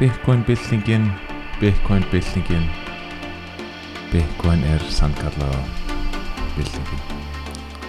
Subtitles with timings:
[0.00, 1.10] Bitcoin byltingin
[4.12, 5.62] Bitcoin er sannkallaða
[6.56, 7.00] byltingin.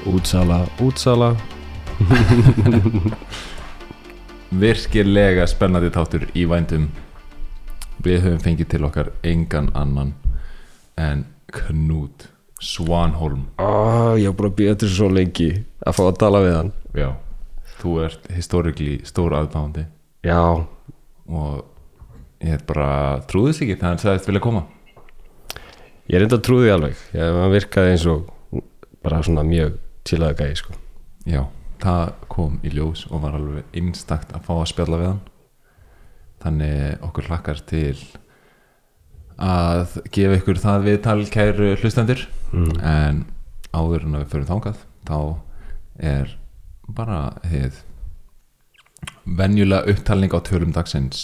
[0.06, 1.36] Útsala, útsala.
[4.64, 6.88] Virkilega spennandi tátur í vændum.
[8.00, 10.16] Við höfum fengið til okkar engan annan
[10.96, 12.30] en Knút
[12.64, 13.50] Svanholm.
[13.60, 15.52] Ó, ég hef bara býðið til svo lengi
[15.84, 16.76] að fá að tala við hann.
[16.96, 17.10] Já,
[17.84, 19.90] þú ert historikli stór aðbándi
[20.24, 20.64] Já,
[21.28, 21.66] og
[22.46, 22.90] ég bara
[23.30, 24.66] trúðist ekki þegar hann sagðist vilja koma
[26.08, 28.28] ég er enda trúði alveg ég, virkaði eins og
[29.04, 30.76] bara svona mjög chillaði gæði sko.
[31.28, 31.42] Já,
[31.84, 35.26] það kom í ljós og var alveg einstakt að fá að spjalla við hann
[36.44, 37.98] þannig okkur hlakkar til
[39.38, 42.72] að gefa ykkur það viðtal kæru hlustendur mm.
[42.82, 43.26] en
[43.76, 45.20] áður en að við förum þangað þá
[46.14, 46.34] er
[46.98, 47.84] bara heið
[49.38, 51.22] venjulega upptalning á tölum dagsins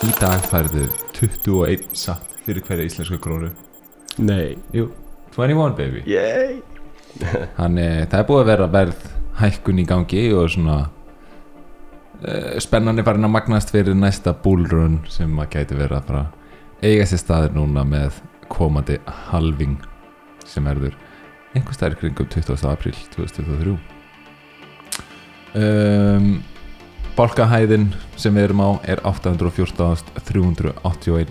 [0.00, 0.86] í dag færðu
[1.18, 3.50] 21 satt fyrir hverja íslensku krónu.
[4.22, 4.88] Nei, jú.
[5.36, 6.00] 21 baby.
[6.08, 6.60] Yay!
[7.58, 9.04] Þannig það er búið að vera verð
[9.40, 15.32] hækkun í gangi og svona uh, spennan er farin að magnast fyrir næsta bullrun sem
[15.42, 16.24] að gæti verið að fara
[16.80, 18.96] eiga sér staðir núna með komandi
[19.30, 19.76] halving
[20.48, 20.96] sem erður
[21.54, 22.56] einhver staðir kringum 20.
[22.70, 23.76] apríl 2023
[25.60, 26.32] um,
[27.20, 31.28] Bálkahæðin sem við erum á er 814.381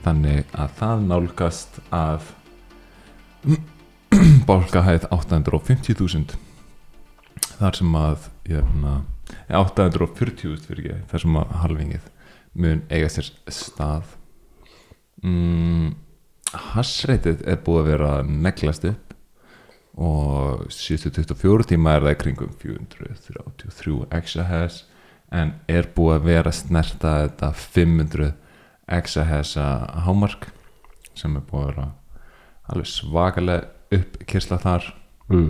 [0.00, 2.30] þannig að það nálgast að
[4.48, 6.32] bálkahæð 850.000
[7.58, 8.94] þar sem að jöfna,
[9.52, 12.06] 840.000 fyrir ekki þar sem að halvingið
[12.64, 14.16] mun eiga sér stað.
[15.20, 15.92] Mm,
[16.70, 19.12] hassreitið er búið að vera neglast upp
[19.92, 24.88] og síðustu 24 tíma er það kringum 433 exahash
[25.32, 28.32] en er búið að vera snerta þetta 500
[28.92, 29.56] exahash
[30.06, 30.50] hámark
[31.16, 31.86] sem er búið að vera
[32.72, 34.88] alveg svakalega uppkyrsla þar
[35.32, 35.48] mm.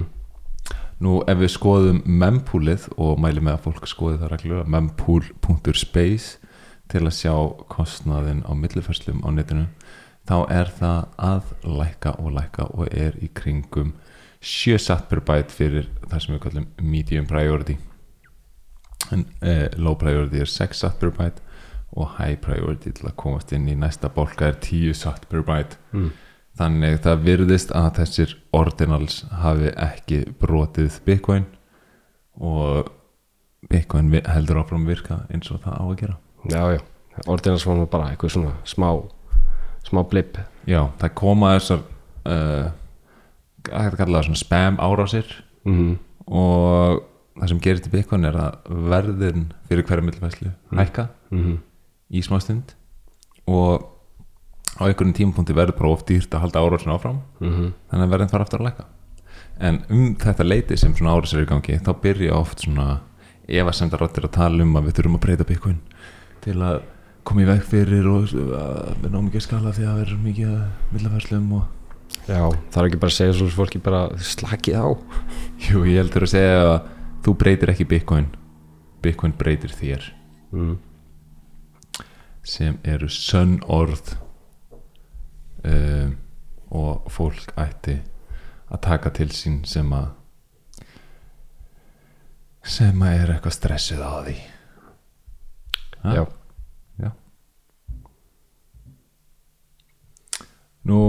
[1.03, 6.39] nú ef við skoðum mempúlið og mælum með að fólk skoði það reglulega mempool.space
[6.93, 7.35] til að sjá
[7.73, 9.69] kostnaðin á millifærslum á netinu
[10.29, 13.95] þá er það að lækka og lækka og er í kringum
[14.43, 17.79] 7 satt per byte fyrir það sem við kallum medium priority
[19.13, 21.43] en eh, low priority er 6 satt per byte
[21.93, 25.77] og high priority til að komast inn í næsta bólka er 10 satt per byte
[25.93, 26.11] Mm.
[26.59, 31.47] þannig það virðist að þessir ordinals hafi ekki brotið Bitcoin
[32.41, 32.91] og
[33.71, 36.17] Bitcoin heldur áfram virka eins og það á að gera
[36.51, 36.81] Já, já,
[37.31, 38.89] orðinans var nú bara eitthvað svona smá
[39.87, 41.85] smá blip já, það koma þessar
[42.27, 42.71] uh,
[44.35, 45.29] spam árásir
[45.65, 45.99] mm.
[46.27, 51.59] og það sem gerist í Bitcoin er að verðin fyrir hverja millfæslu hækka Mm.
[52.13, 52.75] í smá stund
[53.49, 53.87] og
[54.77, 57.73] á einhverjum tímapunkti verður bara of dýrt að halda árásin áfram Mm.
[57.91, 58.85] þannig að verðin fara aftur að lækka
[59.61, 63.01] en um þetta leiti sem svona árásir er í gangi þá byrja oft svona
[63.49, 65.79] efasemdar áttir að tala um að við þurfum að breyta Bitcoin
[66.43, 66.83] til að
[67.25, 70.17] koma í veg fyrir og að við náum ekki að skala því að það er
[70.27, 70.57] mikið
[70.93, 71.63] millafærslum og
[72.29, 74.87] Já, það er ekki bara að segja svona fólki bara slakið á
[75.71, 76.81] jú, ég heldur að segja að
[77.23, 78.31] þú breytir ekki Bitcoin
[79.03, 80.09] Bitcoin breytir þér
[80.53, 80.77] mm.
[82.43, 84.15] sem eru sönn orð
[85.65, 86.17] um,
[86.73, 87.99] og fólk ætti
[88.73, 90.11] að taka til sín sem að
[92.63, 94.41] sem að er eitthvað stressuð á því
[96.03, 96.27] Ha?
[96.99, 97.11] Já.
[100.83, 101.03] Nú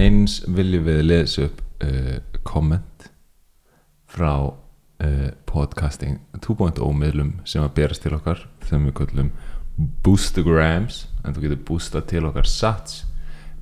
[0.00, 2.14] eins viljum við lesa upp uh,
[2.48, 3.10] komment
[4.08, 4.32] frá
[5.04, 9.30] uh, podcasting 2.0 miðlum sem að berast til okkar sem við kallum
[10.04, 13.04] boostagrams en þú getur boosta til okkar sats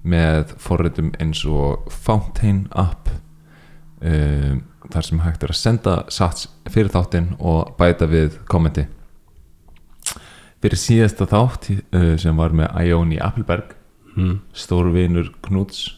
[0.07, 3.11] með forritum eins og Fountain app
[4.01, 4.63] um,
[4.93, 8.87] þar sem hægt er að senda sats fyrir þáttinn og bæta við kommenti
[10.63, 13.75] fyrir síðasta þátt uh, sem var með Ioni Appelberg
[14.17, 14.39] mm.
[14.57, 15.89] stórvinur Knúts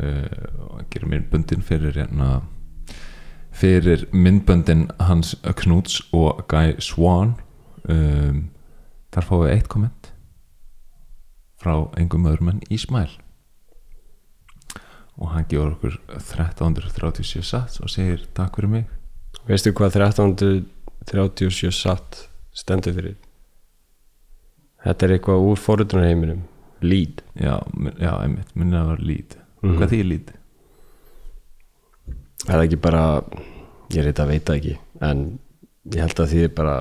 [0.00, 0.24] uh,
[0.70, 2.38] og gerir mér bundin fyrir hérna
[3.58, 7.34] fyrir myndböndin hans Knúts og Guy Swan.
[7.88, 8.50] Um,
[9.14, 10.10] þar fáum við eitt komment
[11.58, 13.10] frá engum öðrum en Ísmael
[15.18, 18.84] og hann gefur okkur 1337 sats og segir takk fyrir mig.
[19.48, 22.20] Veistu hvað 1337 satt
[22.54, 23.16] stendur fyrir?
[24.84, 26.44] Þetta er eitthvað úr forritunarheiminum
[26.86, 27.24] Lead.
[27.34, 27.56] Já,
[27.98, 29.78] já einmitt, minna að vera lít Mhm.
[29.80, 30.28] hvað því er lít?
[32.46, 33.04] Er það ekki bara
[33.94, 35.26] Ég reyta að veita ekki En
[35.88, 36.78] ég held að því er bara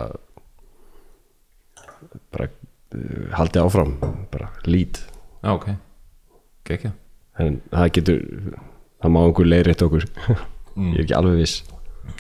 [2.33, 3.93] bara uh, haldi áfram
[4.31, 4.99] bara lít
[5.47, 5.67] Já, ok,
[6.67, 6.91] gekkja.
[7.39, 8.17] En það getur
[8.99, 10.07] það má einhver leiðrétt okkur.
[10.77, 10.91] Mm.
[10.93, 11.53] ég er ekki alveg viss.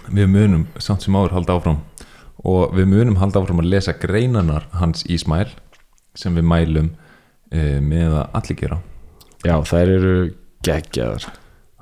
[0.09, 1.75] Við munum samt sem áður halda áfram.
[2.41, 5.51] Og við munum halda áfram að lesa greinanar hans Ísmael
[6.17, 6.87] sem við mælum
[7.53, 8.79] e, með að allir gera.
[9.45, 10.15] Já, þær eru
[10.65, 11.27] geggjaðar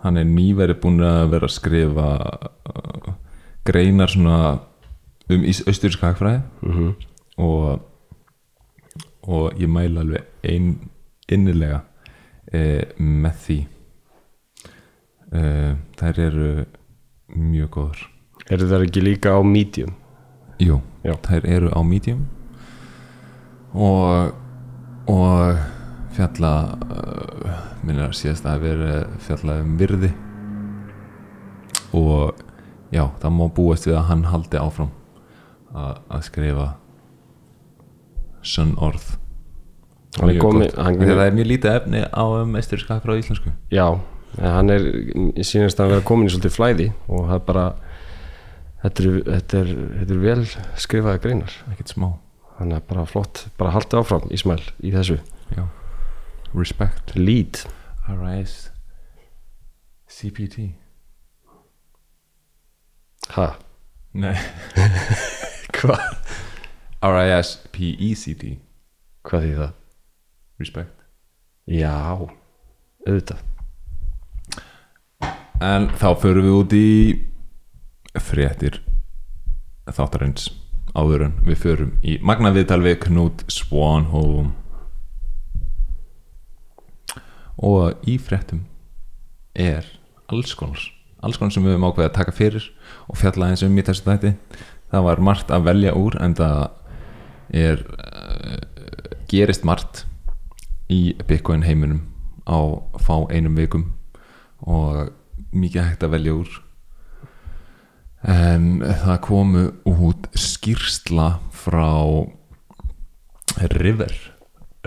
[0.06, 2.08] hann er nýverið búin að vera að skrifa
[2.72, 3.12] uh,
[3.66, 4.40] greinar svona
[5.26, 6.42] um austuríska hagfræði.
[6.66, 6.96] Mm
[7.36, 7.82] og,
[9.28, 10.70] og ég mæla alveg ein,
[11.28, 11.82] innilega
[12.48, 12.62] e,
[12.96, 13.58] með því.
[15.36, 15.42] E,
[16.00, 16.52] þær eru
[17.36, 18.06] mjög góður
[18.50, 19.94] eru þær ekki líka á medium?
[20.62, 21.16] Jú, Já.
[21.26, 22.26] þær eru á medium.
[23.74, 24.34] Og
[25.06, 25.58] og
[26.16, 28.94] fjalla uh, minnir að síðast að vera
[29.26, 30.12] fjalla um virði.
[31.96, 32.34] Og
[32.96, 34.92] já, það má búast við að hann haldi áfram
[35.76, 36.68] að, að skrifa
[38.46, 39.16] sönn orð.
[40.20, 40.76] Hann er gott.
[40.80, 43.52] hann- að það er mjög lítið efni á meisturskak frá íslensku.
[43.74, 43.88] Já,
[44.40, 44.86] hann er
[45.36, 47.66] ég sýnist að vera komin í svolítið flæði og það er bara
[48.84, 50.46] þetta er, þetta er, þetta er vel
[50.86, 51.58] skrifaði greinar.
[51.74, 52.12] Ekkert smá,
[52.60, 55.20] hann er bara flott, bara haldi áfram Ísmael í þessu,
[55.56, 55.66] já
[56.56, 57.64] respect, lead.
[58.06, 58.70] RIS
[60.06, 60.76] CPT
[63.34, 63.48] ha,
[64.14, 64.36] nei
[65.76, 66.04] hvað?
[67.06, 68.46] RIS PECT
[69.26, 69.74] hvað því það?
[70.62, 70.94] respect.
[71.66, 71.96] Já,
[73.06, 73.42] auðvitað.
[75.64, 76.90] En þá förum við út í
[78.22, 78.80] fréttir
[79.90, 80.52] þáttarins
[80.96, 84.54] áður en við förum í magna viðtal við Knut Swanholm
[87.58, 88.66] og í fréttum
[89.56, 89.88] er
[90.28, 92.66] alls konar alls konar sem við höfum ákveðið að taka fyrir
[93.10, 94.34] og fjalla eins um í þessu þætti.
[94.94, 96.60] Það var margt að velja úr en það
[97.66, 98.60] er uh,
[99.32, 100.04] gerist margt
[100.92, 102.04] í Bitcoin heiminum
[102.46, 103.90] á fá einum vikum
[104.62, 105.10] og
[105.56, 106.54] mikið hægt að velja úr.
[108.26, 111.90] En það komu út skýrsla frá
[113.78, 114.14] River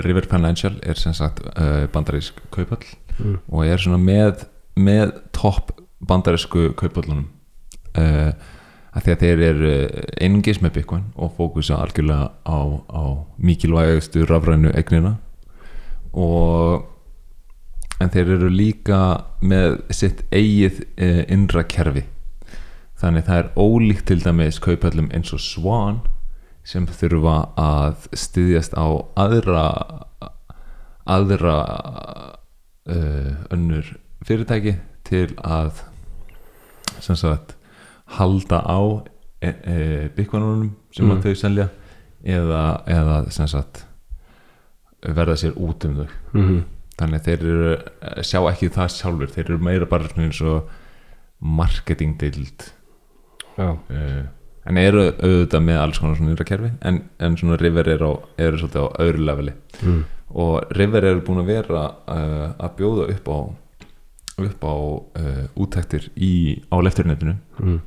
[0.05, 2.87] River Financial er sem sagt uh, bandarísk kaupall
[3.19, 3.39] Mm.
[3.51, 4.45] og er svona með,
[4.79, 5.73] með topp
[6.07, 7.25] bandarísku kaupallunum
[7.99, 8.31] uh,
[8.95, 9.73] að því að þeir eru
[10.23, 12.59] einungis með Bitcoin og fókusa algjörlega á,
[12.95, 13.03] á
[13.43, 15.17] mikilvægustu rafrænu eignina.
[16.15, 16.87] Og
[17.99, 19.01] en þeir eru líka
[19.43, 22.07] með sitt eigið uh, innra kerfi.
[22.99, 26.01] Þannig það er ólíkt til dæmis kaupallum eins og Swan
[26.69, 28.87] sem þurfa að styðjast á
[29.17, 29.65] aðra
[31.09, 31.57] aðra
[32.89, 33.95] uh, önnur
[34.29, 34.75] fyrirtæki
[35.09, 35.81] til að
[37.01, 37.55] sem sagt
[38.19, 38.81] halda á
[39.41, 39.77] e, e,
[40.17, 41.23] byggununum sem Mm.
[41.23, 41.69] þau selja
[42.25, 43.85] eða, eða sem sagt
[45.03, 46.63] verða sér út um þau mm -hmm.
[46.99, 47.73] þannig að þeir eru,
[48.03, 50.69] eh, sjá ekki það sjálfur þeir eru meira bara eins og
[51.41, 52.73] marketingdild
[53.57, 54.25] já, uh,
[54.69, 58.13] en eru auðvitað með alls konar svona nýra kerfi en, en svona River eru, á,
[58.47, 59.55] eru svolítið á öðru leveli.
[59.83, 60.01] Mm.
[60.45, 63.39] og River eru búin að vera uh, að bjóða upp á
[64.39, 66.33] upp á uh, útæktir í,
[66.71, 67.81] á lefturnetinu Mm.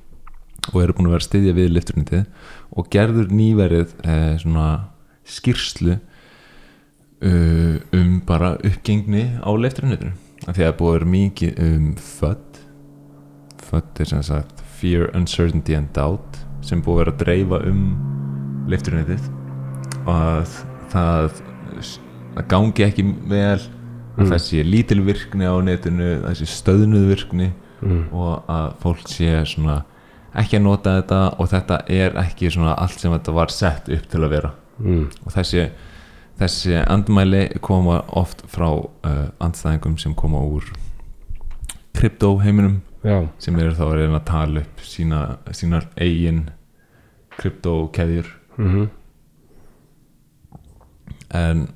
[0.74, 2.26] og eru búin að vera að styðja við lefturnetið
[2.76, 4.66] og gerður nýverið uh, svona
[5.24, 6.00] skýrslu
[7.22, 10.12] um bara uppgengni á lefturnetinu
[10.48, 12.62] af því að það er búið að vera mikið um FUD
[13.68, 17.84] FUD er sem sagt Fear, Uncertainty and Doubt sem búið að vera að dreifa um
[18.72, 19.30] leifturnetið
[20.06, 20.58] og að
[20.92, 21.42] það
[22.38, 23.60] að gangi ekki vel
[24.12, 24.26] Mm.
[24.28, 27.46] það sé lítil virkni á netinu það sé stöðnuð virkni
[27.82, 28.02] Mm.
[28.14, 29.78] og að fólk sé svona
[30.36, 34.10] ekki að nota þetta og þetta er ekki svona allt sem þetta var sett upp
[34.12, 34.52] til að vera
[34.84, 35.08] Mm.
[35.26, 35.70] og þessi,
[36.40, 40.64] þessi andmæli koma oft frá uh, andstæðingum sem koma úr
[41.96, 45.22] krypto heiminum já, sem eru þá að reyna að tala upp sína,
[45.56, 46.50] sínar eigin
[47.38, 48.28] krypto keðjur
[48.58, 48.90] mm
[51.36, 51.68] en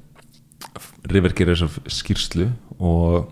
[1.09, 2.49] River gerir þessa skýrslu
[2.81, 3.29] og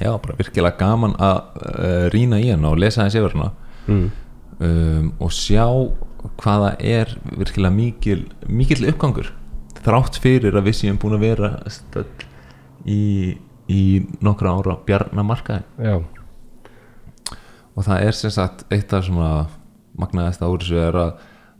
[0.00, 3.50] já, bara virkilega gaman að uh, rýna í hana og lesa þessi yfir hana.
[3.90, 4.06] Mm.
[4.60, 5.64] um, og sjá
[6.40, 9.32] hvaða er virkilega mikil, mikil uppgangur
[9.80, 11.50] þrátt fyrir að við séum búin að vera
[12.84, 13.36] í,
[13.72, 13.82] í
[14.20, 15.64] nokkra ára bjarnamarkaði.
[15.80, 15.96] Já,
[17.80, 19.46] og það er sem sagt eitt af svona
[20.00, 21.12] magnaðist ári sem er að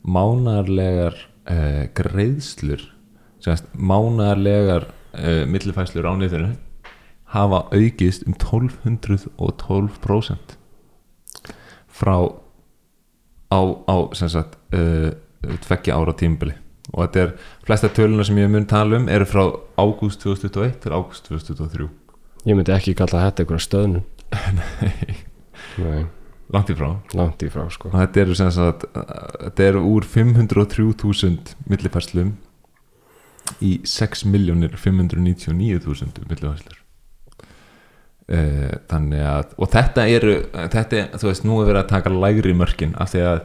[0.05, 1.17] mánarlegar
[1.49, 2.83] uh, greiðslur
[3.41, 4.85] sem sagt mánarlegar
[5.17, 6.53] uh, millifæslur á netinu
[7.33, 10.53] hafa aukist um 1212%
[11.89, 12.37] frá
[13.49, 15.17] á, á sem sagt uh,
[15.65, 16.53] tveggja ára tímbili
[16.93, 17.33] og þetta er
[17.65, 21.89] flesta töluna sem ég mun tala um eru frá ágúst 2021 til ágúst 2023
[22.45, 24.05] ég myndi ekki kalla þetta einhverja stöðnum
[24.61, 25.30] Nei,
[25.79, 26.89] langt í frá.
[27.17, 27.91] Langt í frá sko.
[27.95, 32.31] Þetta eru sagt þetta eru úr 503.000 millifærslum
[33.65, 36.77] í 6.599.000 millifærslur.
[38.31, 42.55] Uh, þannig að og þetta eru þetta, þú veist, nú er verið að taka lægri
[42.55, 43.41] mörkin af því að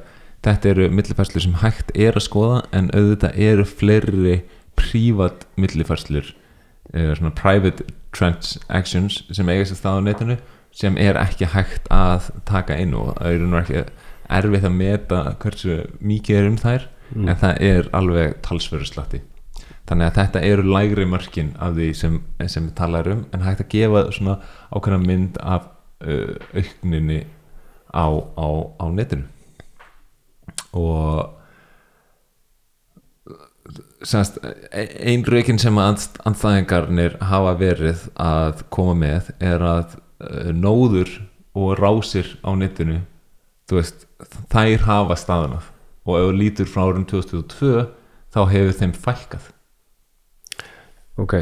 [0.46, 4.46] þetta eru millifærslur sem hægt er að skoða en auðvitað eru fleiri
[4.78, 7.82] prívat millifærslur uh, svona private
[8.14, 10.38] transactions sem eiga sér stað á netinu
[10.76, 13.86] sem er ekki hægt að taka inn og það eru nú ekki
[14.36, 17.28] erfitt að meta hversu mikið er um þær Mm.
[17.30, 19.20] en það er alveg talsverðu slatti
[19.86, 22.16] þannig að þetta eru lægri mörkin af því sem,
[22.50, 24.40] sem við talar um en hægt að gefa svona
[24.74, 25.68] ákveðna mynd af
[26.02, 27.20] uh, aukninni
[27.94, 28.48] á, á,
[28.82, 29.28] á netinu
[30.74, 31.30] og
[34.02, 34.42] semast
[34.74, 39.96] ein raukin sem að andstæðingarnir hafa verið að koma með er að
[40.56, 41.12] nóður
[41.56, 43.02] og rásir á netinu
[43.72, 44.06] veist,
[44.52, 45.72] þær hafa staðanað
[46.06, 47.86] og ef þú lítur frá árum 2002
[48.36, 49.50] þá hefur þeim fækkað.
[51.16, 51.36] Ok,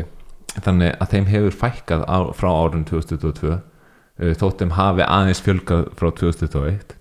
[0.54, 5.88] þannig að þeim hefur fækkað á, frá árum 2022 uh, þótt þeim hafi aðeins fjölgað
[6.00, 6.98] frá 2021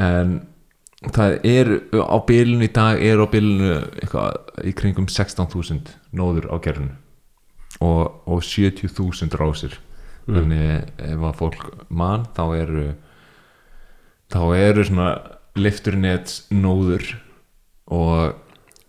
[0.00, 0.40] en
[1.14, 6.98] það er á bylunu í dag er á eitthvað í kringum 16.000 nóður á gerðinu
[7.80, 9.78] og, og 70.000 rásir
[10.36, 12.84] þannig ef að fólk mann þá eru
[14.30, 15.10] þá eru svona
[15.58, 17.06] lifturnet nóður
[17.90, 18.38] og,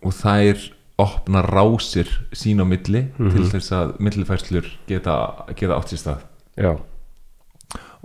[0.02, 0.62] og þær
[1.02, 5.16] opna rásir sín á milli til þess að millifærslur geta,
[5.58, 6.24] geta átt sér stað.
[6.54, 6.72] Já.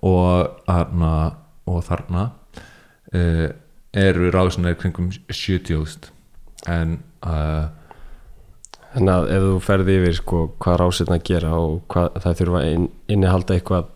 [0.07, 1.13] Og þarna,
[1.69, 2.23] og þarna
[3.13, 3.47] uh,
[3.97, 6.09] eru rásunar kringum 70.000
[6.73, 7.69] en uh,
[8.97, 12.69] en að ef þú ferði yfir sko hvað rásirna gera og hvað það þurfa að
[12.73, 13.89] inn, innihalda eitthvað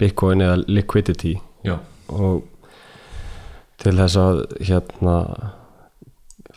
[0.00, 1.34] bitcoin eða liquidity.
[1.64, 1.78] Já,
[2.12, 2.44] og
[3.82, 5.16] til þess að hérna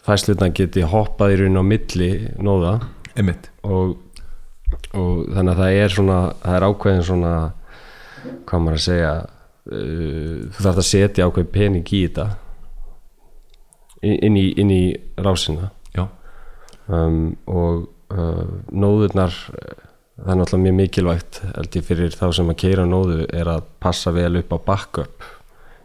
[0.08, 2.12] fæslutna geti hoppað í raun á milli
[2.44, 2.76] nóða.
[3.68, 3.96] Og,
[4.94, 7.34] og þannig að það er svona það er ákveðin svona
[8.48, 12.28] hvað maður að segja uh, þú þarf að setja ákveðin pening í þetta.
[14.06, 14.84] Inn, í, inn í
[15.26, 15.72] rásina
[16.88, 22.60] um, og uh, nóðurnar það er náttúrulega mjög mikilvægt held ég fyrir þá sem að
[22.64, 25.28] keira nóðu er að passa vel upp á backup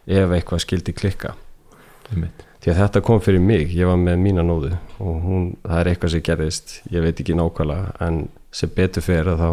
[0.03, 1.35] ef eitthvað skildi klikka.
[2.11, 4.71] Emitt því að þetta kom fyrir mig, ég var með mína nóðu
[5.03, 8.19] og hún, það er eitthvað sem gerðist ég veit ekki nákvæmlega en
[8.55, 9.49] sem betur fyrir þá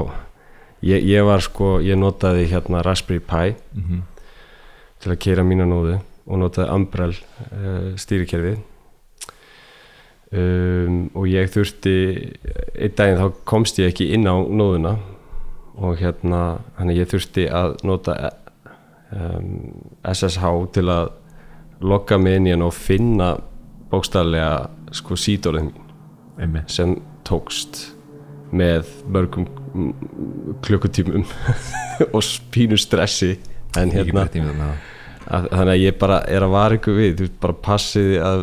[0.86, 4.06] ég, ég var sko, ég notaði hérna Raspberry Pi mm
[5.00, 5.94] til að keira mína nóðu
[6.28, 8.58] og notaði Umbrel uh, stýrikerfið
[10.32, 11.94] um, og ég þurfti
[12.78, 14.96] einn daginn þá komst ég ekki inn á nóðuna
[15.80, 18.16] og hérna hann ég þurfti að nota
[19.14, 19.70] um,
[20.04, 21.14] SSH til að
[21.80, 23.32] logga mig inn í hann og finna
[23.90, 25.70] bókstaflega sko sídórið
[26.40, 27.90] mín sem tókst
[28.50, 29.46] með mörgum
[30.64, 31.24] klukkutímum
[32.14, 33.36] og spínu stressi
[33.78, 37.58] en hérna að, þannig að ég bara er að vara ykkur við þú veist, bara
[37.66, 38.42] passiði að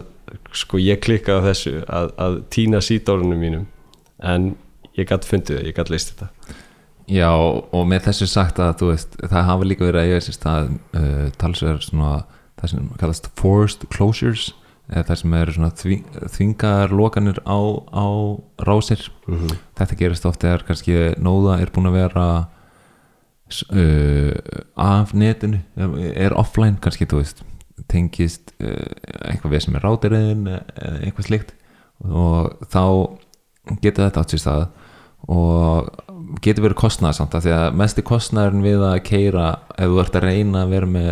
[0.55, 3.67] sko ég klikkaði þessu að, að týna sídórunum mínum
[4.23, 4.53] en
[4.97, 6.55] ég gætt fundið það, ég gætt leist þetta.
[7.07, 10.71] Já, og með þessu sagt að veist, það hafa líka verið að eiga sér stað
[10.99, 12.13] uh, talsverð svona
[12.57, 14.49] það sem kallast forced closures
[14.87, 16.03] eða það sem eru svona þving,
[16.35, 17.59] þvingar lokanir á,
[17.91, 18.07] á
[18.67, 19.07] rásir.
[19.77, 22.27] Þetta gerist oft þegar kannski nóða er búin að vera
[23.71, 24.31] uh,
[24.75, 25.61] af netinu
[26.11, 27.43] er offline kannski þú veist
[27.91, 28.91] tengist uh,
[29.29, 31.55] eitthvað við sem er rátirinn eða eitthvað slikt
[32.05, 32.83] og þá
[33.81, 34.67] getur þetta átt sér stað
[35.27, 40.19] og getur verið kostnæðsamt af því að mesti kostnæðurinn við að keira ef þú ert
[40.19, 41.09] að reyna að vera með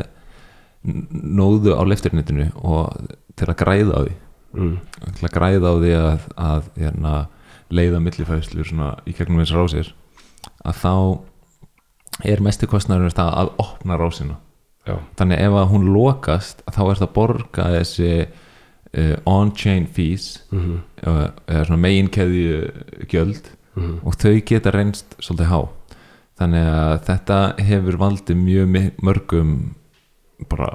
[0.86, 2.94] nóðu á lefturnetinu og
[3.36, 4.16] til að græða á því.
[4.56, 4.76] Mm.
[5.18, 7.14] til að græða á því að, að hérna,
[7.76, 8.70] leiða millifæðslur
[9.04, 9.90] í gegnum eins rásir
[10.64, 10.94] að þá
[12.32, 14.38] er mesti kostnæður það að opna rásina
[14.86, 20.32] já, þannig ef að hún lokast þá er það að borga þessi uh, on-chain fees
[20.52, 22.60] mm uh, eða svona meginkeðju
[23.12, 23.98] gjöld -hmm.
[24.04, 25.60] og þau geta reynst svolítið há.
[26.36, 28.74] Þannig að þetta hefur valdið mjög
[29.04, 29.52] mörgum
[30.52, 30.72] bara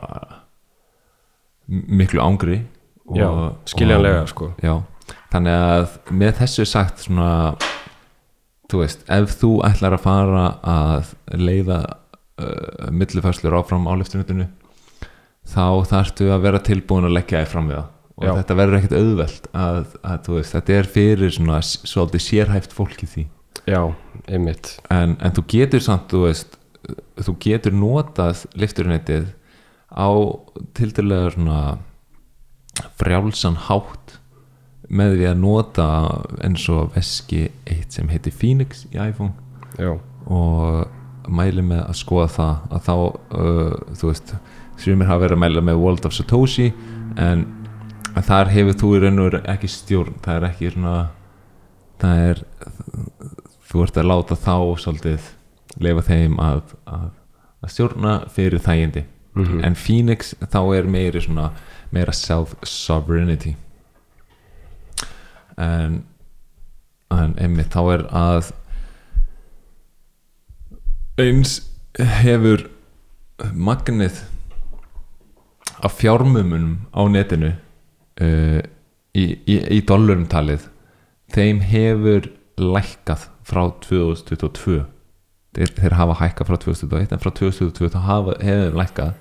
[1.69, 2.62] miklu ángri
[3.07, 3.29] og, já
[3.69, 4.52] skiljanlega og, sko.
[4.64, 4.83] Já,
[5.33, 7.33] þannig að með þessu sagt svona
[8.71, 11.81] þú veist, ef þú ætlar að fara að leiða
[12.40, 14.49] uh, millifæslur áfram á leftunutinu
[15.50, 17.88] þá þarftu að vera tilbúin að leggja þig fram við það.
[18.20, 18.30] Og Já.
[18.37, 23.23] þetta verður ekkert auðvelt að, að veist, þetta er fyrir svona svolítið sérhæft fólki því.
[23.64, 23.80] Já,
[24.28, 24.75] einmitt.
[24.92, 26.59] En, en þú getur samt, þú veist
[27.20, 29.30] þú getur notað lifturinettið
[29.90, 30.11] á
[30.76, 31.61] tildulega svona
[33.00, 34.16] frjálsan hátt
[34.90, 35.88] með því að nota
[36.44, 39.32] eins og veski eitt sem heitir Phoenix í iPhone.
[39.78, 39.94] Já,
[40.26, 41.00] og
[41.38, 42.94] mæli með að skoða það að þá,
[43.40, 44.34] uh, þú veist
[44.80, 46.70] sumir hafa verið að mæla með World of Satoshi
[47.20, 47.46] en,
[48.26, 50.94] þar hefur þú í raun og veru ekki stjórn það er ekki svona
[52.00, 52.42] það er,
[53.70, 55.28] þú ert að láta þá svolítið
[55.84, 57.08] leifa þeim að, að,
[57.62, 59.60] að stjórna fyrir þægindi Mhm.
[59.62, 61.52] en Phoenix þá er meiri svona
[61.94, 63.52] meira self-sovereignty
[65.56, 66.00] en
[67.14, 68.49] en einmitt þá er að
[71.19, 71.57] eins
[72.23, 72.69] hefur
[73.55, 74.23] magnið
[75.83, 77.55] af fjármumunum á netinu
[78.21, 78.61] uh,
[79.17, 80.69] í, í, í dollarum talið
[81.33, 82.29] þeim hefur
[82.61, 84.83] lækkað frá 2022
[85.57, 89.14] þeir, þeir hafa hækkað frá 2021 en frá 2022 þá hafa, hefur lækkað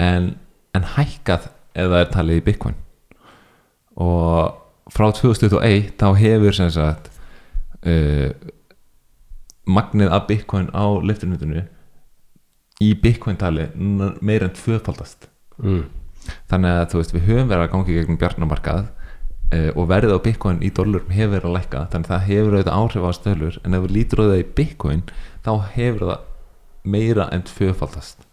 [0.00, 0.30] en,
[0.76, 2.78] en hækkað eða er talið í Bitcoin.
[4.00, 4.56] Og
[4.90, 7.10] frá 2021 þá hefur sem sagt
[7.84, 8.30] uh,
[9.76, 11.64] magnið af Bitcoin á liftunutinu
[12.80, 15.28] í Bitcoin tali n- meira en tvöfaldast
[15.60, 15.82] mm.
[16.50, 20.24] þannig að þú veist við höfum verið að gangi gegnum bjarnamarkað uh, og verðið á
[20.26, 23.60] Bitcoin í dollarum hefur verið að lækka þannig að það hefur auðvitað áhrif á stölur
[23.64, 25.02] en ef við lítur á það í Bitcoin
[25.44, 26.26] þá hefur það
[26.96, 28.26] meira en tvöfaldast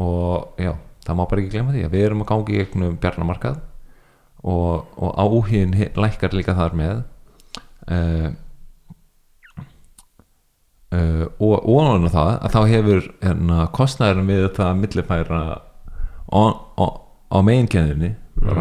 [0.00, 0.72] og já,
[1.04, 3.58] það má bara ekki glemma því að við erum að gangi gegnum bjarnamarkað
[4.40, 7.02] og, og áhugin lækkar líka þar með
[7.90, 8.30] uh,
[10.96, 15.40] uh, og ónáðan það að þá hefur hérna, kostnæðurinn við þetta að millifæra
[16.30, 16.42] á,
[16.80, 16.86] á,
[17.30, 17.38] á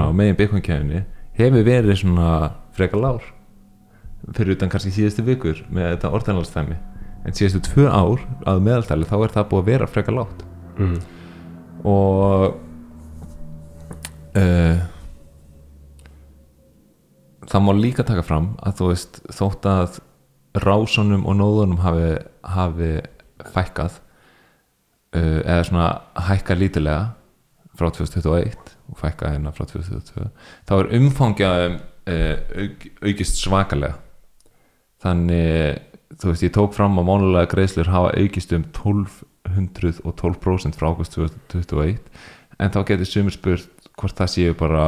[0.05, 1.03] á megin byggunkenninni
[1.39, 2.29] hefur verið svona
[2.75, 3.23] frekar lár
[4.35, 6.77] fyrir utan kannski síðustu vikur með þetta orðanálstæmi
[7.25, 10.45] en síðustu tvö ár að meðaltali þá er það búið að vera frekar lágt.
[10.79, 10.99] Mm.
[11.83, 12.53] og
[14.39, 14.77] uh,
[17.49, 19.99] það má líka taka fram að þú veist þótt að
[20.63, 22.11] rásunum og nóðunum hafi,
[22.43, 22.91] hafi
[23.53, 23.99] fækkað
[25.15, 25.89] uh, eða svona
[26.29, 27.03] hækkað lítilega
[27.79, 30.29] frá 2021 og fækkað hérna frá 2022
[30.69, 33.99] þá er umfangjaðum uh, auk, aukist svakalega.
[34.99, 35.85] Þannig
[36.19, 42.01] þú veist ég tók fram að mánulega greiðslur hafa aukist um 1212% frá águst 2021
[42.59, 44.85] en þá getur sumir spurt hvort það séu bara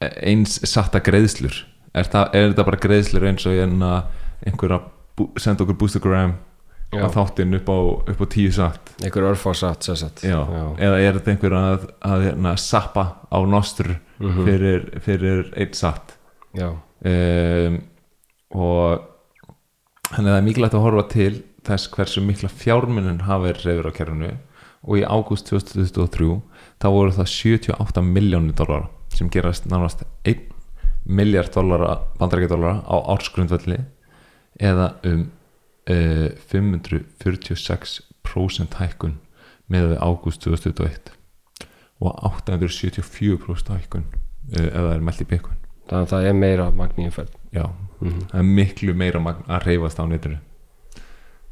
[0.00, 1.56] eins satta greiðslur
[1.94, 3.92] er, það, er þetta bara greiðslur eins og hérna
[4.46, 4.90] einhver að
[5.40, 6.34] senda okkur boostergram
[6.94, 7.78] á þáttinn upp á,
[8.12, 10.22] upp á tíu satt einhver örfásatt
[10.78, 14.44] eða er þetta einhver að, að hérna, sappa á nostru Mhm.
[14.46, 16.12] fyrir, fyrir einn satt
[17.02, 17.80] um,
[18.54, 19.00] og
[20.14, 21.32] þannig að það er mikilvægt að horfa til
[21.66, 24.30] þess hversu mikla fjármunnin hafa reyður á kerfinu.
[24.86, 26.42] Og í ágúst 2023
[26.78, 30.53] þá voru það 78 miljónir dólar sem gerast nánast 1
[31.04, 33.78] miljard dólara bandarækjadólara á ársgrundvalli
[34.60, 35.30] eða um
[35.90, 39.14] uh, 546% hækkun
[39.68, 41.12] með við ágúst 2021
[42.04, 47.00] og 874% hækkun uh, ef það er í byggkun þannig að það er meira magn
[47.02, 47.32] í umferð.
[47.52, 47.66] Já,
[48.00, 48.20] Mhm.
[48.30, 50.38] það er miklu meira magn að reyfast á netinu.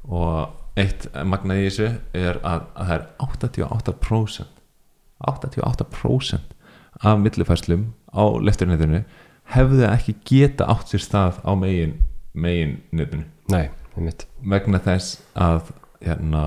[0.08, 4.46] Og eitt magnað í þessu er að, að það er 88%
[5.22, 6.40] 88%
[7.04, 9.04] af millifærslum á lefturnetinu
[9.52, 11.98] hefðu ekki geta átt sér stað á megin,
[12.32, 12.78] megin
[13.96, 14.26] einmitt.
[14.40, 16.42] Vegna þess að hérna,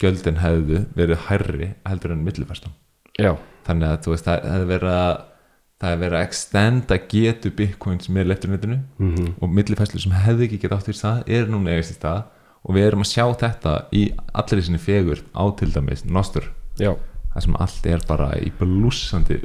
[0.00, 2.76] gjöldin hefðu verið hærri heldur en millifærslan.
[3.20, 3.34] Já,
[3.66, 5.14] þannig að veist það hefði verið að
[5.80, 10.60] það hefði verið að extenda getu bitcoins með lefturnetinu mm og millifæslu sem hefði ekki
[10.64, 12.26] geta átt í stað er núna eigast í stað.
[12.60, 14.02] Og við erum að sjá þetta í
[14.36, 16.92] allir sinni fegur á til dæmis nostur já
[17.34, 19.38] það sem allt er bara í blúsandi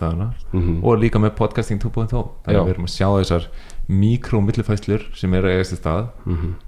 [0.00, 0.32] dagana.
[0.52, 3.48] Mm og líka með podcasting 2.0 þannig að við erum að sjá þessar
[3.88, 6.08] mikró millifæslur sem eru að eigast í stað.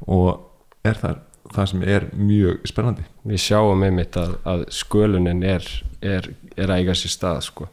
[0.07, 0.41] Og
[0.85, 1.19] er það,
[1.55, 3.05] það sem er mjög spennandi.
[3.25, 5.67] Við sjáum einmitt að, að skölunin er,
[6.01, 7.69] er, er að eiga sér stað sko.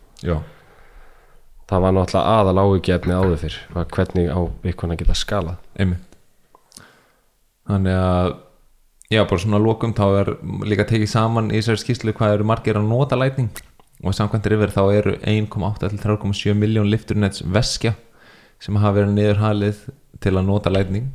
[1.69, 3.59] það var náttúrulega aðal áhugjefni áður fyrr
[3.93, 5.61] hvernig á vikuna geta skalað.
[5.79, 6.17] Einmitt.
[7.69, 8.33] Þannig að
[9.13, 10.31] já, bara svona að lokum þá er
[10.67, 13.51] líka tekið saman í þessari skýrslu hvað eru margir að nota lætning
[14.03, 17.93] og samkvæmt yfir þá eru 1,8 til 3,7 miljón lifturnets veskja
[18.63, 19.85] sem hafa verið niðurhalið
[20.23, 21.09] til að nota lætning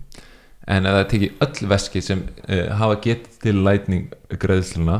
[0.68, 4.98] en ef það tekið öll veski sem uh, hafa getið til lætning greiðsluna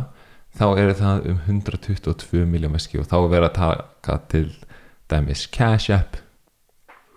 [0.58, 4.46] þá eru það um 122 miljón veski og þá er verið að taka til
[5.08, 6.18] dæmis Cash App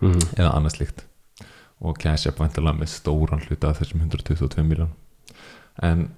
[0.02, 0.20] mm.
[0.38, 1.06] eða annað slíkt.
[1.82, 4.92] Og Cash App vantilega með stóran hluta af þessum 122 miljón
[5.80, 6.08] en,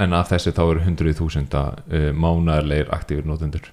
[0.00, 3.72] en af þessi þá eru 100.000 uh, mánaðarleir aktífir notendur.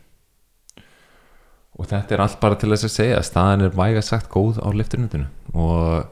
[1.76, 4.62] Og þetta er allt bara til þess að segja að staðan er væga sagt góð
[4.64, 5.26] á liftunutinu
[5.60, 6.06] og,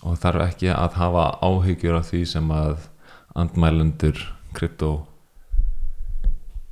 [0.00, 2.86] og þarf ekki að hafa áhyggjur af því sem að
[3.36, 4.22] andmælendur
[4.56, 4.94] krypto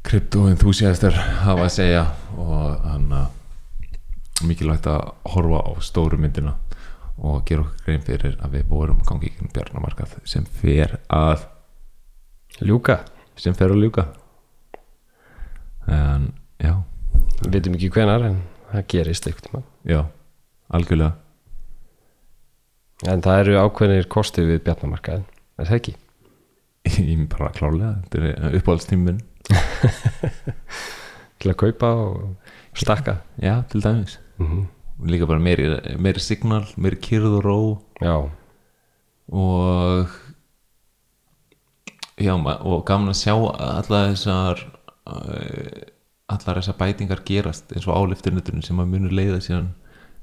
[0.09, 2.07] kryptoenthúsiastar hafa að segja.
[2.41, 6.55] Og hann að mikilvægt að horfa á stóru myndina
[7.19, 11.47] og gera okkur grein fyrir að við vorum gangi í bjarnamarkað sem fer að
[12.65, 13.01] ljúka,
[13.39, 14.05] sem fer að ljúka.
[15.89, 16.31] En
[16.63, 16.75] já,
[17.43, 20.03] við veitum ekki hvenar en það gerist eitthvað já
[20.75, 21.17] algjörlega.
[23.09, 25.27] En það eru ákveðnir kosti við bjarnamarkaðin
[25.59, 25.95] er það ekki?
[26.89, 29.21] ég er bara klálega, þetta er uppáhaldstíminn.
[31.39, 33.21] Til að kaupa og stakka.
[33.43, 34.19] Já, til dæmis.
[34.39, 34.67] Mm
[35.07, 35.69] líka bara meiri,
[36.01, 37.59] meiri signal, meiri kyrð og ró.
[38.03, 38.17] Já,
[39.29, 40.17] og
[42.19, 44.65] já, og gaman að sjá allar þessar
[45.07, 45.89] uh,
[46.29, 49.71] allar þessar bætingar gerast eins og álifturnuturinn sem að munu leiða síðan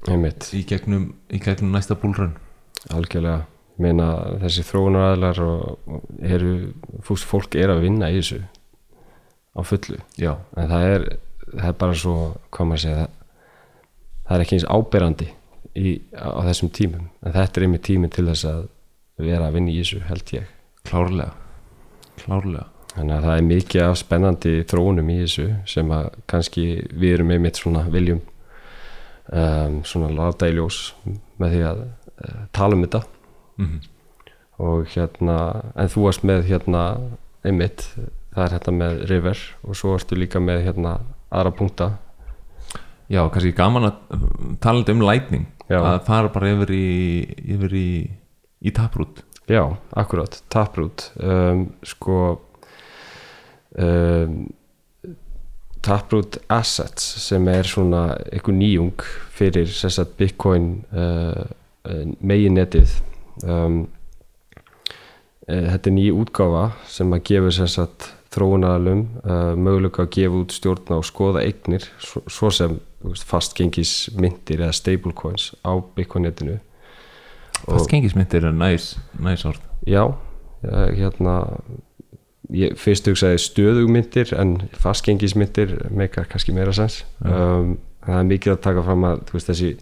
[0.06, 0.50] einmitt.
[0.54, 2.36] í gegnum, í gegnum næsta búlrun.
[2.94, 3.46] Algjörlega.
[3.82, 4.06] Meina
[4.40, 6.52] þessi þróunaræðlar og, og eru,
[7.04, 8.38] fúst fólk er að vinna í þessu
[9.52, 9.98] á fullu.
[10.16, 11.04] Já, en það er,
[11.50, 12.14] það er bara svo
[12.54, 13.25] hvað maður segja það,
[14.26, 15.28] það er ekki eins áberandi
[15.74, 17.08] í, á þessum tímum.
[17.22, 18.62] En þetta er einmitt tíminn til þess að
[19.26, 20.54] vera að vinna í þessu held ég.
[20.86, 21.32] Klárlega.
[22.22, 22.68] Klárlega.
[22.96, 27.34] Þannig að það er mikið af spennandi þróunum í þessu sem að kannski við erum
[27.34, 30.80] einmitt svona viljum um, svona láta í ljós
[31.36, 33.02] með því að uh, tala um þetta.
[33.60, 33.76] Mm
[34.62, 35.36] og hérna,
[35.76, 36.82] en þú varst með hérna
[37.46, 37.84] einmitt,
[38.34, 40.96] það er hérna með River og svo varstu líka með hérna
[41.28, 41.90] aðra punkta
[43.12, 44.26] já, kannski gaman að
[44.62, 45.80] tala um lightning Já.
[45.82, 46.86] að fara bara yfir í
[47.56, 47.88] yfir í,
[48.62, 51.12] í taprút já, akkurat, Taproot.
[51.22, 52.40] Um, sko
[53.78, 54.46] um,
[55.86, 59.04] Taproot Assets sem er svona einhver nýjung
[59.36, 61.44] fyrir að Bitcoin uh,
[62.18, 62.96] meginnetið
[63.46, 63.84] um,
[65.46, 70.56] uh, þetta er ný útgáfa sem að gefa að þróunaralum uh, möguleika að gefa út
[70.56, 76.58] stjórna og skoða eignir svo, svo sem þú veist, fastgengis myndir eða stablecoins á Bitcoin-netinu.
[77.62, 79.62] Fastgengismyndir er næs, næs orð.
[79.86, 80.14] Já,
[80.66, 81.60] eh, hérna
[82.50, 88.62] ég fyrst hugsaði stöðugmyndir en fastgengismyndir meikar kannski meira sens um, það er mikið að
[88.68, 89.72] taka fram að veist, þessi,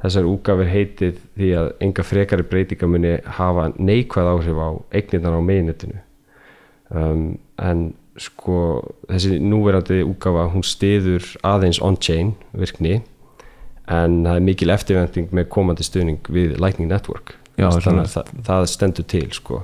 [0.00, 5.40] þessar úgafir heitið því að enga frekari breytinga muni hafa neikvæð áhrif á eignirnar á
[5.44, 6.00] meginetinu.
[6.88, 7.88] Um, en
[8.20, 8.58] sko
[9.10, 13.00] þessi núverandi úgafa hún stiður aðeins on-chain virkni
[13.86, 17.36] en það er mikil eftirvending með komandi stuðning við Lightning Network.
[17.56, 19.60] Já, þannig að það, það stendur til sko.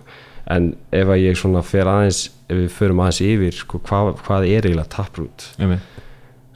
[0.53, 4.47] en ef að ég svona fer aðeins ef við förum aðeins yfir sko, hvað, hvað
[4.49, 5.47] er eiginlega Taproot?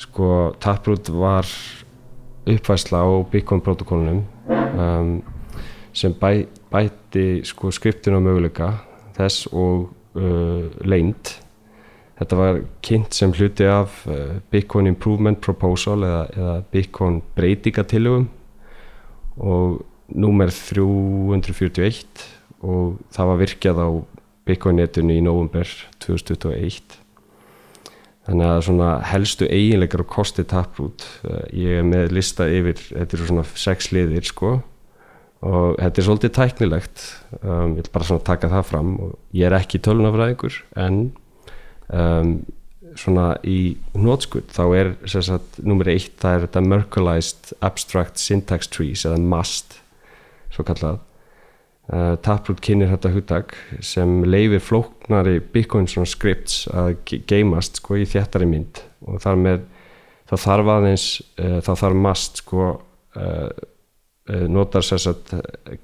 [0.02, 0.30] Sko
[0.60, 1.50] Taproot var
[2.46, 5.12] uppvæsla á Bitcoin protokollunum um,
[5.96, 8.72] sem bæ, bæti sko skriptinu og möguleika
[9.16, 11.36] þess og uh, leynd
[12.16, 18.28] þetta var kynnt sem hluti af uh, Bitcoin Improvement Proposal eða, eða Bitcoin breytingatillögum
[19.36, 19.82] og
[20.14, 22.28] númer 341
[22.66, 23.88] og það var virkjað á
[24.46, 25.66] Bitcoin netinu í november
[26.04, 27.00] 2021
[28.26, 31.04] þannig að svona helstu eiginleikar og kosti taprút
[31.54, 34.56] ég er með lista yfir þetta eru svona sex liðir sko
[35.44, 37.04] og þetta er svolítið tæknilegt.
[37.42, 41.00] Um, ég vil bara svona taka það fram og ég er ekki tölunafræðingur en
[41.92, 42.38] um,
[42.96, 49.04] svona í nótskuld þá er sagt nummer eitt það er þetta Merkleized Abstract Syntax Trees
[49.04, 49.76] eða MAST
[50.54, 50.98] svo kallað
[51.92, 57.98] uh, Taproot kynir þetta hugtak sem leifir flóknari Bitcoin svona scripts að ge- geymast sko
[58.00, 58.80] í þjættari mynd.
[59.04, 59.64] Og þar með
[60.30, 63.50] þá þarf aðeins uh, þá þarf MAST sko uh,
[64.26, 65.30] notar satt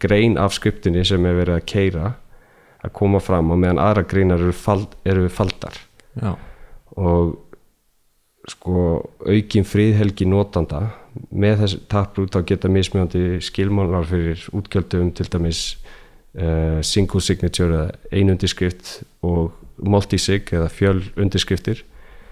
[0.02, 2.08] grein af skriptinni sem er verið að keira
[2.82, 5.76] að koma fram og meðan aðra greinar eru, fald, eru faldar
[6.20, 6.36] já,
[6.96, 7.38] og
[8.50, 8.76] sko
[9.22, 10.88] aukin friðhelgi notanda
[11.30, 15.62] með þessi taprút þá geta mismjöndi skilmálar fyrir útgjöldum til dæmis
[16.34, 21.84] uh, single signature eða ein undirskrift og multisig eða fjöl undirskriftir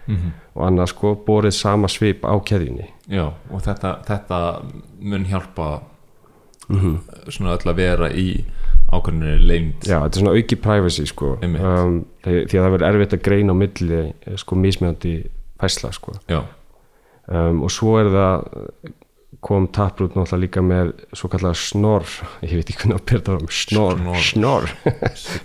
[0.07, 2.88] mm og annað sko borið sama svip á keðjunni.
[3.09, 4.38] Já og þetta, þetta
[4.99, 5.69] mun hjálpa
[6.69, 6.97] mm
[7.31, 8.27] svona öll að vera í
[8.90, 9.85] ákveðinni leynd.
[9.87, 11.35] Já, þetta er svona auki privacy sko.
[11.42, 15.14] Um, því að það verður erfitt að greina á milli eh, sko mismjöndi
[15.61, 16.16] fæsla sko.
[17.31, 18.48] Um, og svo er það
[19.40, 22.05] kom Taproot náttúrulega líka með svo kallar snor
[22.44, 24.66] ég veit ekki hvernig að það um snor Snor.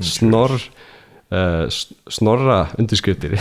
[0.04, 1.66] snor uh,
[2.12, 3.38] snorra undirskriftir.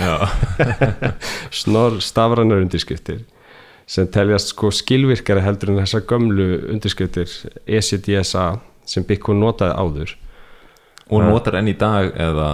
[1.64, 3.24] Snor stafrænar undirskriftir
[3.86, 7.28] sem teljast sko skilvirkari heldur en þessar gömlu undirskriftir
[7.68, 8.46] ECDSA
[8.88, 10.14] sem Bitcoin notaði áður.
[11.12, 12.49] Og notar enn í dag eða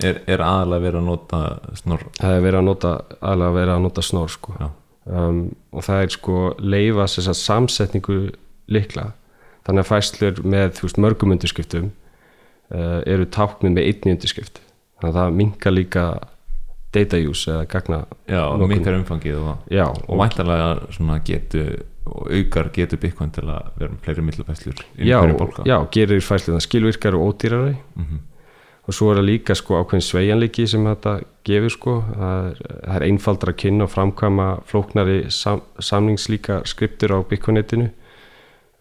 [0.00, 1.42] er, er aðalega verið að nota
[1.76, 2.06] snorr?
[2.18, 4.56] Það er verið að nota aðlega verið að nota snor sko.
[5.06, 5.40] Um,
[5.70, 8.20] og það er sko leifa þess að samsetningu
[8.74, 9.10] likla
[9.66, 11.90] þannig að fæslur með veist, mörgum undirskriftum
[12.74, 14.62] uh, eru táknið með einni undirskrift.
[14.96, 16.06] Þannig að það minka líka
[16.96, 18.70] data use eða gagna já Notkun.
[18.72, 19.72] minkar umfangið og,
[20.08, 21.66] og væntalega svona getu
[22.06, 25.18] og aukar getur Bitcoin til að vera með fleiri millufæslur í já,
[25.66, 27.76] já, gerir fæsluna skilvirkar og ódýrari.
[27.96, 28.24] Mhm.
[28.86, 31.12] og svo er það líka sko ákveðin sveigjanleiki sem þetta
[31.44, 31.94] gefur sko.
[32.14, 37.90] Það er, það er einfaldra að kynna og framkvæma flóknari sam, samningslíka skriptur á Bitcoin-netinu.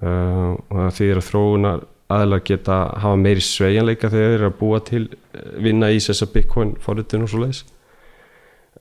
[0.05, 4.59] Uh, og það þýðir að þróunar aðlar geta hafa meiri sveigjanleika þegar þeir eru að
[4.59, 7.63] búa til eh, vinna í þessa Bitcoin forritun og svo leiðis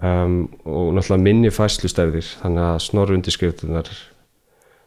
[0.01, 0.35] um,
[0.69, 3.89] og náttúrulega minni fæslustærðir þannig að snorru undirskriftunar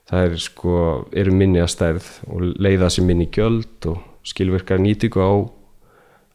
[0.07, 0.73] það er sko,
[1.11, 5.33] eru minni að stærð og leiða sér minni gjöld og skilvirkar nýtingu á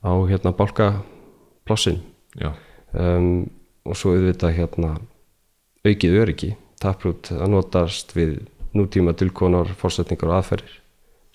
[0.03, 2.03] á hérna bálkaplássin
[2.37, 2.53] já,
[2.93, 3.47] um,
[3.85, 4.97] og svo auðvitað hérna
[5.87, 6.51] aukið öryggi.
[6.83, 8.41] Taprút að notast við
[8.75, 10.77] nútíma tilkonar fórsetningar og aðferðir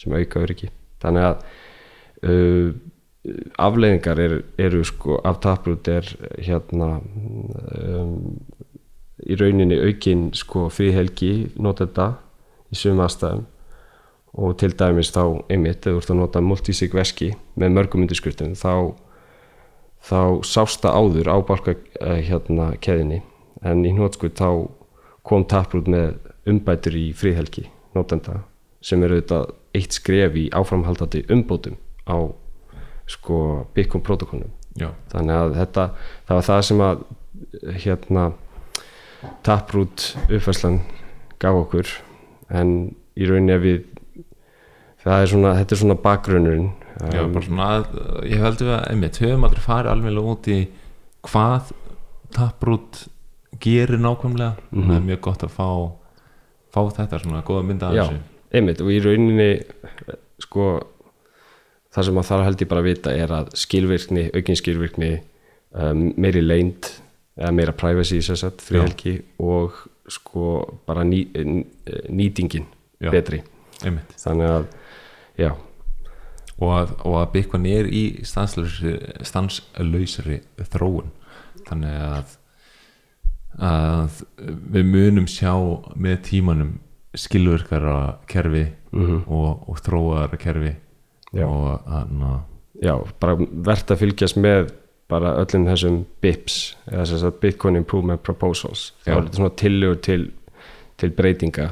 [0.01, 0.69] sem auka öryggi.
[1.01, 1.45] Þannig að
[2.27, 2.69] uh,
[3.59, 6.07] afleiðingar er, eru sko af taprút er
[6.43, 8.37] hérna um,
[9.23, 12.13] í rauninni aukin sko fríhelgi notenda
[12.71, 13.45] í sum aðstæðum.
[14.37, 18.53] Og til dæmis þá einmitt ef þú ert að nota multisig veski með mörgum undirskriftum
[18.59, 18.93] þá
[20.07, 23.23] þá sásta áður á balka uh, hérna keðinni
[23.65, 24.49] en í hnótskuð þá
[25.27, 27.65] kom taprút með umbætur í fríhelgi
[27.97, 28.43] notenda
[28.83, 32.29] sem eru auðvitað eitt skref í áframhaldandi umbótum á
[33.07, 34.51] sko Bitcoin protokollum.
[34.77, 35.85] Já, þannig að þetta
[36.27, 37.03] það var það sem að
[37.83, 38.25] hérna
[39.43, 40.81] taprút uppfærslan
[41.41, 41.93] gaf okkur
[42.49, 42.73] en
[43.17, 43.79] í rauninni ef við
[45.03, 46.71] það er svona, þetta er svona bakgrunnurinn.
[47.13, 50.57] Já um, bara svona að, ég heldur að einmitt, höfum aldrei farið alveg út í
[51.27, 51.71] hvað
[52.35, 53.03] taprút
[53.63, 54.57] gerir nákvæmlega.
[54.71, 54.89] Mhm.
[54.89, 55.69] það er mjög gott að fá
[56.73, 58.21] fá þetta svona góða mynda af Já, þessu.
[58.53, 59.49] einmitt og í rauninni
[60.43, 60.67] sko
[61.93, 65.11] það sem maður þarf held ég bara að vita er að skilvirkni, aukin skilvirkni
[65.73, 66.91] um, meiri leynd
[67.37, 71.65] eða meira privacy sér satt, frihelgi og sko bara ný, n-
[72.09, 72.65] nýtingin
[73.01, 73.11] Já.
[73.13, 73.41] betri
[73.85, 74.63] einmitt þannig að,
[75.37, 75.51] já,
[76.57, 80.39] og að, að Bitcoin er í stanslausri,
[80.71, 81.11] þróun
[81.67, 82.35] þannig að
[83.57, 84.19] að
[84.69, 85.53] við munum sjá
[85.97, 86.75] með tímanum
[87.17, 90.73] skilvirkara kerfi mm og, og þróaðara kerfi
[91.35, 91.45] Já.
[91.47, 92.33] og að, na,
[92.81, 94.69] já, bara verðt að fylgjast með
[95.11, 96.57] bara öllum þessum BIPs
[96.89, 98.91] eða þess að Bitcoin Improvement Proposals.
[99.05, 99.19] Það Já.
[99.21, 100.25] er svona tillögur til,
[100.97, 101.69] til breytinga.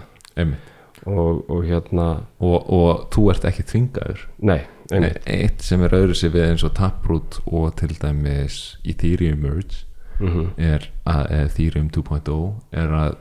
[1.06, 2.06] Og, og hérna,
[2.40, 4.24] og, og þú ert ekki þvingaður?
[4.50, 5.20] Nei, einmitt.
[5.30, 9.84] Eitt sem er öðru sér við eins og Taproot og til dæmis Ethereum Merge
[10.20, 12.36] mm er að Ethereum 2.0
[12.72, 13.18] er að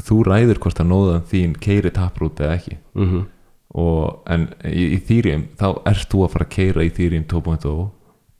[0.00, 2.76] þú ræður hvort að nóðan þín keiri Taproot eða ekki.
[2.94, 3.24] -hmm.
[3.68, 7.90] og, en í Ethereum þá ert þú að fara að keira Ethereum 2.0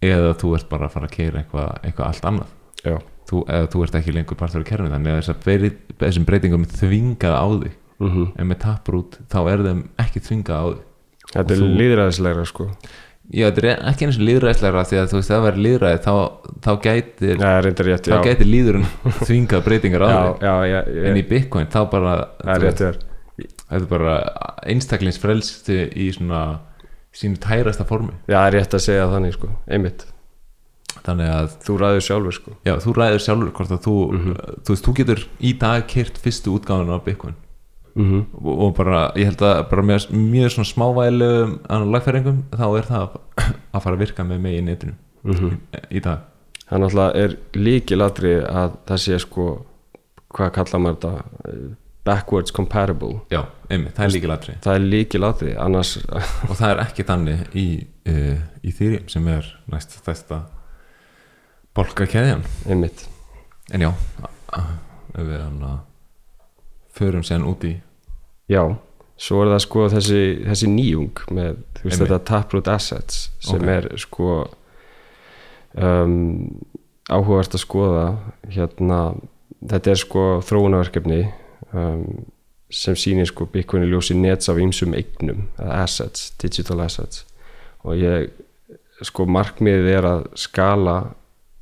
[0.03, 2.53] eða þú ert bara að fara að keira eitthvað eitthva allt annað.
[2.87, 2.97] Já,
[3.31, 6.77] þú, eða þú ert ekki lengur partur af kerfinu þannig að breyri- þessum breytingum er
[6.79, 7.77] þvingað á þig.
[7.99, 10.83] Mm en með Taproot þá er þeim ekki þvingað á þig.
[11.35, 12.67] Þetta er þú- líðræðislegra sko.
[13.29, 15.99] Já, þetta er ekki eins og líðræðislegra því að þú veist, ef það verður líðræði
[16.07, 16.15] þá,
[16.65, 18.23] þá gæti Já, reyndar rétt, þá já.
[18.25, 18.87] gæti líðurinn
[19.29, 20.47] þvingað breytingar á Já, þig.
[20.47, 20.79] já, já,
[21.11, 22.97] en já í Bitcoin þá bara það er þér
[23.43, 24.15] þetta er bara
[24.89, 26.41] einstaklingsfrelsti í svona
[27.19, 28.15] sínu tærasta formi.
[28.29, 30.07] Já, það er rétt að segja þannig sko, einmitt.
[31.09, 32.55] Þannig að Þú ræður sjálfur sko.
[32.67, 34.33] Já, þú ræður sjálfur hvort að þú Mhm.
[34.65, 37.35] þú veist, þú getur í dag kyrt fyrstu útgáðan af Bitcoin.
[37.99, 41.31] Mm og, og bara, ég held að bara með mjög svona smávælu
[41.91, 43.17] lagfæringum þá er það
[43.75, 45.57] að fara að virka með mig í netinu -hmm.
[45.91, 46.19] í dag.
[46.69, 49.67] Það náttúrulega er líkilatri að það sé sko
[50.35, 51.13] hvað kallar maður þetta
[52.09, 53.21] backwards compatible.
[53.33, 55.95] Já, einmitt, það er líka latri það er líkilatri, annars
[56.49, 57.67] og það er ekki þannig í,
[58.09, 60.43] uh, í Ethereum sem er næst þesta
[61.77, 63.05] bolkakeðjan einmitt.
[63.73, 63.93] En já
[65.19, 65.43] ef við
[66.99, 67.77] förum sér út í
[68.49, 68.63] Já,
[69.21, 73.69] svo er það sko þessi, þessi nýjung með veist þetta taproot assets sem Ok.
[73.75, 74.31] er sko
[75.77, 76.15] um,
[77.13, 78.07] áhugavert að skoða.
[78.49, 79.01] Hérna
[79.61, 81.21] þetta er sko þróunarverkefni
[81.73, 82.27] um,
[82.71, 87.25] sem sýnir sko Bitcoin í ljósi nets af ýmsum eignum assets, digital assets.
[87.87, 88.29] Og ég
[89.07, 90.99] sko markmiðið er að skala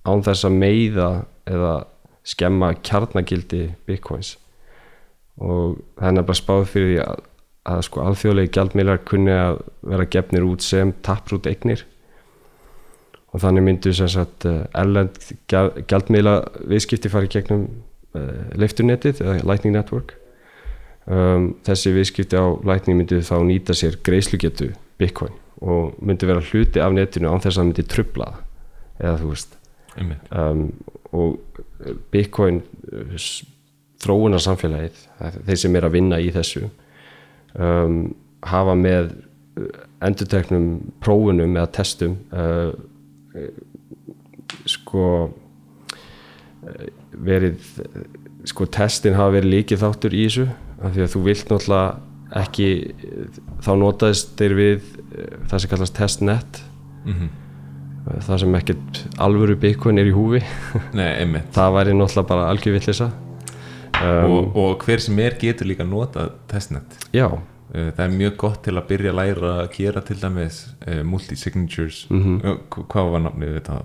[0.06, 1.10] án þess að meiða
[1.46, 1.74] eða
[2.26, 4.34] skemma kjarnagildi Bitcoins.
[5.36, 7.20] Og það er nefnilega spáð fyrir því að,
[7.72, 9.60] að sko alþjóðlegi gjaldmiðlar kunni að
[9.92, 11.84] vera gefnir út sem tapprút eignir.
[13.34, 15.18] Og þannig myndu sem sagt eh, erlend
[15.50, 16.38] gjald- gjaldmiðla
[16.70, 17.66] viðskipti fari gegnum
[18.58, 20.16] leifturnettið eða Lightning Network.
[21.06, 26.82] Um, þessi viðskipti á Lightning myndu þá nýta sér greiðslugetu Bitcoin og myndu vera hluti
[26.82, 28.32] af netinu án þess að myndi trubla
[28.98, 29.54] eða þú veist.
[30.34, 30.66] Um,
[31.16, 31.38] og
[32.12, 32.60] Bitcoin
[34.02, 34.98] þróunar samfélagið
[35.46, 36.66] þeir sem er að vinna í þessu
[37.54, 38.10] um,
[38.44, 39.14] hafa með
[40.04, 40.66] endurteknum
[41.00, 42.74] prófunum eða testum uh,
[44.66, 45.06] sko
[46.66, 47.70] eh, verið
[48.46, 50.46] sko testin hafa verið líkið þáttur í þessu
[50.82, 52.68] af því að þú vilt náttúrulega ekki
[53.64, 56.62] þá notaðist þeir við eh, það sem kallast testnet.
[57.08, 57.28] Mm
[58.06, 60.38] það sem ekkert alvöru Bitcoin er í húfi.
[60.94, 65.82] Nei, það væri náttúrulega bara algjör villisa um, og, og hver sem er getur líka
[65.86, 66.98] nota testnet.
[67.10, 67.26] Já,
[67.66, 71.00] Uh, það er mjög gott til að byrja að læra að gera til dæmis uh,
[71.02, 71.96] multi-signatures.
[72.14, 72.28] Uh,
[72.70, 73.78] hv- hvað var nafnið þetta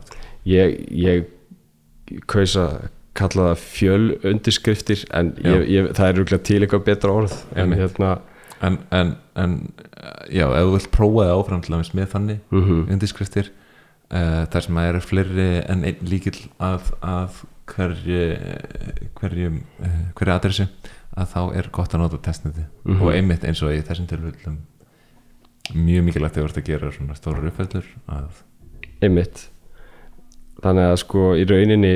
[0.46, 2.76] ég, ég kaus að
[3.18, 7.74] kalla það fjöl undirskriftir en ég, ég, það er rúglega til eitthvað betra orð en
[7.76, 8.12] hérna
[8.62, 9.56] en, en, en
[10.32, 14.66] já, ef þú vilt prófa það áfram til dæmis með þannig mm undirskriftir uh, þar
[14.68, 18.22] sem að eru fleiri en einn líkil að, að hverju
[19.20, 19.52] hverju,
[19.84, 20.68] uh, hverju adressu
[21.12, 23.02] að þá er gott að nota testneti Mhm.
[23.04, 24.58] og einmitt eins og í þessum tilfellum
[25.76, 28.40] mjög mikilvægt þú ert að gera svona stóra uppfællur að
[29.04, 29.44] einmitt.
[30.64, 31.92] Þannig að sko í rauninni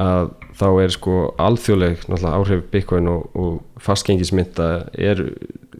[0.00, 5.22] að þá er sko alþjóðleg áhrif Bitcoin og, og fastgengismynda er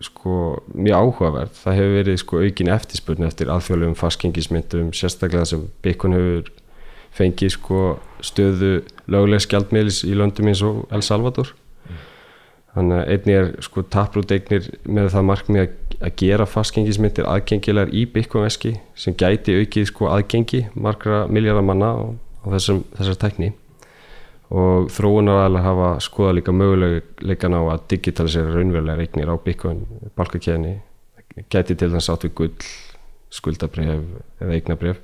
[0.05, 6.17] sko mjög áhugaverð það hefur verið sko aukin eftirspurn eftir alþjóðlegum fastgengismyndum sérstaklega sem Bitcoin
[6.19, 6.53] hefur
[7.15, 7.81] fengið sko
[8.25, 8.73] stöðu
[9.11, 11.53] löglegs gjaldmiðlis í löndum eins og El Salvador.
[12.75, 15.75] Þannig að einnig er sko taprúteignir með það markmið að,
[16.19, 22.03] gera fastgengismyndir aðgengilegar í Bitcoin veski sem gæti aukið sko aðgengi margra miljardar manna á,
[22.51, 23.53] þessum, þessar tekni
[24.53, 29.85] og þróunaræðilega hafa skoða líka möguleikan á að digitalisera raunverulega reiknir á Bitcoin
[30.17, 30.77] balkakeðni
[31.51, 32.69] gæti til þess átt við gull
[33.35, 34.05] skuldabref
[34.43, 35.01] eða eignabref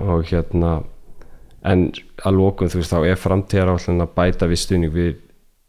[0.00, 0.78] og hérna
[1.64, 1.88] en
[2.24, 5.12] að lókum þú veist þá er framtíðar að bæta við stuðning við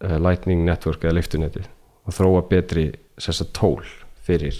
[0.03, 1.63] uh, Lightning Network eða leiftuneti
[2.05, 3.83] og þróa betri sessa tól
[4.25, 4.57] fyrir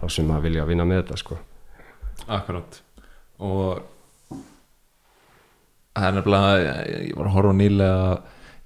[0.00, 1.38] þá sem að vilja vinna með þetta sko.
[2.26, 2.80] Akkurát
[3.42, 3.82] og
[5.96, 8.20] það er nefnilega ég var að horfa nýlega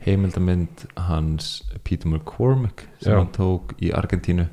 [0.06, 1.50] heimildamind hans
[1.82, 3.18] Peter McCormick sem Já.
[3.18, 4.46] hann tók í Argentínu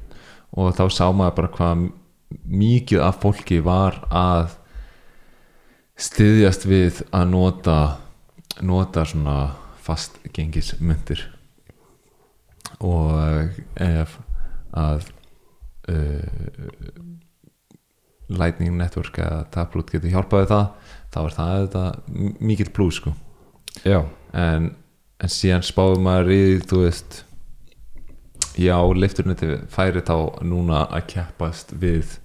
[0.58, 1.84] og þá sá maður bara hvað
[2.50, 4.56] mikið af fólki var að
[6.00, 7.78] styðjast við að nota
[8.66, 9.38] nota svona
[9.84, 11.22] fastgengismyndir
[12.84, 14.18] og ef
[14.74, 15.10] að
[15.92, 17.00] uh,
[18.34, 20.83] Lightning Network eða Taproot getur hjálpaði það
[21.14, 21.84] þá er það þetta
[22.50, 23.14] mikill blús sko.
[23.86, 24.00] Já,
[24.38, 24.72] en,
[25.24, 27.22] en síðan spáðum maður í þú veist
[28.60, 32.18] já, leifturnetti færi þá núna að keppast við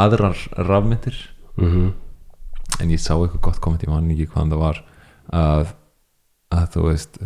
[0.00, 0.36] aðrar
[0.68, 1.20] rafmyndir.
[1.60, 1.92] Mm
[2.82, 4.78] en ég sá eitthvað gott komment, ég man ekki hvaðan það var
[5.38, 5.68] að,
[6.56, 7.18] að þú veist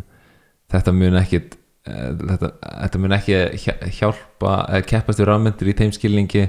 [0.68, 1.38] þetta mun ekki
[1.86, 6.42] þetta, þetta mun ekki hjá- hjálpa eða keppast við rafmyndir í þeim skilningi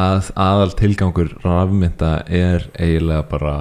[0.00, 3.54] að aðal tilgangur rafmynda er eiginlega bara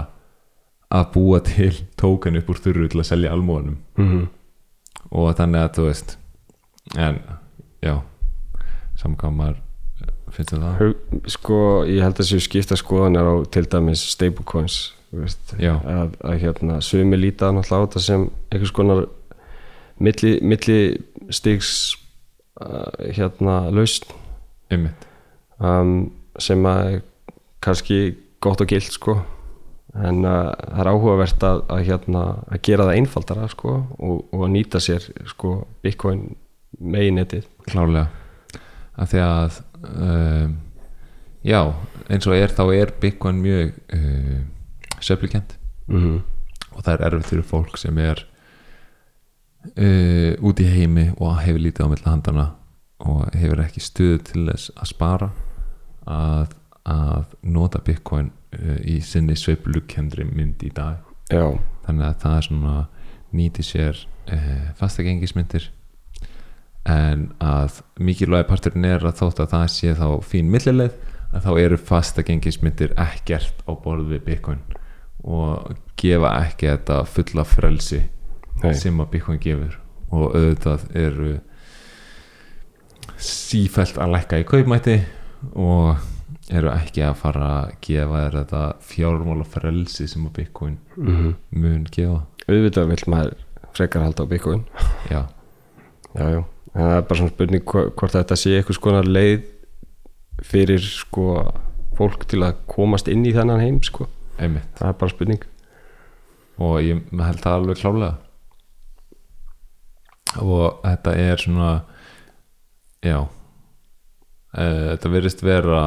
[0.90, 4.28] að búa til tókan upp úr þurru til að selja almóðanum -hmm.
[5.12, 6.18] og þannig að þú veist
[6.98, 7.20] en
[7.82, 8.02] já
[8.98, 9.58] samkvæm maður
[10.34, 10.96] finnst þér það?
[11.28, 15.26] Sko ég held að séu skipta skoðanir á til dæmis stablecoins þú
[15.86, 19.06] að, að hérna sumi líta náttúrulega á þetta sem einhvers konar
[20.00, 20.80] milli, milli
[21.30, 21.98] stigs
[22.62, 23.70] uh, hérna
[24.70, 25.08] einmitt.
[25.60, 27.02] Um, sem að
[27.60, 29.18] kannski gott og gilt sko
[29.98, 34.46] en uh, það er áhugavert að, að, hérna, að gera það einfaldara sko og, og
[34.46, 36.28] að nýta sér sko Bitcoin
[36.80, 37.48] meginetið.
[37.66, 38.08] Klárlega.
[39.00, 40.58] Af því að um,
[41.42, 41.62] já,
[42.10, 44.40] eins og er þá er Bitcoin mjög uh,
[45.00, 46.20] söflikent mm -hmm.
[46.76, 48.26] og það er erfitt fyrir fólk sem er
[49.78, 52.48] uh, út í heimi og hefur lítið á milli handana
[53.00, 55.30] og hefur ekki stuð til þess að spara
[56.06, 56.54] að,
[56.86, 58.39] að nota Bitcoin uh,
[58.86, 61.04] í sinni sveiflukendri mynd í dag.
[61.30, 62.78] Já, þannig að það er svona
[63.36, 64.00] nýti sér
[64.34, 65.70] uh, fastagengismyndir.
[66.90, 70.96] En að mikilvægi parturinn er að þótt að það sé þá fín millileið
[71.30, 74.64] að þá eru fastagengismyndir ekkert á borð við Bitcoin
[75.20, 78.00] og gefa ekki þetta fulla frelsi
[78.64, 78.74] Nei.
[78.74, 79.78] sem að Bitcoin gefur.
[80.10, 81.34] Og auðvitað eru
[83.20, 84.96] sífælt að lækka í kaupmætti
[85.60, 86.00] og
[86.50, 91.84] eru ekki að fara að gefa þér þetta fjármála frelsi sem að Bitcoin mm mun
[91.94, 92.24] gefa.
[92.50, 93.36] Auðvitað vill maður
[93.78, 94.64] frekar halda á Bitcoin.
[95.12, 95.22] Já,
[96.18, 96.40] já, já,
[96.74, 99.44] en það er bara svona spurning hvo- hvort þetta sé eitthvað skonar leið
[100.50, 101.28] fyrir sko
[102.00, 104.08] fólk til að komast inn í þennan heim sko,
[104.40, 104.66] einmitt.
[104.80, 105.44] Það er bara spurning.
[106.60, 108.16] Og ég held það alveg klálega
[110.40, 111.70] og þetta er svona
[113.06, 113.18] já
[114.58, 115.84] uh, þetta verðist vera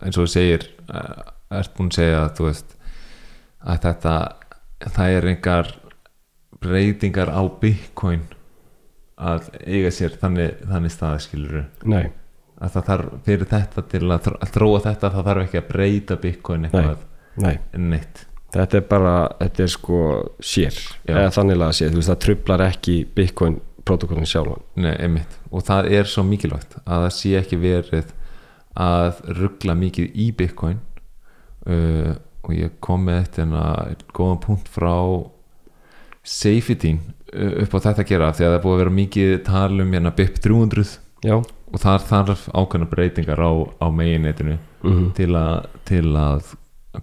[0.00, 1.30] eins og þú segir uh,
[1.60, 2.76] ert búin að segja að veist
[3.60, 4.14] að þetta
[4.88, 5.74] það er einhver
[6.60, 8.24] breytingar á Bitcoin
[9.20, 12.10] að eiga sér þannig, þannig staðskiluru nei,
[12.60, 16.18] að það þarf fyrir þetta til að, að þróa þetta það þarf ekki að breyta
[16.20, 17.06] Bitcoin eitthvað
[17.40, 18.26] nei, neitt.
[18.50, 19.98] Þetta er bara þetta er sko
[20.42, 24.64] sér eða þannig að sér, þú veist það trublar ekki Bitcoin protokollin sjálfan.
[24.80, 25.36] Nei, einmitt.
[25.50, 28.16] og það er svo mikilvægt að það sé ekki verið
[28.80, 30.80] að ruggla mikið í Bitcoin.
[31.66, 32.14] Uh,
[32.46, 34.94] og ég kom með en að góðan punkt frá
[36.26, 39.34] safety uh, upp á þetta að gera því að það er búið að vera mikið
[39.46, 40.94] tal um hérna BIP 300
[41.26, 46.54] já, og þar þarf ákveðna breytingar á, á meginetinu mm til, að, til að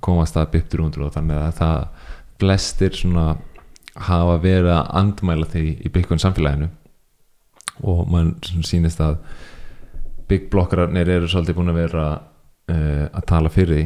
[0.04, 2.08] komast að BIP 300 og þannig að það
[2.42, 3.28] flestir svona
[4.08, 6.70] hafa verið að andmæla því í Bitcoin samfélaginu.
[7.88, 9.20] Og mann sýnist að
[10.28, 13.86] Big blokkararnir eru svolítið búin að vera uh, að tala fyrir því.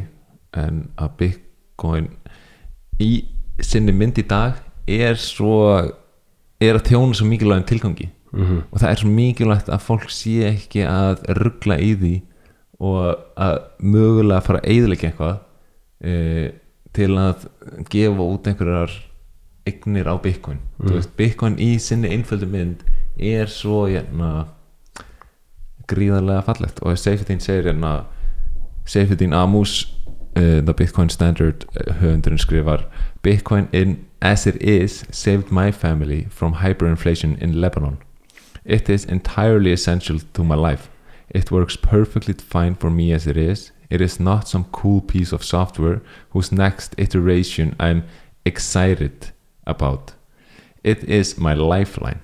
[0.62, 2.07] En að Bitcoin
[3.01, 3.12] í
[3.62, 4.57] sinni mynd í dag
[4.89, 5.59] er svo
[6.62, 8.09] er að þjóna svo mikilvægum tilgangi.
[8.32, 8.64] -hmm.
[8.72, 12.16] og það er svo mikilvægt að fólk sé ekki að ruggla í því
[12.82, 15.36] og að mögulega fara að eyðilegja eitthvað
[16.01, 16.14] e,
[16.95, 17.47] til að
[17.91, 18.95] gefa út einhverjar
[19.68, 20.93] eignir á Bitcoin mm.
[20.93, 22.84] veist, Bitcoin í sinni einföldu mynd
[23.18, 24.47] er svo hérna,
[25.91, 28.05] gríðarlega fallegt og Seyfettin segir hérna
[28.86, 29.84] Seyfettin Amus
[30.38, 32.88] uh, The Bitcoin Standard uh, höfundurinn skrifar
[33.24, 37.97] Bitcoin in as it is saved my family from hyperinflation in Lebanon
[38.64, 40.89] It is entirely essential to my life.
[41.30, 43.72] It works perfectly fine for me as it is.
[43.89, 48.03] It is not some cool piece of software whose next iteration I'm
[48.45, 49.32] excited
[49.66, 50.14] about.
[50.84, 52.22] It is my lifeline.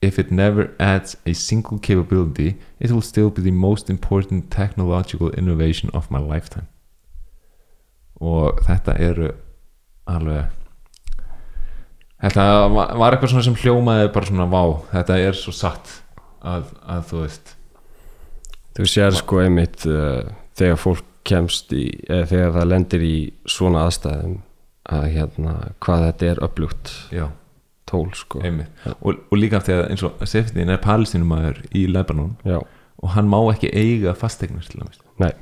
[0.00, 5.30] If it never adds a single capability, it will still be the most important technological
[5.30, 6.68] innovation of my lifetime.
[8.20, 9.32] Og þetta eru
[10.06, 10.46] alveg
[12.18, 12.44] Þetta
[12.74, 15.92] va- var eitthvað svona sem hljómaði bara svona vá, þetta er svo satt
[16.42, 17.52] að, að þú veist
[18.78, 20.26] þú sér sko einmitt uh,
[20.58, 23.14] þegar fólk kemst í eða þegar það lendir í
[23.46, 24.34] svona aðstæðum
[24.88, 26.94] að hérna hvað þetta er upplugt
[27.88, 28.42] tól sko.
[29.00, 32.60] Og, og líka af því að eins og Seftin er palestinumæður í Lebanon já,
[32.98, 34.14] og hann má ekki eiga
[35.18, 35.32] nei,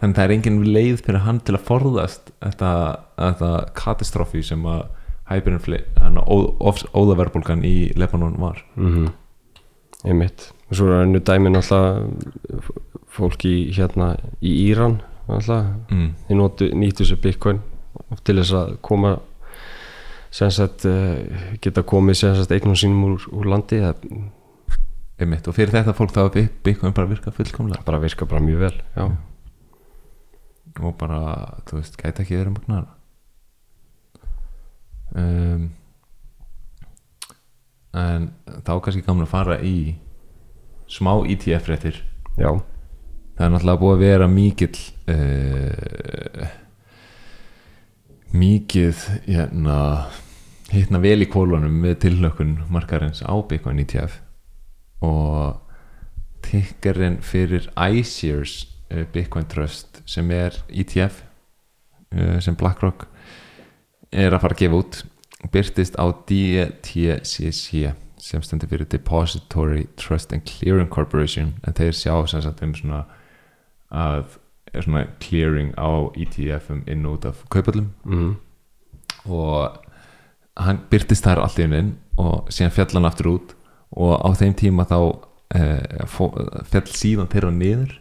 [0.00, 2.70] þannig það er engin leið fyrir hann til að forðast þetta,
[3.16, 4.86] þetta katastrófi sem að
[5.30, 6.18] hyperinflation,
[6.92, 8.60] óðaverbulgan í Lebanon var.
[8.76, 9.12] Mm
[10.04, 10.52] einmitt.
[10.68, 12.60] Og svo er önnu dæmi náttúrulega
[13.14, 14.98] fólk í hérna í Íran
[15.28, 16.10] náttúrulega, mm.
[16.28, 17.62] þeir nýttu sér bitcoin
[18.24, 19.14] til þess að koma
[20.34, 21.20] sagt uh,
[21.62, 22.18] geta komið
[22.56, 23.78] eignum sínum úr, úr landi
[25.20, 26.24] einmitt, og fyrir þetta fólk þá
[26.66, 27.84] Bitcoin bara virka fullkomlega.
[27.86, 29.04] Bara virka bara mjög vel já,
[30.82, 31.20] og bara,
[31.68, 32.86] þú veist, gæti ekki verið magnar
[35.14, 35.68] um,
[37.94, 38.28] en
[38.66, 39.76] þá kannski að fara í
[40.90, 42.00] smá ETF-réttir
[42.34, 42.50] já,
[43.36, 44.82] það er náttúrulega búið að vera mikill
[45.14, 46.58] uh,
[48.34, 49.78] mikið hérna,
[50.72, 54.18] hittna vel í kólunum með tilhlökkun markarins á Bitcoin ETF
[55.04, 55.60] og
[56.44, 61.22] tikkarinn fyrir iShares uh, Bitcoin Trust sem er ETF
[62.14, 63.06] uh, sem BlackRock
[64.14, 65.02] er að fara að gefa út
[65.52, 67.92] byrtist á DTCC
[68.24, 71.54] sem stendur fyrir Depository Trust and Clearing Corporation.
[71.66, 73.02] En þeir sjá sem sagt um svona
[73.92, 74.38] að
[74.82, 78.32] svona clearing á ETF-um inn út af kaupallum mm,
[79.30, 79.84] og
[80.60, 83.54] hann byrtist þar allt í unnin og síðan fjall hann aftur út.
[83.94, 84.98] Og á þeim tíma þá
[85.54, 86.06] eh,
[86.70, 87.92] fjall síðan þeirra niður.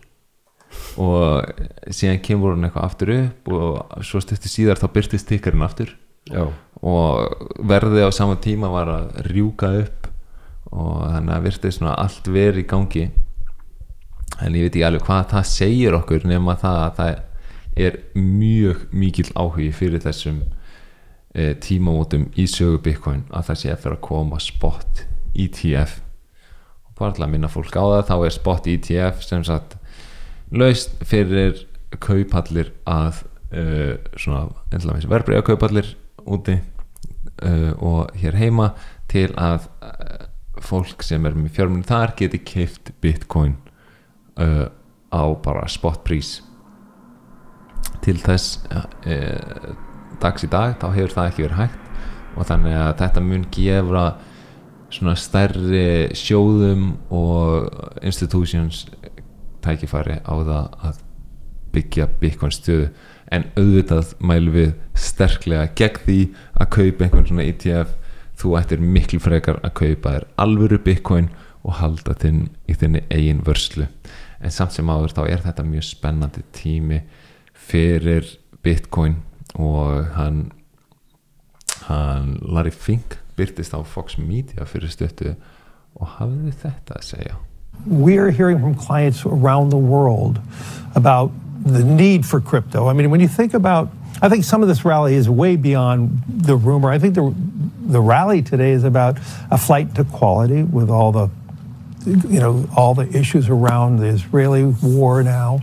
[1.02, 1.52] Og
[1.94, 5.94] síðan kemur hann eitthvað aftur upp og svo stuttu síðar þá byrtist tikkarinn aftur.
[6.32, 6.48] Já,
[6.80, 10.08] og verðið á sama tíma var að rjúka upp.
[10.74, 13.04] Og þannig að virtið svona allt verið í gangi
[14.42, 17.22] en ég veit ekki alveg hvað það segir okkur nema það að það
[17.84, 20.42] er mjög mikill áhugi fyrir þessum
[21.34, 26.00] e, tímamótum í sögu Bitcoin að það sé eftir að koma spot ETF
[26.88, 29.78] og bara til að minna fólk á það þá er spot ETF sem sagt
[30.54, 31.64] laust fyrir
[32.04, 34.48] kaupallir að uh, svona
[35.10, 35.90] verbreyða kaupallir
[36.24, 38.72] úti uh, og hér heima
[39.10, 39.68] til að
[40.64, 43.58] fólk sem er með fjármunni þar geti keift bitcoin
[44.42, 44.68] uh,
[45.14, 46.42] á bara spotprís
[48.04, 49.74] til þess uh,
[50.24, 51.80] dags í dag þá hefur það ekki verið hægt.
[52.34, 54.04] Og þannig að þetta mun gefa
[54.94, 57.68] svona stærri sjóðum og
[58.06, 58.86] institutions
[59.64, 61.02] tækifæri á það að
[61.74, 62.90] byggja bitcoin stöðu.
[63.34, 66.20] En auðvitað mælum við sterklega gegn því
[66.54, 67.96] að kaupa einhvern svona ETF
[68.42, 71.32] þú ættir miklu frekar að kaupa þér alvöru bitcoin
[71.64, 73.88] og halda þinn í þinni eigin vörslu
[74.44, 77.02] en samt sem áður þá er þetta mjög spennandi tími
[77.54, 78.28] fyrir
[78.64, 79.22] bitcoin
[79.56, 80.46] og hann
[81.88, 85.34] hann Larry Fink byrtist á Fox Media fyrir stöttu
[85.96, 87.40] og hafði þetta að segja
[87.88, 90.40] We're hearing from clients around the world
[90.96, 91.32] about
[91.66, 92.88] the need for crypto.
[92.88, 93.90] I mean, when you think about,
[94.22, 96.92] I think some of this rally is way beyond the rumor.
[96.92, 97.34] I think the
[97.86, 99.18] the rally today is about
[99.52, 101.30] a flight to quality with all the,
[102.06, 105.60] you know, all the issues around the Israeli war now,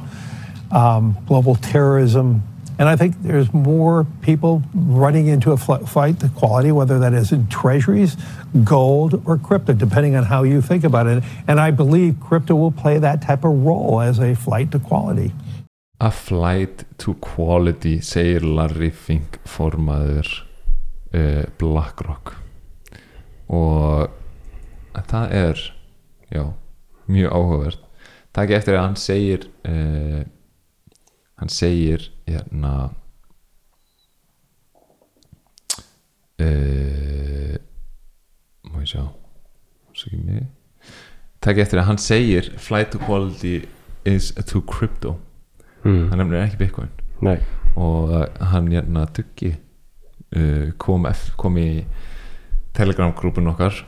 [0.70, 2.43] um, global terrorism,
[2.80, 7.30] and I think there's more people running into a fight to quality, whether that is
[7.30, 8.16] in treasuries,
[8.64, 11.22] gold, or crypto, depending on how you think about it.
[11.47, 15.34] And I believe crypto will play that type of role as a flight to quality.
[16.01, 20.47] A flight to quality segir Larry Fink formaður
[21.12, 22.38] uh, BlackRock
[23.51, 24.09] og
[25.11, 25.62] það er
[26.31, 26.45] já,
[27.11, 27.87] mjög áhugavert.
[28.31, 30.20] Það ekki eftir að hann segir uh,
[31.41, 32.72] hann segir hérna
[36.41, 37.57] uh,
[38.70, 39.05] má ég sjá
[41.41, 43.64] ekki eftir að hann segir flight to quality
[44.05, 45.16] is to crypto.
[45.85, 46.11] Mm.
[46.11, 46.91] hann nefnir ekki Bitcoin.
[47.24, 47.39] Nei,
[47.74, 49.55] og uh, hann hérna Duggi
[50.37, 51.09] uh, kom,
[51.41, 51.70] kom í
[52.76, 53.81] telegram grúpun okkar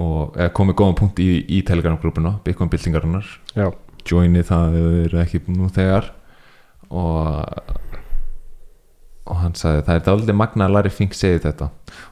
[0.00, 3.28] og eða, kom í góðan punkt í, í telegram grúpuna Bitcoin byltingarinnar.
[4.04, 6.10] Joini það ef þið eru ekki nú þegar.
[6.90, 7.82] Og
[9.24, 11.70] og hann sagði það er dálítið magna að Larry Fink segi þetta.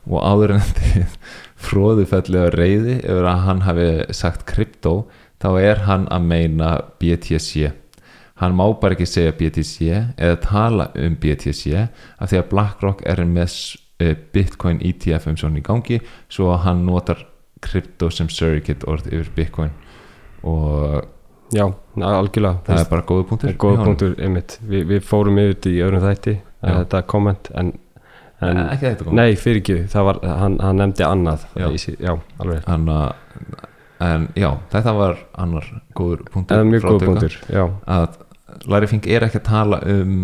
[0.08, 1.18] Og áður en þið
[1.60, 4.94] fróðufællega reyði yfir að hann hafi sagt krypto
[5.42, 6.72] þá er hann að meina
[7.02, 7.72] BTC
[8.42, 13.22] hann má bara ekki segja BTC eða tala um BTC af því að BlackRock er
[13.28, 13.54] með
[14.02, 16.00] eh, Bitcoin ETF um svona í gangi
[16.32, 17.22] svo að hann notar
[17.62, 19.72] krypto sem surrogate orð yfir Bitcoin
[20.42, 21.04] og
[21.54, 21.66] já,
[22.00, 22.62] algjörlega.
[22.66, 24.58] Það er bara góða punktur góða punktur, einmitt.
[24.66, 26.72] Við, við fórum yfir þetta í öðrum þætti Já.
[26.78, 27.72] þetta komment en,
[28.42, 31.46] en Nei, ekki þetta kom nei, fyrir ekki, það var hann, hann nefndi annað.
[31.58, 31.68] Já.
[31.68, 33.70] Í já alveg, Hann, uh,
[34.02, 38.20] en já, þetta var annar góður punktur mjög Tugga, punktur já, að
[38.70, 40.18] Larry Fink er ekki að tala um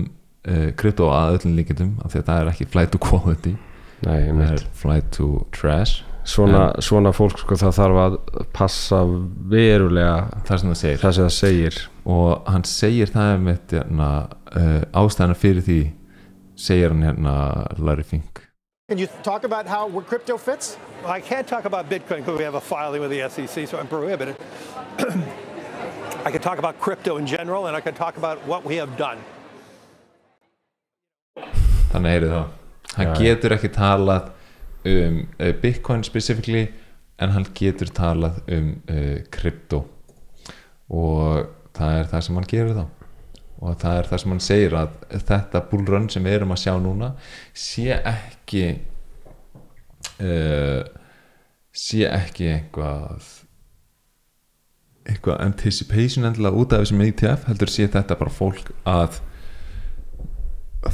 [0.48, 3.54] uh, krypto að öllum líkindum af því að það er ekki flight to quality.
[3.98, 8.18] Nei, það einmitt er flight to trash svona, svona fólk sko það þarf að
[8.56, 9.02] passa
[9.52, 11.78] verulega það sem það segir það sem það segir
[12.16, 14.10] og hann segir það með hérna,
[14.52, 15.80] uh, ástæðana fyrir því
[16.58, 17.38] segir hann hérna
[17.78, 18.44] Larry Fink
[18.88, 20.78] Can you talk about how where crypto fits?
[21.04, 23.86] I can't talk about Bitcoin because we have a filing with the SEC, so I'm
[23.86, 24.34] prohibited.
[26.24, 28.96] I can talk about crypto in general, and I can talk about what we have
[28.96, 29.18] done.
[31.92, 33.14] þannig heyrið það hann já.
[33.20, 34.32] getur ekki talað
[34.88, 36.66] um uh, Bitcoin specifically
[37.18, 39.82] en hann getur talað um uh, krypto.
[40.88, 42.84] Og það er það sem hann gerir þá.
[43.58, 44.92] Og það er það sem hann segir að
[45.30, 47.10] þetta bullrun sem við erum að sjá núna
[47.58, 48.64] sé ekki
[50.22, 50.82] uh,
[51.74, 53.34] sé ekki einhvað
[55.08, 59.20] eitthvað anticipation endilega út af þessum ETF heldur sé þetta bara fólk að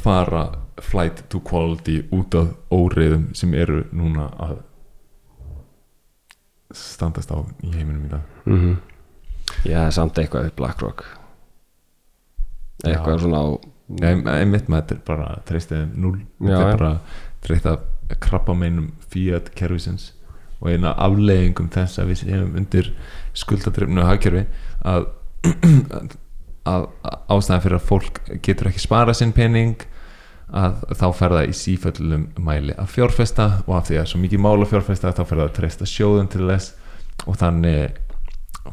[0.01, 0.45] fara
[0.81, 4.57] flight to quality út af óreiðum sem eru núna að
[6.75, 8.35] standast á í heiminum í dag.
[8.49, 8.75] Mm
[9.65, 11.05] já, samt eitthvað við BlackRock
[12.85, 13.21] eitthvað Já.
[13.23, 13.47] svona á
[13.85, 16.93] Nei, einmitt með þetta er bara treystið null Já, þetta er bara
[17.45, 20.07] treyst af krabba meinum fiat kerfisins
[20.57, 22.89] og eina afleggingum þess að við séum undir
[23.37, 24.47] skuldadrifnu hagkerfi
[24.81, 25.05] að,
[26.69, 26.87] að,
[27.31, 29.85] ástæðan fyrir að fólk getur ekki spara sinn pening
[30.55, 34.43] að þá fer það í síföllum mæli að fjárfesta og af því að svo mikið
[34.45, 36.73] mál að fjárfesta þá fer það að treysta sjóðum til þess
[37.25, 38.01] og þannig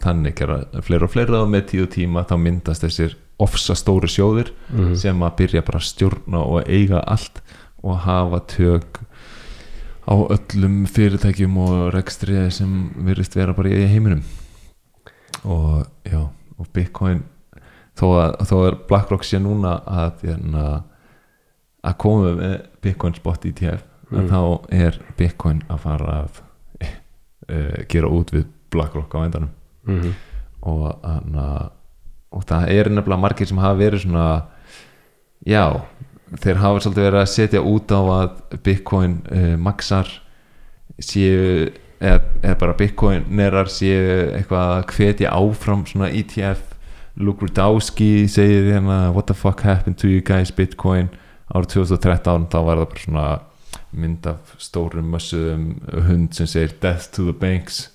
[0.03, 4.53] þannig gera fleira og fleira og með tíu tíma þá myndast þessir ofsa stóri sjóðir
[4.99, 7.43] sem að byrja bara að stjórna og eiga allt
[7.83, 9.03] og hafa tök
[10.07, 14.23] á öllum fyrirtækjum og rekstri sem virðist vera bara í heiminum.
[15.43, 16.29] Og já
[16.59, 17.23] og Bitcoin
[17.99, 20.67] þó að, þó að BlackRock sé núna að hérna,
[21.85, 24.29] að koma með Bitcoin spot ETF mm.
[24.31, 24.41] þá
[24.79, 26.41] er Bitcoin að fara að
[26.83, 29.51] uh, gera út við BlackRock á endanum
[29.83, 30.13] Mhm.
[30.63, 31.71] og, hana,
[32.31, 34.27] og það er nefnilega margir sem hafa verið svona
[35.43, 35.65] já,
[36.39, 40.07] þeir hafa svolítið verið að setja út á að Bitcoin uh, maxar
[41.03, 46.72] séu eða, eða bara Bitcoin nerar séu eitthvað að hvetja áfram svona ETF
[47.17, 51.09] Luke Rudowski segir hérna what the fuck happened to you guys Bitcoin?
[51.53, 53.27] Árið 2013 þá var það bara svona
[53.93, 55.67] mynd af stórum mössuðum
[56.09, 57.91] hund sem segir death to the banks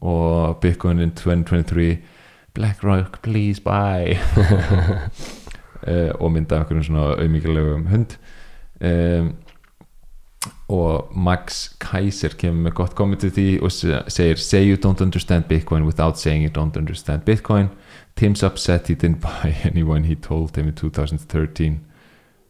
[0.00, 1.98] og Bitcoin in 2023
[2.54, 4.16] BlackRock please buy.
[5.84, 8.16] Uh, og mynda okkur svona auðmíkilegum hund.
[8.80, 9.34] Um,
[10.68, 15.02] og Max Kaiser kemur með gott komment til því og se- segir say you don't
[15.02, 17.68] understand Bitcoin without saying you don't understand Bitcoin
[18.16, 21.84] Tim's upset he didn't buy anyone he told him in 2013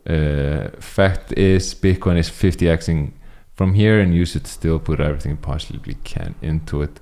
[0.06, 3.12] uh, fact is Bitcoin is 50xing
[3.54, 7.00] from here and you should still put everything you possibly can into it.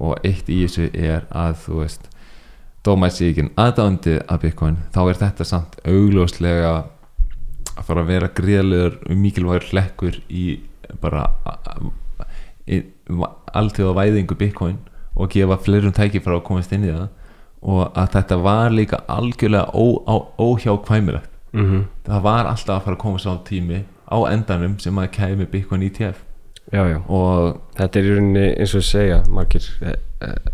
[0.00, 2.06] Og eitt í þessu er að þú veist
[2.80, 4.78] þó maður sé ekki aðdándi að Bitcoin.
[4.94, 6.72] Þá er þetta samt augljóslega
[7.76, 10.46] að fara að vera gríðalegur mikilvægur hlekkur í
[11.02, 11.26] bara
[13.52, 14.78] alltíða væðingu Bitcoin
[15.14, 17.08] og gefa fleirum tæki frá að komast inn í það
[17.62, 19.70] og að þetta var líka algjörlega
[20.40, 21.28] óhjákvæmilegt.
[21.52, 21.84] Mhm.
[22.06, 25.82] það var alltaf að fara að koma sá tími á endanum sem að kæmi Bitcoin
[25.82, 26.22] ETF
[26.72, 26.98] já, já.
[27.08, 30.50] Og þetta er í rauninni eins og segja margir eh, eh,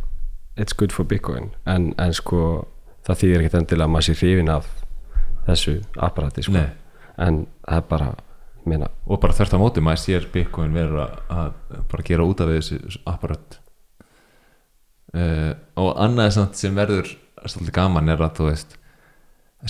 [0.57, 1.51] it's good for Bitcoin.
[1.67, 2.67] En, en sko
[3.07, 4.71] það þýðir ekkert endilega að maður sé hrifin af
[5.47, 5.77] þessu
[6.09, 6.65] apparati sko.
[7.19, 8.09] En það er bara
[8.67, 11.53] meina, og bara þörft á móti maður sér Bitcoin vera að
[11.93, 13.61] bara gera út af þessu apparat
[15.17, 17.15] uh, og annað sem verður
[17.47, 18.77] svolítið gaman er að þú veist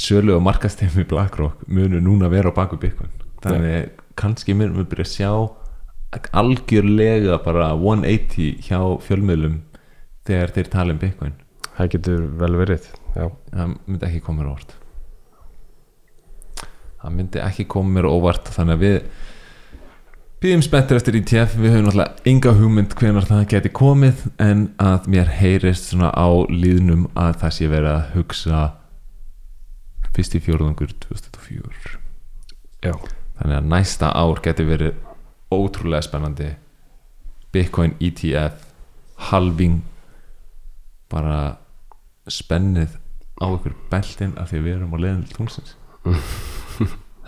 [0.01, 3.13] sölu og markastemi BlackRock munu núna vera á baku Bitcoin.
[3.45, 5.31] Þannig kannski munum við byrja að sjá
[6.37, 9.61] algjörlega bara 180 hjá fjölmiðlum
[10.27, 11.37] þegar þeir tala um Bitcoin.
[11.77, 14.77] Það getur vel verið já, það myndi ekki koma mér óvart.
[17.03, 18.99] Það myndi ekki koma mér óvart þannig að við
[20.47, 25.09] býðum spettir eftir ETF við höfum náttúrulega enga hugmynd hvenar það geti komið en að
[25.11, 28.61] mér heyrist svona á líðnum að það sé verið að hugsa
[30.15, 31.97] fyrst í fjórðungur 2004
[32.87, 32.95] já,
[33.41, 35.01] þannig að næsta ár geti verið
[35.51, 36.53] ótrúlega spennandi.
[37.51, 38.69] Bitcoin ETF
[39.33, 39.81] halving
[41.11, 41.57] bara
[42.31, 42.95] spennið
[43.43, 45.75] á ykkur beltin af því að við erum á leiðin til tungsins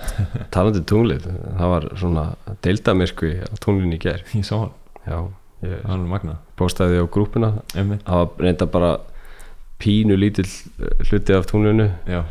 [0.54, 2.24] talandi um tunglið það var svona
[2.64, 4.74] deildamirkvi á tunglinu í ger ég sá hann,
[5.04, 5.18] já,
[5.66, 8.04] ég það var magna postaði á grúpuna Einmitt.
[8.06, 8.90] það var reynda bara
[9.82, 12.24] pínu lítill eh, hluti af tunglinu já,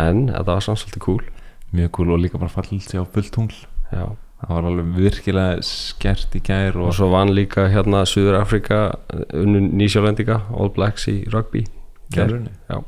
[0.00, 1.22] en þetta var samt svolítið cool
[1.76, 3.56] mjög cool og líka bara fallið sér á fullt tungl
[3.92, 4.06] já.
[4.40, 8.80] það var alveg virkilega skert í gær og og svo vann líka hérna Suður Afrika
[9.36, 11.68] unnu nýsjálendinga All Blacks í rugby í
[12.14, 12.24] gær.
[12.26, 12.48] Gerðurinn?
[12.68, 12.80] já,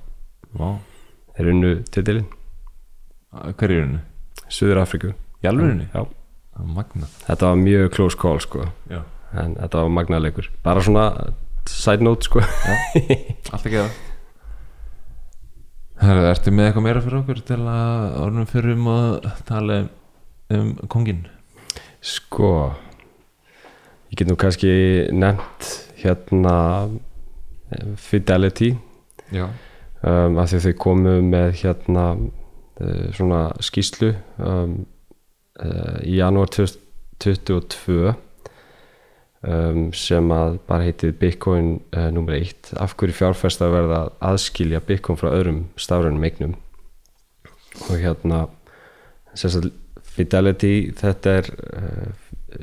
[0.58, 0.70] Vá.
[1.36, 2.30] þeir unnu titilinn
[3.32, 4.00] hver er henni?
[4.52, 5.12] Suður Afriku
[7.26, 8.66] þetta var mjög close call sko.
[9.32, 11.06] En þetta var magnaleikur bara svona
[11.70, 12.42] side note sko.
[13.52, 14.00] Allt ekki það
[16.02, 19.76] Herra, ertu með eitthvað meira fyrir okkur til að orðum fyrir um að tala
[20.50, 21.20] um kongin?
[22.02, 22.74] sko
[24.10, 24.72] ég get nú kannski
[25.14, 25.68] nefnt
[26.02, 26.56] hérna
[27.70, 28.74] eh, Fidelity.
[29.32, 29.46] Já.
[30.02, 32.06] Um, af því að þau komu með hérna
[33.16, 34.12] svona skýslu
[34.42, 34.76] um,
[35.60, 38.12] uh, í janúar 2022
[39.42, 44.12] um, sem að bara heitið Bitcoin uh, nummer 1 af hverju fjárfæst að verða að
[44.32, 46.56] aðskilja Bitcoin frá öðrum stafrænum eignum?
[47.88, 48.46] Og hérna
[49.34, 49.72] sagt
[50.12, 52.08] Fidelity þetta er uh,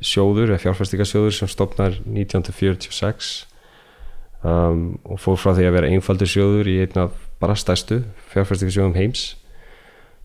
[0.05, 3.31] sjóður eða fjárfæstingasjóður sem stopnar 1946
[4.45, 8.03] um, og fór frá því að vera einfaldur sjóður í einn af bara stærstu
[8.33, 9.31] fjárfæstingasjóðum heims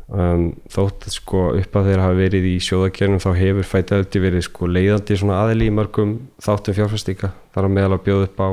[0.09, 4.69] um, þótt sko upp að þeir hafa verið í sjóðakernum þá hefur Fidelity verið sko
[4.69, 8.49] leiðandi aðili í mörgum þáttum fjárfæstinga þar að meðal að bjóða upp á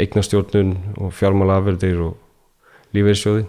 [0.00, 3.46] eignastjórnun og fjármála afverðir og lífeyrissjóði.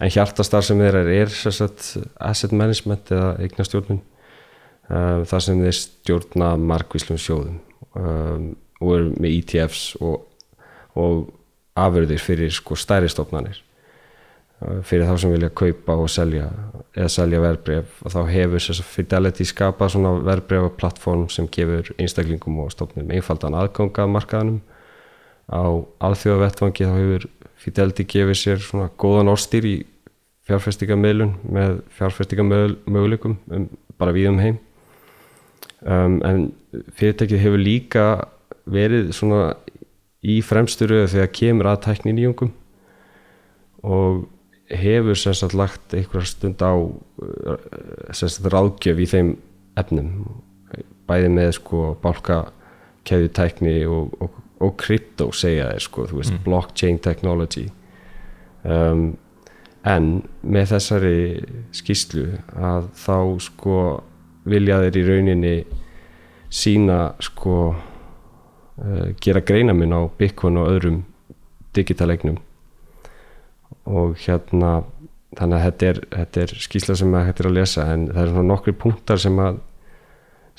[0.00, 5.76] En hjartastar sem þeirra er, er sagt, asset management eða eignastjórnun um, þar sem þeir
[5.76, 7.58] stjórna markvíslum sjóðum
[7.98, 10.24] um, og eru með ETFs og,
[10.96, 11.28] og
[11.78, 13.60] afurðir fyrir sko stærri stofnanir
[14.60, 16.48] fyrir þá sem vilja kaupa og selja
[16.90, 22.58] eða selja verbreyf og þá hefur að Fidelity skapað svona verbreyfa plattform sem gefur einstaklingum
[22.64, 24.60] og stofnum einfaldan aðganga markaðanum
[25.50, 25.64] á
[26.08, 27.28] alþjóðavettvangi þá hefur
[27.60, 29.76] Fidelity gefið sér svona góðan orstýr í
[30.48, 33.66] fjárfestingamöðlun með fjárfestingamöguleikum um,
[34.00, 34.58] bara við um heim.
[35.80, 36.40] Um, en
[36.96, 38.06] fyrirtækið hefur líka
[38.70, 39.54] verið svona
[40.20, 42.52] í fremsturöðu þegar kemur að tækni nýjungum
[43.88, 44.26] og
[44.70, 46.72] hefur sagt lagt einhverja stund á
[48.14, 49.32] sem sagt ráðgjöf í þeim
[49.80, 50.12] efnum
[51.10, 52.44] bæði með sko bálka
[53.08, 56.42] keðjutækni og, og, og krypto segja þeir sko, þú veist Mm.
[56.44, 57.66] blockchain technology
[58.64, 59.16] um,
[59.84, 61.42] en með þessari
[61.72, 63.76] skýslu að þá sko
[64.44, 65.54] vilja þeir í rauninni
[66.50, 71.02] sína sko uh, gera greinamin á Bitcoin og öðrum
[71.74, 72.38] digitalegnum
[73.90, 74.80] og hérna
[75.38, 78.22] þannig að þetta er, þetta er skýsla sem að hægt er að lesa en það
[78.22, 79.60] er svona nokkri punktar sem að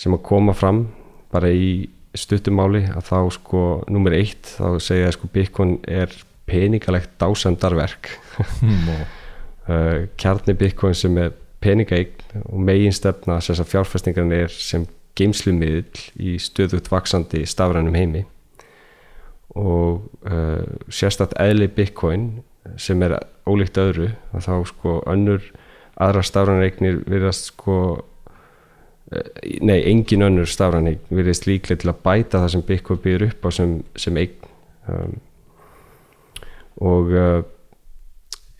[0.02, 0.86] sem að koma fram
[1.32, 1.72] bara í
[2.18, 6.14] stuttumáli að þá sko nummer eitt þá segja að sko Bitcoin er
[6.50, 8.10] peningalegt dásandarverk
[8.42, 8.56] og
[9.72, 14.88] uh, kjarni Bitcoin sem er peningaeign og megin stefna þess að fjárfestingarinn er sem
[15.20, 18.24] geimslumiðl í stöðugt vaksandi stafrænum heimi.
[19.60, 22.30] Og uh, sérstætt eðli Bitcoin
[22.80, 23.18] sem er
[23.50, 25.44] ólíkt öðru að þá sko önnur
[26.02, 27.78] aðra stafrænareignir virðast sko
[29.12, 33.48] eh, nei, engin önnur stafrænareign virðist líklega til að bæta það sem Bitcoin býður upp
[33.48, 34.48] á sem, sem eign.
[34.90, 35.18] Um,
[36.82, 37.42] og uh,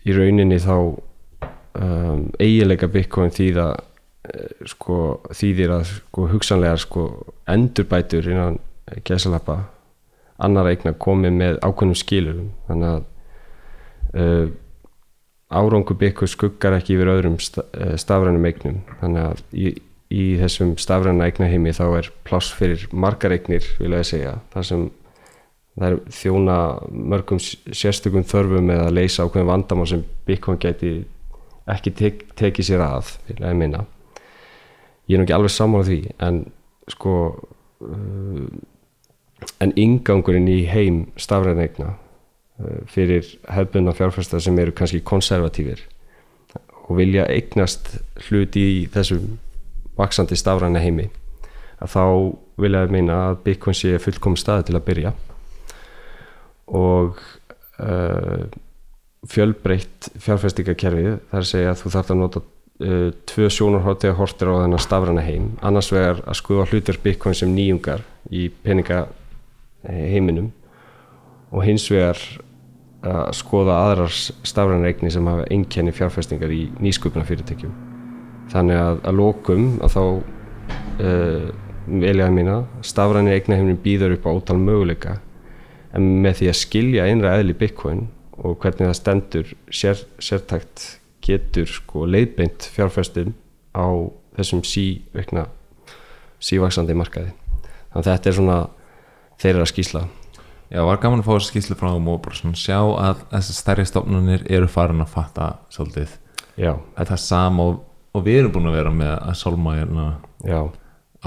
[0.06, 4.98] í rauninni þá um, eiginleika Bitcoin þýða uh, sko,
[5.34, 7.06] þýðir að sko, hugsanlegar sko,
[7.50, 8.60] endurbætur innan
[9.06, 9.64] gæsalappa
[10.42, 13.08] annar eigna komið með ákveðnum skilurum þannig að
[14.16, 14.50] uh,
[15.52, 18.82] árangur Bitcoin skuggar ekki yfir öðrum uh, stafrænum eignum.
[19.02, 19.74] Þannig að í,
[20.12, 24.38] í þessum stafræna eignaheimi þá er pláss fyrir margar eignir vil ég segja.
[24.54, 24.90] Þar sem
[25.78, 26.58] það er þjóna
[26.90, 30.92] mörgum sérstökum þörfum með að leysa ákveðin vandamál sem Bitcoin geti
[31.70, 33.86] ekki tek, tekið sér að vil ég minna
[35.08, 36.42] ég er nú ekki alveg sammála því en
[36.92, 37.14] sko
[37.86, 38.44] uh,
[39.62, 41.94] en ingangurinn í heim stafræna eigna
[42.90, 45.82] fyrir hefðbunna fjárfæsta sem eru kannski konservatífir
[46.88, 47.96] og vilja eignast
[48.28, 49.36] hluti í þessum
[49.98, 51.08] vaksandi stafræna heimi
[51.82, 52.04] að þá
[52.62, 55.12] vilja ég meina að Bitcoin sé fullkom staði til að byrja
[56.72, 57.20] og
[57.82, 58.44] uh,
[59.28, 64.52] fjölbreytt fjárfestingakerfið þar að segja að þú þarf að nota uh, tvö sjónarhótt þegar hortir
[64.52, 65.50] á þennan stafræna heim.
[65.62, 69.04] Annars vegar að skuða hlutur Bitcoin sem nýjungar í peninga
[69.82, 70.52] heiminum
[71.52, 72.18] og hins vegar
[73.02, 77.74] að skoða aðrar stafræna eigni sem hafa einkenni fjárfestingar í nýsköpuna fyrirtækjum
[78.52, 80.02] þannig að að lokum að þá
[81.02, 81.46] uh,
[81.86, 85.16] velja að mína stafræni eigna heiminum býður upp á ótal möguleika
[85.96, 88.06] en með því að skilja einra eðli Bitcoin
[88.42, 90.86] og hvernig það stendur sér, sértækt
[91.22, 93.34] getur sko leiðbeint fjárfestum
[93.76, 93.86] á
[94.38, 94.62] þessum
[96.42, 97.34] sívaksandi markaði.
[97.92, 98.58] Þannig að þetta er svona
[99.42, 100.02] þeirra skýsla
[100.72, 103.56] Já, var gaman að fá þessu skýslu frá þeim og bara svona sjá að þessar
[103.58, 106.14] stærri stofnunir eru farin að fatta svolítið.
[106.56, 107.82] Já, að það er sama og,
[108.16, 110.06] og við erum búin að vera með að sálma hérna
[110.48, 110.60] já.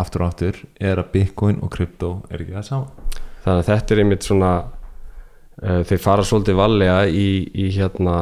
[0.02, 3.12] aftur og aftur er að bitcoin og krypto er ekki það sama.
[3.44, 8.16] Þannig að þetta er einmitt svona uh, þeir fara svolítið valega í, í hérna,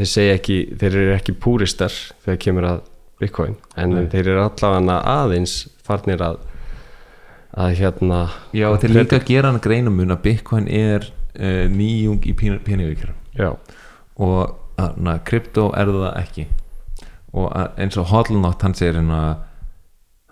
[0.00, 1.94] þeir segja ekki þeir eru ekki púristar
[2.26, 2.82] þegar kemur að
[3.22, 4.06] Bitcoin, en Nei.
[4.10, 5.52] þeir eru allavega aðeins
[5.86, 6.40] farnir að
[7.54, 8.20] að hérna
[8.56, 11.06] Já, þeir líka að gera hann greinamun að bitcoin er
[11.38, 13.50] uh, nýjung í peningavíkjara já,
[14.18, 16.46] og na, krypto er það ekki.
[17.34, 19.20] Og að, eins og Hodlnott hann segir hérna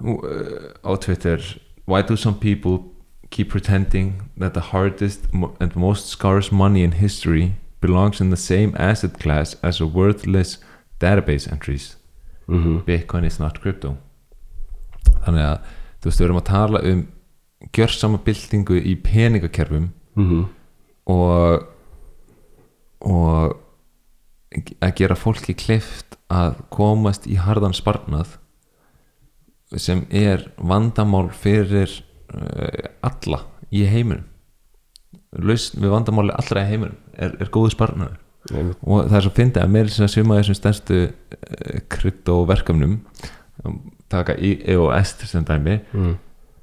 [0.02, 1.42] uh, á Twitter
[1.84, 2.92] Why do some people
[3.30, 8.72] keep pretending that the hardest and most scarce money in history belongs in the same
[8.78, 10.58] asset class as a worthless
[11.00, 11.96] database entries?
[12.46, 13.96] Mm Bitcoin is not crypto.
[15.26, 15.58] Þannig að
[16.02, 17.02] þú veist, við erum að tala um
[17.72, 20.46] gjörsama byltingu í peningakerfum -hmm.
[21.06, 21.68] og
[23.02, 23.58] og
[24.80, 28.36] að gera fólki klift að komast í harðan sparnað
[29.80, 31.88] sem er vandamál fyrir
[32.34, 33.40] uh, alla
[33.72, 34.28] í heiminum
[35.40, 38.18] lausn við vandamáli allra í heiminum er, er góðu sparnaður
[38.52, 38.78] Einmitt.
[38.82, 41.00] og það er svo fyndið að meira sem að suma þessum stærstu
[41.94, 42.98] kryptoverkefnum
[44.12, 46.12] taka EOS sem dæmi mm.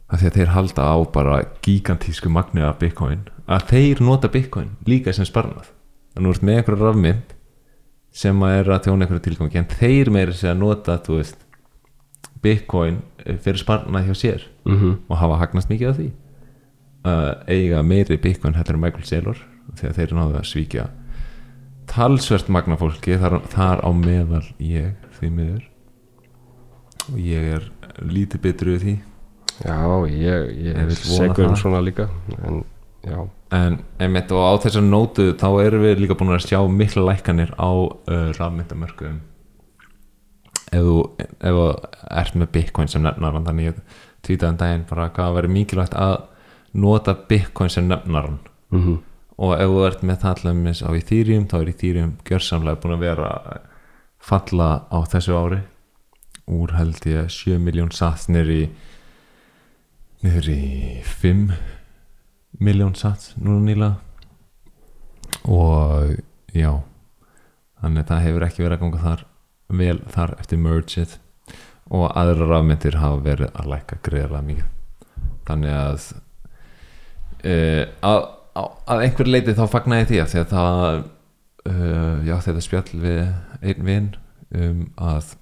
[0.09, 4.71] að því að þeir halda á bara gigantísku magni af bitcoin að þeir nota bitcoin
[4.87, 5.71] líka sem sparnað.
[6.15, 7.35] Að þú ert með einhverja rafmynd
[8.19, 11.37] sem að er að þjóna einhverju tilgangi en þeir meira sér að nota veist,
[12.43, 16.09] bitcoin fyrir sparnað hjá sér Mm og hafa hagnast mikið af því.
[17.09, 19.39] Að eiga meiri bitcoin heldur en Michael Saylor
[19.79, 20.89] þegar þeir náðu að svíkja
[21.89, 25.63] talsvert magna fólki þar, þar á meðal ég því miður
[27.07, 27.69] og ég er
[28.03, 28.95] lítið betru við því.
[29.59, 32.07] Já, ég, ég segur um svona líka
[33.03, 37.05] en en einmitt og á þessar nótu þá erum við líka búin að sjá mikla
[37.09, 39.19] lækkanir á uh, rafmyndamörkuðum
[40.69, 41.59] ef þú ef
[42.21, 43.79] ert með bitcoin sem nefnaran þannig ég
[44.27, 46.15] tvítaðan daginn bara hvað verður mikilvægt að
[46.77, 48.39] nota bitcoin sem nefnaran
[48.71, 48.99] mm
[49.39, 53.03] og ef þú ert með það allaveg á Ethereum þá er Ethereum gjörsamlega búin að
[53.05, 53.61] vera að
[54.19, 55.59] falla á þessu ári
[56.49, 58.61] úr held ég 7 miljón sats niður í
[60.25, 60.61] niður í
[61.21, 61.49] 5
[62.59, 63.89] miljón sats núna nýla
[65.45, 66.15] og
[66.53, 66.71] já
[67.79, 69.25] þannig að það hefur ekki verið að ganga þar
[69.79, 71.19] vel þar eftir mergeið
[71.89, 74.67] og aðra rafmyndir hafa verið að lækka greiðlega mikið.
[75.47, 76.07] Þannig að
[77.49, 78.19] uh, að,
[78.61, 80.99] að, að einhver leiti þá fagna ég því að því að það
[81.71, 83.23] uh, já þetta spjall við
[83.59, 84.11] einn vinn
[84.59, 85.33] um að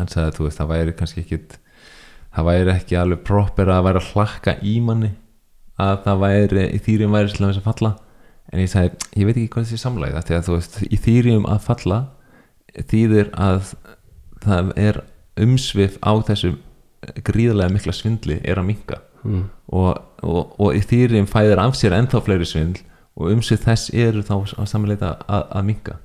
[0.00, 1.40] hann sagði að þú veist það væri kannski ekki
[2.30, 5.12] það væri ekki alveg proper að væri að hlakka í manni
[5.80, 7.92] að það væri í þýrjum væri slæmis að falla.
[8.50, 11.46] En ég sagði, ég veit ekki hvað þessi samlæði því að þú veist, í þýrjum
[11.50, 12.00] að falla
[12.90, 13.72] þýðir að
[14.42, 15.00] það er
[15.40, 16.52] umsvif á þessu
[17.24, 19.44] gríðarlega mikla svindli er að minka mm.
[19.72, 19.90] og,
[20.22, 22.82] og, og í þýrjum fæðir af sér ennþá fleiri svindl
[23.20, 25.96] og umsvið þess eru þá á samanleita að, að minka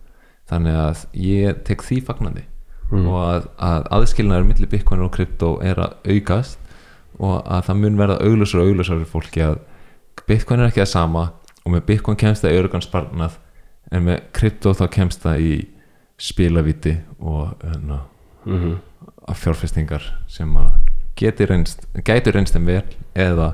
[0.50, 2.46] þannig að ég tek því fagnandi
[2.92, 3.08] Mm.
[3.10, 6.60] og að, að aðskilnaður milli bitcoin og krypto er að aukast.
[7.16, 9.62] Og að það mun verða auglösar og auglösar fyrir fólki að
[10.28, 11.30] bitcoin er ekki það sama
[11.64, 13.38] og með bitcoin kemst það örgan sparnað
[13.94, 15.54] en með krypto þá kemst það í
[16.22, 18.02] spilavíti og na,
[18.46, 18.76] Mm
[19.26, 20.74] að fjárfestingar sem að
[21.18, 22.84] geti reynst, reynst þeim vel
[23.18, 23.54] eða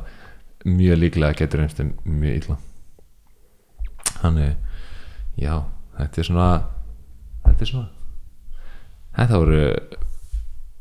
[0.66, 2.58] mjög líklega geti reynst þeim mjög illa.
[4.22, 4.52] Þannig
[5.40, 5.56] já,
[5.98, 6.50] þetta er svona
[7.46, 8.01] þetta er svona
[9.22, 9.64] þetta voru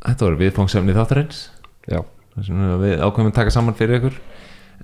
[0.01, 1.43] þetta voru viðfóngsefni þáttarins.
[1.91, 2.01] Já,
[2.37, 4.19] við ákveðum að taka saman fyrir ykkur.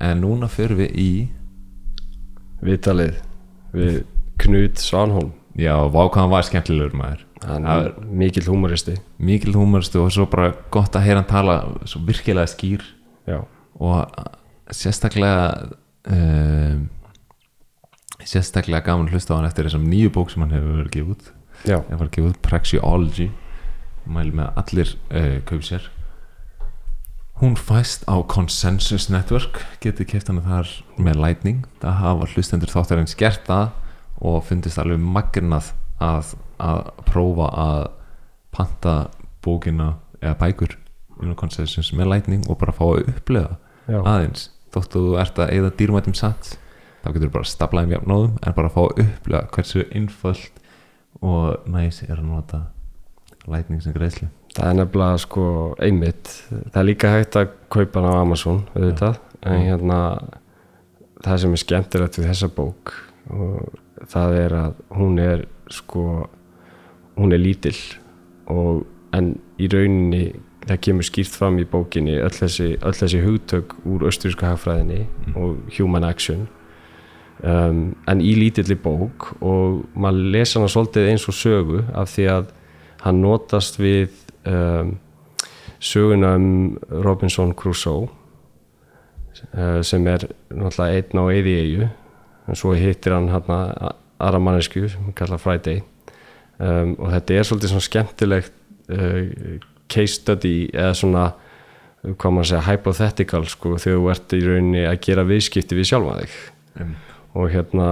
[0.05, 1.11] En núna fyrir við í
[2.65, 3.21] viðtalið
[3.77, 4.03] við
[4.43, 5.33] Knut Svanholm.
[5.57, 7.23] Já, vákaðan var skemmtilegur maður.
[7.47, 8.97] Hann er mikill húmoristi.
[9.23, 11.57] Mikil húmorstu og svo bara gott að heyra hann tala
[11.89, 12.85] svo virkilega skýr.
[13.29, 13.41] Já,
[13.81, 14.13] og
[14.77, 15.73] sérstaklega
[16.13, 16.85] um,
[18.21, 21.33] sérstaklega gaman hlusta á hann eftir þessum nýju bók sem hann hefur verið gefið út.
[21.65, 23.31] Já, ég var gefið út Praxeology
[24.11, 25.89] mæli með að allir uh, kaup sér.
[27.37, 29.61] Hún fæst á Consensus Network.
[29.85, 31.67] Getið keft hana þar með Lightning.
[31.83, 33.75] Það hafa hlustendur þáttarins gert það
[34.25, 37.83] og fundist alveg magnað að, að prófa að
[38.57, 38.95] panta
[39.45, 40.79] bókina eða bækur
[41.21, 44.01] inn á Consensus með Lightning og bara fá að upplega já.
[44.01, 44.49] aðeins.
[44.73, 46.57] Þóttu þú ert að eða dýrmætum sats
[47.07, 50.65] þá getur þú bara staplaðum jafnóðum en bara að fá að upplega hversu innföld
[51.25, 52.63] og næs er að nota
[53.51, 55.47] lightning sem greiðslu Það er nefnilega sko
[55.85, 56.31] einmitt.
[56.49, 59.99] Það er líka hægt að kaupa hann á Amazon auðvitað, en hérna
[61.25, 62.95] það sem er skemmtilegt við þessa bók
[63.35, 63.77] og
[64.09, 66.07] það er að hún er sko
[67.17, 67.79] hún er lítill
[68.53, 68.85] og
[69.17, 70.25] en í rauninni
[70.67, 75.05] það kemur skýrt fram í bókinni öll þessi, öll þessi hugtök úr östuríska hagfræðinni
[75.39, 76.47] og human action.
[77.45, 82.31] Um, en í lítilli bók og maður lesa hana svolítið eins og sögu af því
[82.33, 82.55] að
[83.07, 84.13] hann notast við
[84.49, 84.97] um,
[85.81, 88.09] söguna um Robinson Crusoe
[89.55, 91.89] uh, sem er náttúrulega einn á eði eigu
[92.47, 93.61] en svo hittir hann hérna
[94.17, 95.83] aðra mannesku sem hann kallar Friday.
[96.57, 98.55] Um, og þetta er svolítið svona skemmtilegt
[98.95, 99.59] uh,
[99.93, 101.25] case study eða svona
[102.07, 105.91] hvað maður að segja hypothetical sko þegar þú ert í rauninni að gera viðskipti við
[105.91, 106.39] sjálfa þig.
[106.81, 106.95] Um,
[107.37, 107.89] og hérna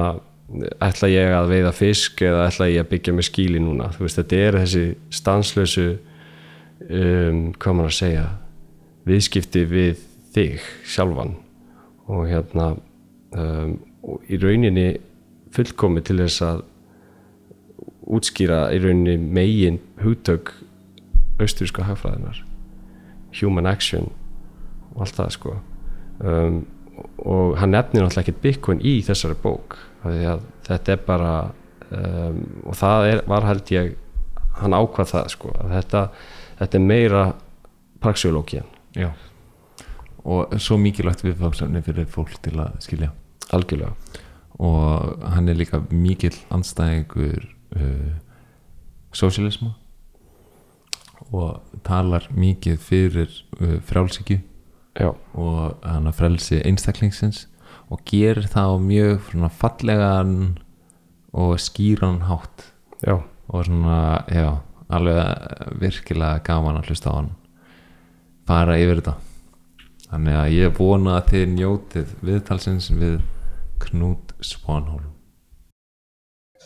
[0.82, 3.90] ætla ég að veiða fisk eða ætla ég að byggja með skíli núna?
[3.98, 4.84] Veist þetta er þessi
[5.14, 5.86] stanslösu
[6.88, 8.26] um, hvað maður að segja
[9.08, 11.34] viðskipti við þig sjálfan.
[12.10, 12.74] Og hérna
[13.34, 14.88] um, og í rauninni
[15.54, 16.64] fullkomi til þess að
[18.14, 20.52] útskýra í rauninni megin hugtök
[21.40, 22.42] austuríska hagfræðinar
[23.40, 24.10] human action
[24.94, 25.56] og allt það sko.
[26.22, 26.60] Um,
[27.18, 31.34] og hann nefnir náttúrulega ekkert Bitcoin í þessari bók þetta er bara
[31.90, 33.94] um, og það er, var held ég
[34.60, 36.02] hann ákvað það sko þetta,
[36.60, 37.24] þetta er meira
[38.04, 39.10] praxeológian Já.
[40.24, 43.10] og svo mikilvægt viðfangsefni fyrir fólk til að skilja.
[43.52, 43.92] Algjörlega.
[44.62, 48.12] Og hann er líka mikill anstæðingur uh,
[49.14, 49.74] sósialisma
[51.34, 54.38] og talar mikið fyrir uh, frjálsíkju
[54.94, 57.46] já, og hann að frelsi einstaklingsins
[57.92, 60.34] og gerir það á mjög fallegan
[61.34, 62.70] og skýran hátt
[63.04, 67.32] já, og svona, já, alveg virkilega gaman að hlusta á hann
[68.48, 69.16] fara yfir þetta
[70.10, 73.18] þannig að ég vona að þið njótið viðtalsins við
[73.84, 75.10] Knút Svanholm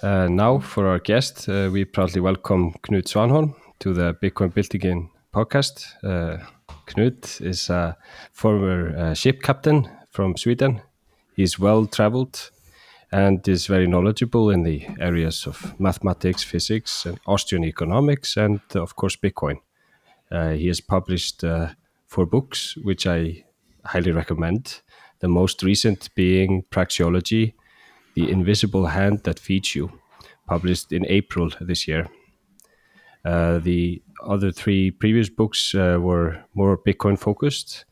[0.01, 4.73] Uh, now, for our guest, uh, we proudly welcome Knut Svanholm to the Bitcoin Built
[4.75, 5.87] Again podcast.
[6.05, 6.39] Uh,
[6.87, 7.97] Knut is a
[8.33, 10.81] former uh, ship captain from Sweden.
[11.39, 12.51] He's well traveled
[13.13, 18.97] and is very knowledgeable in the areas of mathematics, physics, and Austrian economics, and of
[18.97, 19.61] course, Bitcoin.
[20.33, 21.69] Uh, he has published uh,
[22.09, 23.45] four books, which I
[23.85, 24.81] highly recommend.
[25.21, 27.55] The most recent being Praxeology,
[28.17, 29.93] The Invisible Hand That Feeds You,
[30.49, 32.09] published in April this year.
[33.25, 37.85] Uh, the other three previous books uh, were more Bitcoin focused,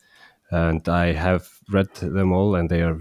[0.50, 2.98] and I have read them all, and they are.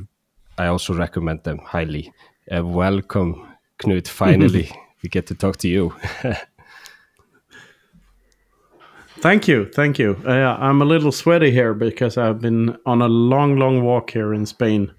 [0.58, 2.14] I also recommend them highly.
[2.50, 3.48] Uh, welcome,
[3.80, 4.08] Knut.
[4.08, 4.72] Finally,
[5.04, 5.94] we get to talk to you.
[9.20, 10.22] Thank you, thank you.
[10.26, 14.34] Uh, I'm a little sweaty here because I've been on a long, long walk here
[14.34, 14.94] in Spain,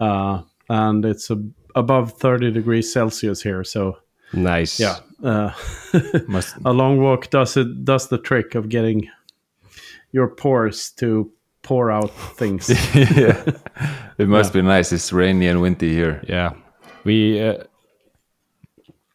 [0.00, 1.42] uh, and it's a,
[1.74, 3.64] above 30 degrees Celsius here.
[3.64, 3.98] So
[4.34, 4.78] nice.
[4.78, 5.52] yeah, uh,
[6.28, 9.08] Must, a long walk does it does the trick of getting
[10.10, 11.32] your pores to
[11.62, 12.68] pour out things.
[12.94, 13.42] yeah.
[14.18, 16.52] it must be nice it's rainy and windy here Yeah.
[17.04, 17.40] We.
[17.40, 17.64] Uh,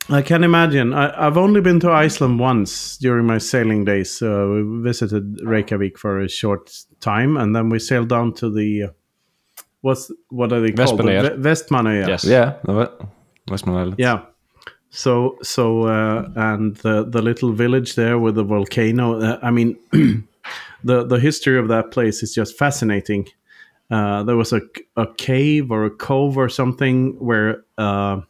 [0.10, 0.94] I can imagine.
[0.94, 4.22] I, I've only been to Iceland once during my sailing days.
[4.22, 6.72] Uh, we visited Reykjavik for a short
[7.02, 8.88] time, and then we sailed down to the uh,
[9.82, 11.00] what's what are they called?
[11.00, 11.42] Vestmannaeyjar.
[11.42, 12.08] The Vestmannaeyjar.
[12.08, 12.24] yes.
[12.24, 12.54] yeah
[13.50, 14.26] Westman Island Yeah.
[14.90, 19.20] So so uh, and the the little village there with the volcano.
[19.20, 19.78] Uh, I mean,
[20.84, 23.28] the the history of that place is just fascinating.
[23.90, 24.62] Uh, there was a
[24.96, 27.64] a cave or a cove or something where.
[27.78, 28.22] Uh,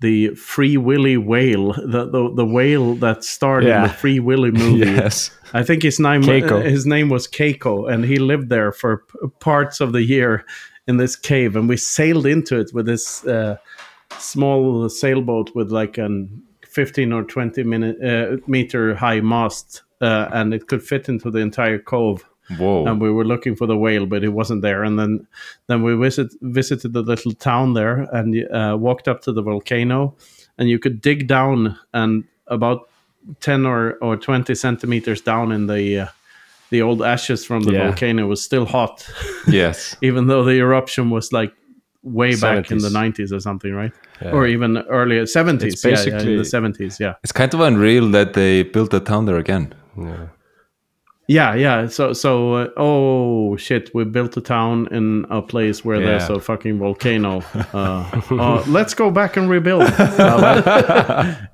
[0.00, 3.86] the Free Willy whale, the, the the whale that starred in Yeah.
[3.86, 4.90] the Free Willy movie.
[4.90, 6.62] yes I think his name Keiko.
[6.62, 9.04] his name was Keiko, and he lived there for
[9.38, 10.44] parts of the year
[10.88, 11.56] in this cave.
[11.56, 13.56] And we sailed into it with this uh,
[14.18, 20.54] small sailboat with like an fifteen or twenty minute uh, meter high mast, uh, and
[20.54, 22.20] it could fit into the entire cove.
[22.58, 22.84] whoa.
[22.86, 24.84] And we were looking for the whale, but it wasn't there.
[24.86, 25.26] And then
[25.66, 30.14] then we visit visited the little town there and uh, walked up to the volcano,
[30.58, 32.80] and you could dig down and about
[33.40, 36.06] 10 or, or 20 centimeters down in the uh,
[36.70, 37.84] the old ashes from the Yeah.
[37.88, 39.08] volcano was still hot.
[39.46, 39.96] Yes.
[40.02, 41.52] Even though the eruption was like
[42.02, 43.92] way back in the 90s or something right?
[44.32, 47.14] Or even earlier 70s It's yeah, yeah, in basically- the 70s yeah.
[47.22, 50.26] it's kind of unreal that they built the town there again Yeah.
[51.28, 51.86] yeah yeah.
[51.88, 53.90] So so uh, oh shit.
[53.94, 57.42] We built a town in a place where there's a fucking volcano.
[57.72, 59.82] Uh, uh, let's go back and rebuild.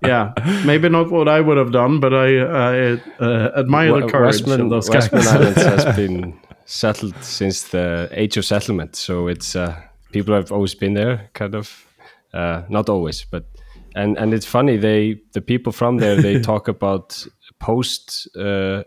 [0.03, 0.33] Yeah.
[0.65, 4.63] Maybe not what i would have done but i, I uh, admire the courage Westman,
[4.63, 5.13] of those guys.
[5.13, 9.75] Westman Islands has been settled since the age of settlement, so it's uh,
[10.13, 11.87] people have always been there, kind of.
[12.33, 13.45] Uh, not always, but
[13.97, 17.27] and and it's funny they the people from there they talk about
[17.61, 18.83] post uh,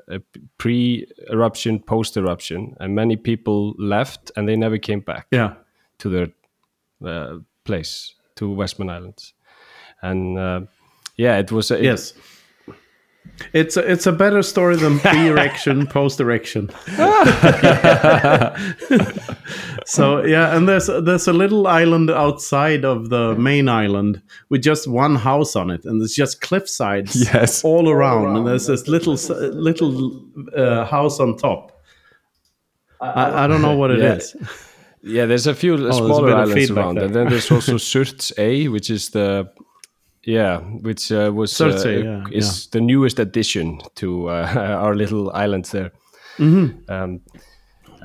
[0.58, 5.54] pre eruption, post eruption, and many people left and they never came back yeah.
[6.00, 6.28] to their
[7.06, 9.34] uh, place to Westman Islands,
[10.02, 10.62] and uh,
[11.16, 12.14] yeah, it was it, yes
[13.54, 16.70] it's a, it's a better story than pre-erection post-erection
[19.86, 24.88] so yeah and there's there's a little island outside of the main island with just
[24.88, 27.64] one house on it and there's just cliff sides Yes.
[27.64, 30.26] all around, and there's this little little
[30.56, 31.72] uh, house on top
[33.02, 34.34] I, I don't know what it is.
[34.40, 34.48] Yeah.
[35.06, 37.04] Yeah, there's a few Oh, there's a smaller bit of islands around, there.
[37.06, 39.52] and then there's also Surtsey, which is the
[40.26, 44.54] yeah, which uh, was Surtsey, uh, yeah, is the newest addition to uh,
[44.84, 45.92] our little island there.
[46.40, 47.22] Um,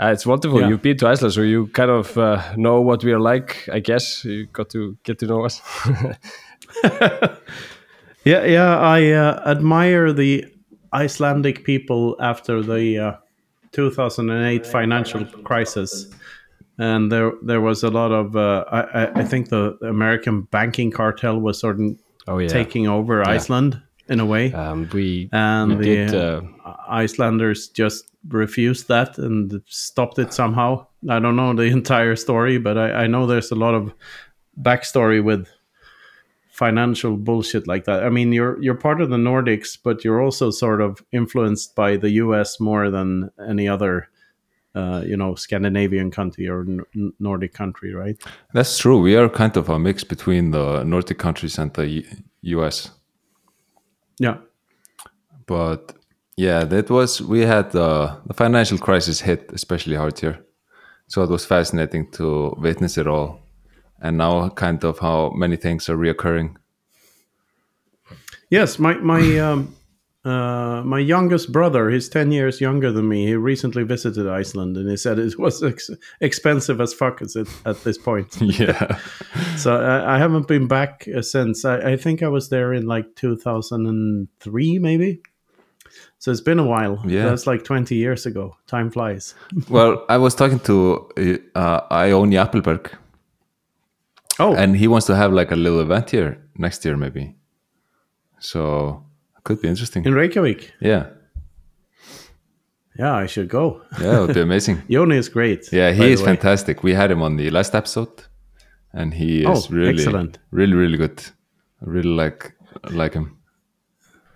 [0.00, 0.58] uh, it's wonderful.
[0.58, 0.64] Mm-hmm.
[0.64, 0.68] Yeah.
[0.70, 3.68] You've been to Iceland, so you kind of uh, know what we are like.
[3.72, 5.60] I guess you got to get to know us.
[8.24, 8.78] Yeah, yeah.
[8.78, 10.44] I uh, admire the
[10.92, 13.12] Icelandic people after the uh,
[13.72, 16.06] 2008 financial crisis.
[16.78, 20.90] and there there was a lot of uh, I, I- I think the American banking
[20.92, 21.96] cartel was sort of
[22.28, 22.48] Oh yeah.
[22.48, 26.14] taking over Iceland in a way, Um, we and we the did.
[26.14, 26.42] Uh,
[26.88, 30.86] Icelanders just refused that and stopped it somehow.
[31.08, 33.92] I don't know the entire story, but I, I know there's a lot of
[34.60, 35.48] backstory with
[36.50, 38.02] financial bullshit like that.
[38.04, 41.96] I mean, you're you're part of the Nordics, but you're also sort of influenced by
[41.96, 42.58] the U.S.
[42.60, 44.08] more than any other,
[44.74, 48.16] uh, you know, Scandinavian country or N- Nordic country, right?
[48.52, 49.00] That's true.
[49.00, 52.04] We are kind of a mix between the Nordic countries and the
[52.42, 52.90] US.
[54.18, 54.38] Yeah.
[55.46, 55.94] But
[56.36, 60.38] yeah, that was we had uh, the financial crisis hit especially hard here,
[61.06, 63.40] so it was fascinating to witness it all,
[64.00, 66.56] and now kind of how many things are reoccurring.
[68.50, 69.74] Yes, my my um,
[70.24, 73.26] uh, my youngest brother, he's ten years younger than me.
[73.26, 75.90] He recently visited Iceland, and he said it was ex-
[76.20, 78.36] expensive as fuck at, at this point.
[78.40, 78.98] yeah,
[79.56, 81.64] so I, I haven't been back uh, since.
[81.64, 85.22] I, I think I was there in like two thousand and three, maybe.
[86.18, 87.00] So it's been a while.
[87.06, 87.26] Yeah.
[87.26, 88.56] that's like twenty years ago.
[88.66, 89.34] Time flies.
[89.70, 91.08] well, I was talking to
[91.54, 92.92] uh, Yoni Appelberg,
[94.40, 97.34] Oh, and he wants to have like a little event here next year, maybe.
[98.38, 99.07] So it
[99.49, 100.05] could be interesting.
[100.07, 100.72] in Reykjavik.
[100.80, 101.07] Yeah,
[102.99, 103.82] Yeah, I should go.
[104.01, 104.82] yeah, it would be amazing.
[104.88, 105.72] Yoni is great.
[105.72, 106.82] Yeah, he is fantastic.
[106.82, 108.24] We had him on the last episode,
[108.92, 110.38] and he is Oh, really, excellent.
[110.51, 111.22] really, really good.
[111.80, 112.53] I really like
[112.90, 113.36] like him.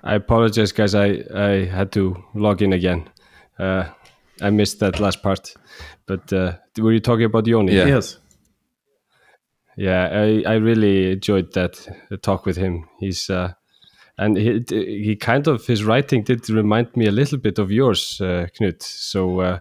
[0.04, 0.94] I apologize, guys.
[0.94, 3.08] I I had to log in again.
[3.58, 3.84] Uh,
[4.40, 5.54] I missed that last part.
[6.06, 7.72] But uh, were you talking about Yoni?
[7.74, 7.86] Yeah.
[7.88, 8.18] Yes.
[9.76, 12.88] Yeah, I, I really enjoyed that uh, talk with him.
[13.00, 13.52] He's uh,
[14.18, 18.20] and he he kind of his writing did remind me a little bit of yours,
[18.20, 18.82] uh, Knut.
[18.82, 19.58] So uh,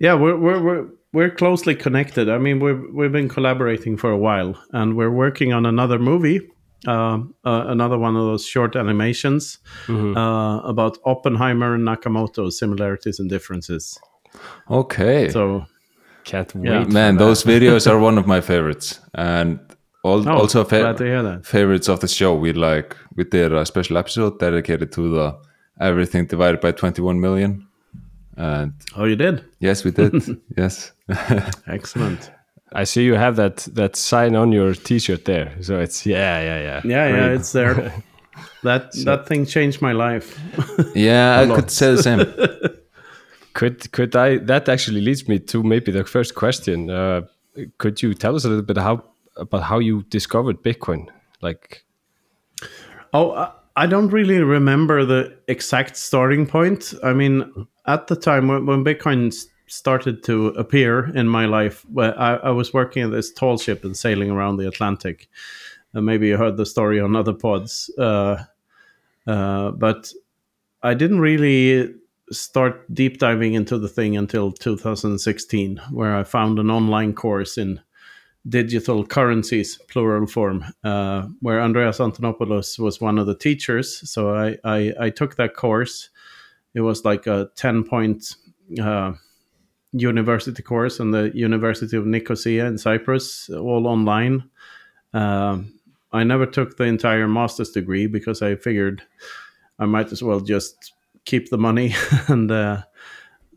[0.00, 2.28] Yeah, we're we're we're we're closely connected.
[2.28, 6.40] I mean, we've we've been collaborating for a while, and we're working on another movie,
[6.86, 9.58] um, uh, another one of those short animations
[9.88, 13.98] uh, about Oppenheimer and Nakamoto similarities and differences.
[14.70, 15.64] Okay, So
[16.24, 16.68] can't wait.
[16.70, 16.84] Yeah.
[16.84, 19.58] man, those videos are one of my favorites, and
[20.12, 21.46] al- Oh, also fa- glad to hear that.
[21.46, 22.34] favorites of the show.
[22.34, 25.36] We like we did a special episode dedicated to the
[25.80, 27.66] everything divided by twenty one million,
[28.36, 30.12] and oh, you did yes, we did.
[30.56, 30.92] yes,
[31.66, 32.30] excellent.
[32.72, 35.52] I see you have that that sign on your T-shirt there.
[35.62, 36.80] So it's yeah, yeah, yeah.
[36.84, 37.92] Yeah, yeah, it's there.
[38.62, 40.38] that that thing changed my life.
[40.94, 42.20] yeah, I could say the same.
[43.54, 44.38] Could could I?
[44.38, 46.90] That actually leads me to maybe the first question.
[46.90, 47.22] Uh,
[47.78, 49.02] could you tell us a little bit how
[49.38, 51.08] about how you discovered Bitcoin?
[51.40, 51.84] Like,
[53.12, 53.30] Oh,
[53.76, 56.92] I- don't really remember the exact starting point.
[57.02, 59.32] I mean, at the time when, when Bitcoin
[59.68, 63.96] started to appear in my life, I, I was working at this tall ship and
[63.96, 65.28] sailing around the Atlantic.
[65.94, 67.90] And maybe you heard the story on other pods.
[67.96, 68.44] Uh,
[69.26, 70.12] uh, but
[70.82, 71.94] I didn't really
[72.30, 77.80] start deep diving into the thing until 2016, where I found an online course in
[78.48, 84.10] digital currencies, plural form, uh, where Andreas Antonopoulos was one of the teachers.
[84.10, 86.10] So I, I, I took that course.
[86.74, 88.36] It was like a 10 point
[88.80, 89.12] uh,
[89.92, 94.48] university course in the University of Nicosia in Cyprus, all online.
[95.12, 95.74] Um,
[96.12, 99.02] I never took the entire master's degree because I figured
[99.78, 100.92] I might as well just
[101.24, 101.94] keep the money
[102.28, 102.82] and uh,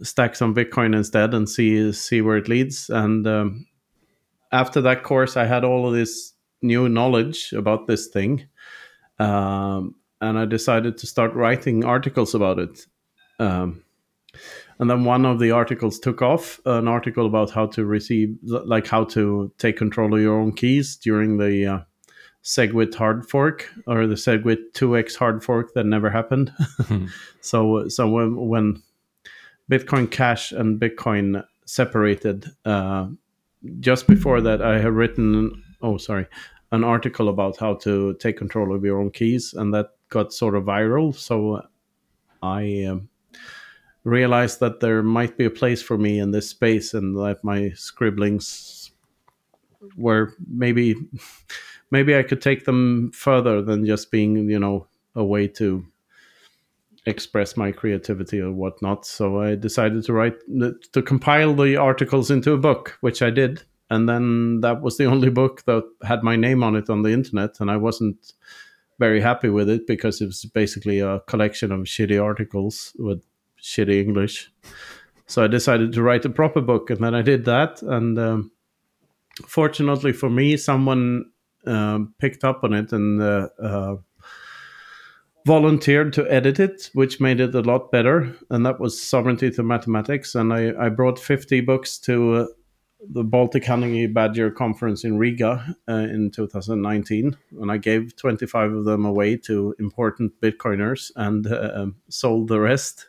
[0.04, 2.90] stack some Bitcoin instead and see see where it leads.
[2.90, 3.68] And um,
[4.52, 8.48] after that course, I had all of this new knowledge about this thing,
[9.19, 12.86] um, and I decided to start writing articles about it.
[13.40, 13.84] Um,
[14.80, 18.88] and then one of the articles took off, an article about how to receive, like
[18.88, 21.80] how to take control of your own keys during the uh,
[22.44, 26.52] Segwit hard fork or the Segwit 2x hard fork that never happened.
[27.41, 28.82] so, so when, when
[29.69, 33.07] Bitcoin Cash and Bitcoin separated, uh,
[33.80, 36.28] just before that, I had written, oh, sorry,
[36.72, 40.56] an article about how to take control of your own keys, and that got sort
[40.56, 41.14] of viral.
[41.14, 41.62] So
[42.42, 43.10] I um,
[44.04, 47.72] realized that there might be a place for me in this space, and that my
[47.76, 48.92] scribblings
[49.98, 50.96] were maybe,
[51.92, 55.86] maybe I could take them further than just being, you know, a way to
[57.06, 59.06] express my creativity or whatnot.
[59.06, 60.36] So I decided to write
[60.94, 63.64] to compile the articles into a book, which I did.
[63.90, 67.11] And then that was the only book that had my name on it on the
[67.11, 68.34] internet, and I wasn't
[68.99, 73.23] very happy with it because it was basically a collection of shitty articles with
[73.61, 74.52] shitty English.
[75.26, 77.82] so I decided to write a proper book, and then I did that.
[77.82, 78.52] And um,
[79.48, 81.32] fortunately for me, someone
[81.65, 83.95] um, picked up on it and uh, uh,
[85.46, 88.36] volunteered to edit it, which made it a lot better.
[88.50, 90.36] And that was Sovereignty to Mathematics.
[90.36, 92.46] And I, I brought 50 books to uh,
[93.10, 97.36] the Baltic Honey Badger conference in Riga uh, in 2019.
[97.60, 103.08] And I gave 25 of them away to important Bitcoiners and uh, sold the rest.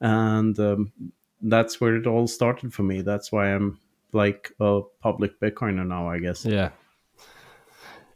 [0.00, 0.92] And um,
[1.40, 3.00] that's where it all started for me.
[3.00, 3.80] That's why I'm
[4.12, 6.44] like a public Bitcoiner now, I guess.
[6.44, 6.70] Yeah.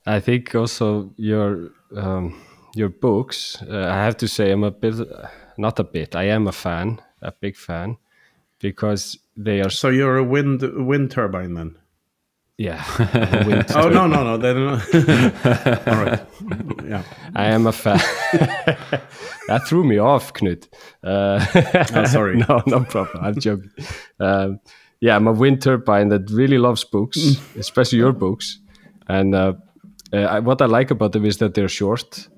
[0.06, 2.40] I think also your um,
[2.74, 3.62] your books.
[3.62, 4.94] Uh, I have to say, I'm a bit,
[5.56, 6.16] not a bit.
[6.16, 7.96] I am a fan, a big fan,
[8.58, 9.70] because they are.
[9.70, 11.76] So you're a wind wind turbine then?
[12.60, 12.84] Yeah.
[13.74, 14.36] oh no no no!
[14.36, 14.58] They're.
[15.86, 16.20] All right.
[16.86, 17.02] Yeah.
[17.34, 17.98] I am a fan.
[19.48, 20.68] that threw me off, Knut.
[21.02, 21.44] Uh,
[21.94, 22.36] oh, sorry.
[22.36, 23.24] no, no problem.
[23.24, 23.70] I'm joking.
[24.18, 24.60] Um,
[25.00, 27.16] yeah, I'm a wind turbine that really loves books,
[27.56, 28.58] especially your books.
[29.08, 29.54] And uh,
[30.12, 32.28] uh, what I like about them is that they're short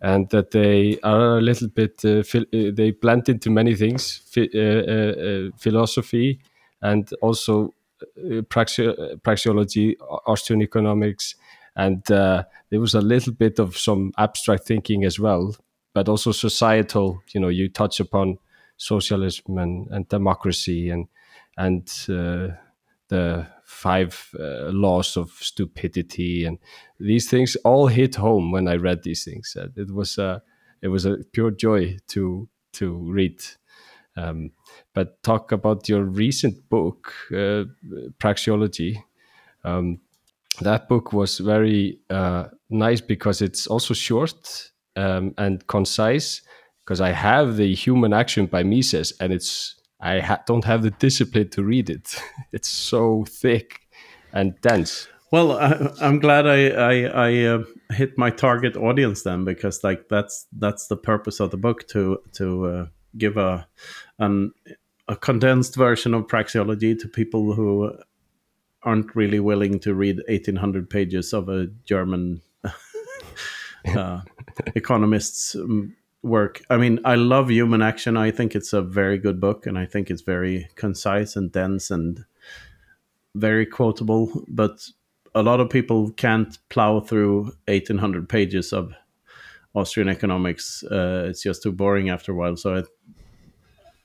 [0.00, 4.60] and that they are a little bit uh, uh they blend into many things uh,
[4.60, 6.40] uh, philosophy
[6.82, 7.74] and also
[8.48, 9.94] praxi- praxeology
[10.26, 11.34] austrian economics
[11.74, 12.46] and there
[12.80, 15.56] was a little bit of some abstract thinking as well
[15.94, 18.38] but also societal you know you touch upon
[18.76, 21.08] socialism and, and democracy and
[21.56, 21.88] and
[23.08, 26.58] the five uh, laws of stupidity and
[26.98, 29.54] these things all hit home when I read these things.
[29.56, 30.42] Uh, it was a
[30.80, 33.42] it was a pure joy to to read.
[34.16, 34.52] Um,
[34.94, 37.64] but talk about your recent book, uh,
[38.18, 38.96] Praxeology.
[39.64, 40.00] Um,
[40.62, 46.40] that book was very uh, nice because it's also short um, and concise.
[46.84, 50.90] Because I have the Human Action by Mises, and it's I ha- don't have the
[50.90, 52.22] discipline to read it.
[52.52, 53.80] it's so thick
[54.32, 55.08] and dense.
[55.30, 60.08] Well, I, am glad I I, I uh, hit my target audience then because like
[60.08, 63.66] that's that's the purpose of the book to to uh, give a
[64.18, 64.52] an
[65.06, 67.92] a condensed version of praxeology to people who
[68.82, 72.40] aren't really willing to read 1800 pages of a German
[73.96, 74.20] uh,
[74.74, 76.62] economist's um, work.
[76.68, 78.16] I mean, I love Human Action.
[78.16, 81.90] I think it's a very good book, and I think it's very concise and dense
[81.90, 82.24] and
[83.34, 84.44] very quotable.
[84.48, 84.88] But
[85.34, 88.92] a lot of people can't plow through 1800 pages of
[89.74, 90.82] Austrian economics.
[90.84, 92.56] Uh, it's just too boring after a while.
[92.56, 92.84] So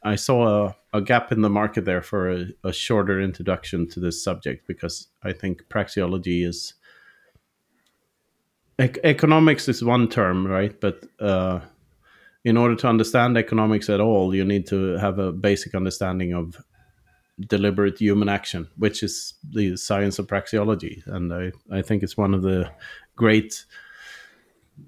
[0.04, 3.90] I, I saw a, a, gap in the market there for a, a shorter introduction
[3.90, 6.74] to this subject because I think praxeology is.
[8.80, 10.80] economics is one term, right?
[10.80, 11.62] But uh,
[12.44, 16.58] in order to understand economics at all, you need to have a basic understanding of
[17.40, 21.06] deliberate human action, which is the science of praxeology.
[21.08, 22.70] And I, I think it's one of the
[23.16, 23.66] great,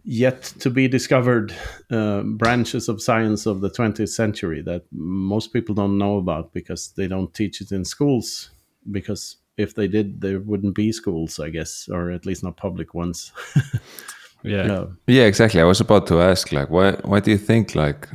[0.03, 1.55] yet to be discovered
[1.89, 6.89] uh, branches of science of the 20th century that most people don't know about because
[6.89, 8.51] they don't teach it in schools.
[8.91, 12.93] Because if they did, there wouldn't be schools, I guess, or at least not public
[12.93, 13.31] ones.
[14.45, 14.67] yeah.
[14.67, 14.93] No.
[15.07, 15.61] yeah exactly.
[15.61, 18.07] I was about to ask like why why do you think like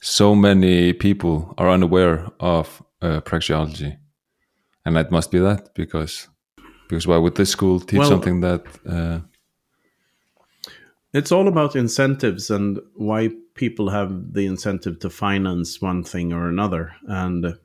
[0.00, 3.96] so many people are unaware of uh, praxeology?
[4.84, 6.28] And it must be that because
[6.88, 9.20] because why would this school teach well, something that uh...
[11.12, 16.48] it's all about incentives and why people have the incentive to finance one thing or
[16.48, 16.94] another.
[17.06, 17.58] And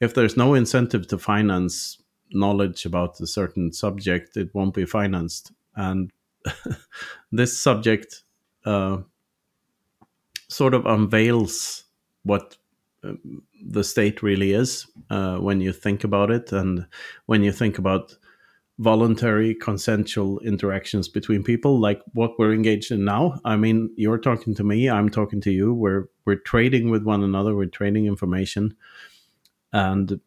[0.00, 2.00] if there's no incentive to finance
[2.32, 5.52] knowledge about a certain subject it won't be financed.
[5.74, 6.10] And
[7.32, 8.22] this subject
[8.64, 8.98] uh,
[10.48, 11.84] sort of unveils
[12.24, 12.56] what
[13.02, 16.86] um, the state really is uh, when you think about it, and
[17.26, 18.16] when you think about
[18.80, 23.38] voluntary consensual interactions between people like what we're engaged in now.
[23.44, 25.74] I mean you're talking to me i'm talking to you.
[25.74, 28.74] We're we're trading with one another we're trading information.
[29.74, 30.18] And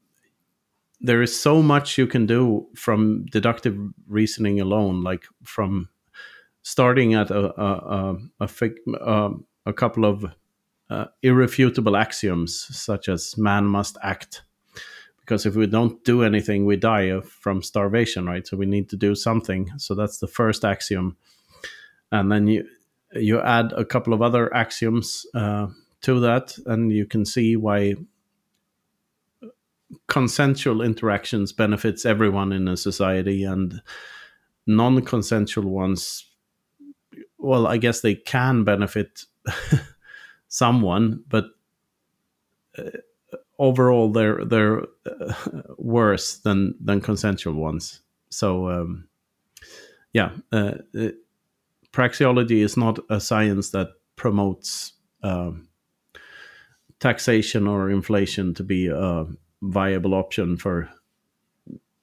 [1.01, 3.75] there is so much you can do from deductive
[4.07, 5.89] reasoning alone like from
[6.63, 10.25] starting at a a, a, a, um, a couple of
[10.89, 14.43] uh, irrefutable axioms, such as man must act.
[15.19, 18.45] Because if we don't do anything, we die from starvation, right?
[18.45, 19.71] So we need to do something.
[19.77, 21.15] So that's the first axiom,
[22.11, 22.67] and then you
[23.13, 25.67] you add a couple of other axioms uh,
[26.01, 27.95] to that, and you can see why
[30.07, 33.81] consensual interactions benefits everyone in a society, and
[34.65, 36.25] non-consensual ones
[37.43, 39.25] well, I guess they can benefit
[40.47, 41.45] someone, but
[42.77, 42.89] uh,
[43.59, 45.33] overall they're they're uh,
[45.77, 48.01] worse than than consensual ones.
[48.29, 49.07] So um,
[50.13, 51.15] yeah, uh, it,
[51.91, 55.67] praxeology is not a science that promotes um,
[56.99, 59.25] taxation or inflation to be a
[59.61, 60.89] viable option for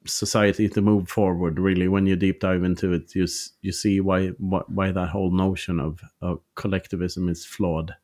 [0.06, 1.88] society to move forward really.
[1.88, 3.26] When you deep dive into it you
[3.62, 7.94] you see why why that whole notion of, of collectivism is flawed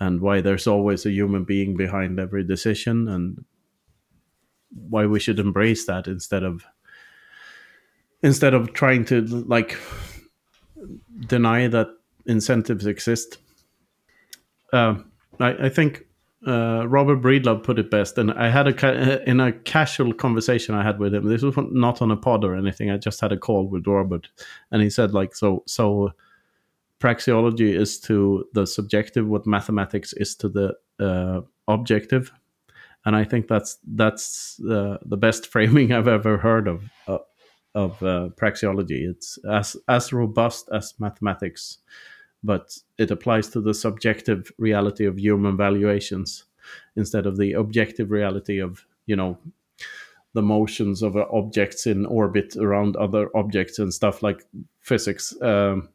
[0.00, 3.44] and why there's always a human being behind every decision and
[4.90, 6.64] why we should embrace that instead of
[8.22, 9.78] instead of trying to like
[11.26, 11.88] deny that
[12.26, 13.38] incentives exist.
[14.72, 14.96] Uh,
[15.40, 16.05] I, I think
[16.46, 20.74] uh, Robert Breedlove put it best, and I had a ca- in a casual conversation
[20.74, 21.26] I had with him.
[21.26, 22.90] This was not on a pod or anything.
[22.90, 24.28] I just had a call with Robert,
[24.70, 26.12] and he said like so so.
[26.98, 32.32] Praxeology is to the subjective what mathematics is to the uh, objective,
[33.04, 37.18] and I think that's that's uh, the best framing I've ever heard of uh,
[37.74, 39.06] of uh, praxeology.
[39.10, 41.78] It's as as robust as mathematics
[42.46, 46.44] but it applies to the subjective reality of human valuations
[46.94, 49.36] instead of the objective reality of you know
[50.32, 54.44] the motions of objects in orbit around other objects and stuff like
[54.80, 55.88] physics um,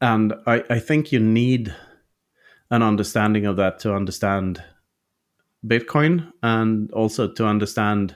[0.00, 1.74] and I, I think you need
[2.70, 4.62] an understanding of that to understand
[5.66, 8.14] bitcoin and also to understand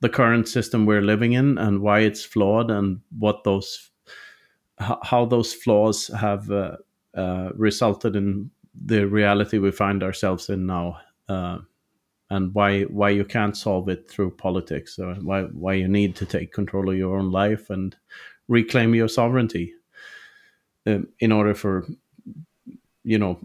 [0.00, 3.91] the current system we're living in and why it's flawed and what those
[5.02, 6.76] how those flaws have uh,
[7.16, 8.50] uh, resulted in
[8.86, 10.98] the reality we find ourselves in now,
[11.28, 11.58] uh,
[12.30, 16.26] and why why you can't solve it through politics, or why why you need to
[16.26, 17.96] take control of your own life and
[18.48, 19.74] reclaim your sovereignty
[20.86, 21.86] um, in order for
[23.04, 23.38] you know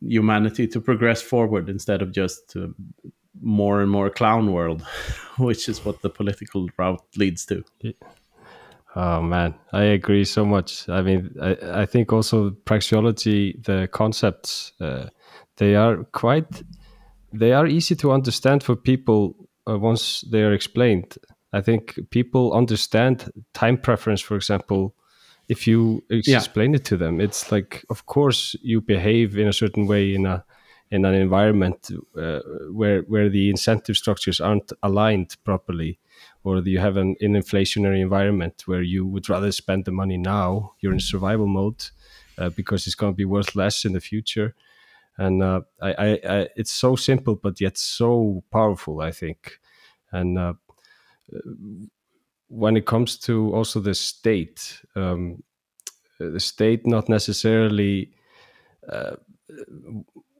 [0.00, 2.56] humanity to progress forward instead of just
[3.42, 4.82] more and more clown world,
[5.38, 7.64] which is what the political route leads to.
[8.96, 10.88] Oh man, I agree so much.
[10.88, 15.06] I mean, I, I think also praxeology, the concepts, uh,
[15.58, 16.62] they are quite,
[17.32, 19.36] they are easy to understand for people
[19.68, 21.14] uh, once they are explained.
[21.52, 24.94] I think people understand time preference, for example,
[25.48, 26.76] if you explain yeah.
[26.76, 27.20] it to them.
[27.20, 30.44] It's like, of course, you behave in a certain way in a
[30.90, 32.40] in an environment uh,
[32.72, 35.98] where where the incentive structures aren't aligned properly
[36.44, 40.16] or do you have an, an inflationary environment where you would rather spend the money
[40.16, 41.84] now, you're in survival mode
[42.38, 44.54] uh, because it's going to be worth less in the future.
[45.18, 49.60] And uh, I, I, I, it's so simple, but yet so powerful, I think.
[50.12, 50.54] And uh,
[52.48, 55.42] when it comes to also the state, um,
[56.18, 58.12] the state not necessarily
[58.90, 59.16] uh,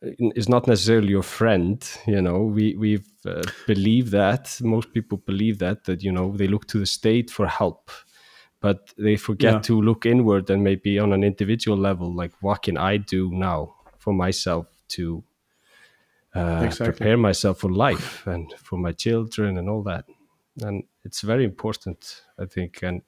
[0.03, 5.59] is not necessarily your friend you know we we uh, believe that most people believe
[5.59, 7.91] that that you know they look to the state for help
[8.61, 9.61] but they forget yeah.
[9.61, 13.75] to look inward and maybe on an individual level like what can i do now
[13.99, 15.23] for myself to
[16.35, 16.87] uh, exactly.
[16.87, 20.05] prepare myself for life and for my children and all that
[20.63, 23.03] and it's very important i think and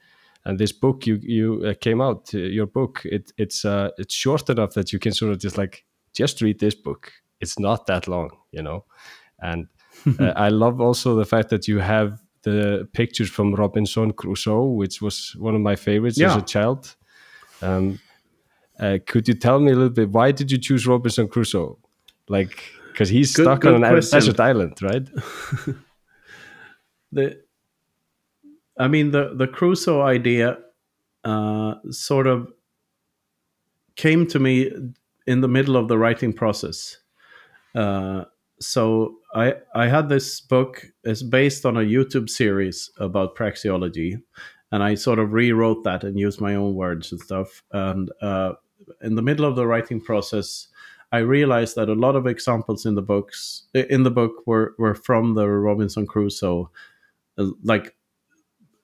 [0.45, 4.15] and this book you you uh, came out uh, your book it, it's uh, it's
[4.15, 7.13] short enough that you can sort of just like just read this book.
[7.41, 8.85] It's not that long, you know.
[9.41, 9.69] And
[10.19, 15.01] uh, I love also the fact that you have the pictures from Robinson Crusoe, which
[15.01, 16.31] was one of my favorites yeah.
[16.31, 16.95] as a child.
[17.61, 18.01] Um,
[18.81, 21.79] uh, could you tell me a little bit why did you choose Robinson Crusoe?
[22.29, 24.19] Like, because he's good, stuck good on an question.
[24.19, 25.07] desert island, right?
[27.13, 27.41] the,
[28.79, 30.59] I mean, the the Crusoe idea
[31.25, 32.53] uh, sort of
[33.97, 34.71] came to me
[35.27, 36.99] in the middle of the writing process.
[37.75, 38.25] Uh,
[38.61, 40.87] so I I had this book.
[41.05, 44.23] is based on a YouTube series about praxeology,
[44.71, 47.63] and I sort of rewrote that and used my own words and stuff.
[47.73, 48.53] And uh,
[49.03, 50.69] in the middle of the writing process,
[51.13, 54.95] I realized that a lot of examples in the books in the book were were
[54.95, 56.71] from the Robinson Crusoe,
[57.39, 57.95] uh, like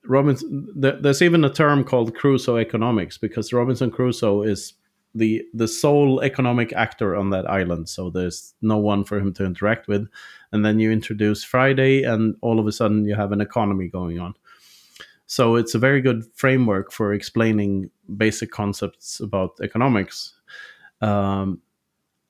[0.04, 0.68] Robinson.
[0.76, 4.74] There's even a term called Crusoe economics because Robinson Crusoe is
[5.18, 7.88] the the sole economic actor on that island.
[7.88, 10.08] So there's no one for him to interact with.
[10.52, 14.18] And then you introduce friday and all of a sudden you have an economy going
[14.18, 14.34] on.
[15.26, 20.34] So it's a very good framework for explaining basic concepts about economics.
[21.02, 21.60] Um,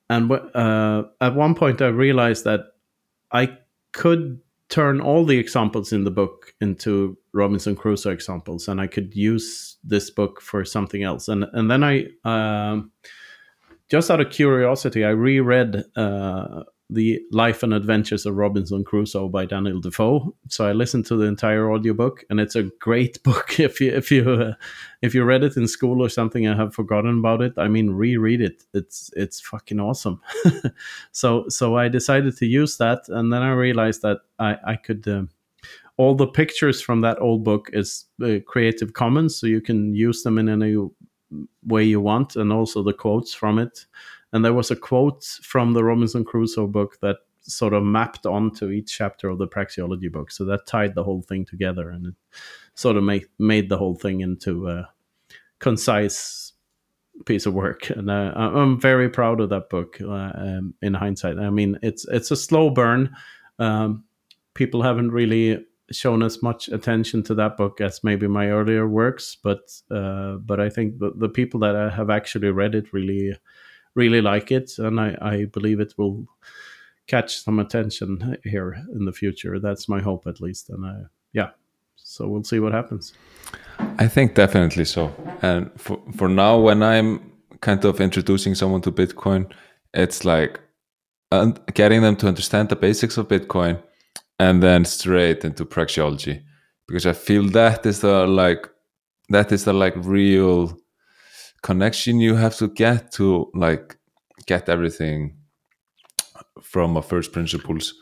[0.09, 2.61] and uh, at one point i realized that
[3.31, 3.57] i
[3.91, 4.39] could
[4.69, 9.77] turn all the examples in the book into Robinson Crusoe examples, and I could use
[9.83, 11.27] this book for something else.
[11.27, 12.91] And and then I, um,
[13.89, 19.45] just out of curiosity, I reread uh, the Life and Adventures of Robinson Crusoe by
[19.45, 20.35] Daniel Defoe.
[20.47, 23.59] So I listened to the entire audiobook, and it's a great book.
[23.59, 24.53] If you if you uh,
[25.01, 27.91] if you read it in school or something and have forgotten about it, I mean,
[27.91, 28.63] reread it.
[28.73, 30.21] It's it's fucking awesome.
[31.11, 35.07] so so I decided to use that, and then I realized that I I could.
[35.07, 35.29] Um,
[35.97, 40.23] all the pictures from that old book is uh, Creative Commons, so you can use
[40.23, 40.77] them in any
[41.65, 43.85] way you want, and also the quotes from it.
[44.31, 48.69] And there was a quote from the Robinson Crusoe book that sort of mapped onto
[48.69, 52.13] each chapter of the praxeology book, so that tied the whole thing together, and it
[52.75, 54.89] sort of made made the whole thing into a
[55.59, 56.53] concise
[57.25, 57.89] piece of work.
[57.89, 59.99] And uh, I'm very proud of that book.
[60.01, 63.15] Uh, um, in hindsight, I mean, it's it's a slow burn.
[63.57, 64.03] Um,
[64.53, 69.37] people haven't really shown as much attention to that book as maybe my earlier works,
[69.41, 69.59] but
[69.91, 73.35] uh, but I think the, the people that have actually read it really
[74.03, 76.25] really like it, and I, I believe it will
[77.07, 78.09] catch some attention
[78.43, 79.59] here in the future.
[79.59, 80.95] That's my hope, at least, and I,
[81.33, 81.49] yeah,
[81.95, 83.13] so we'll see what happens.
[83.97, 85.03] I think definitely so.
[85.41, 87.09] And for for now, when I'm
[87.61, 89.51] kind of introducing someone to Bitcoin,
[89.93, 90.59] it's like
[91.31, 93.81] uh, getting them to understand the basics of Bitcoin
[94.39, 96.41] and then straight into praxeology
[96.87, 98.69] because I feel that is the like
[99.29, 100.77] that is the like real
[101.61, 103.97] connection you have to get to like
[104.45, 105.37] get everything
[106.61, 107.93] from a first principles.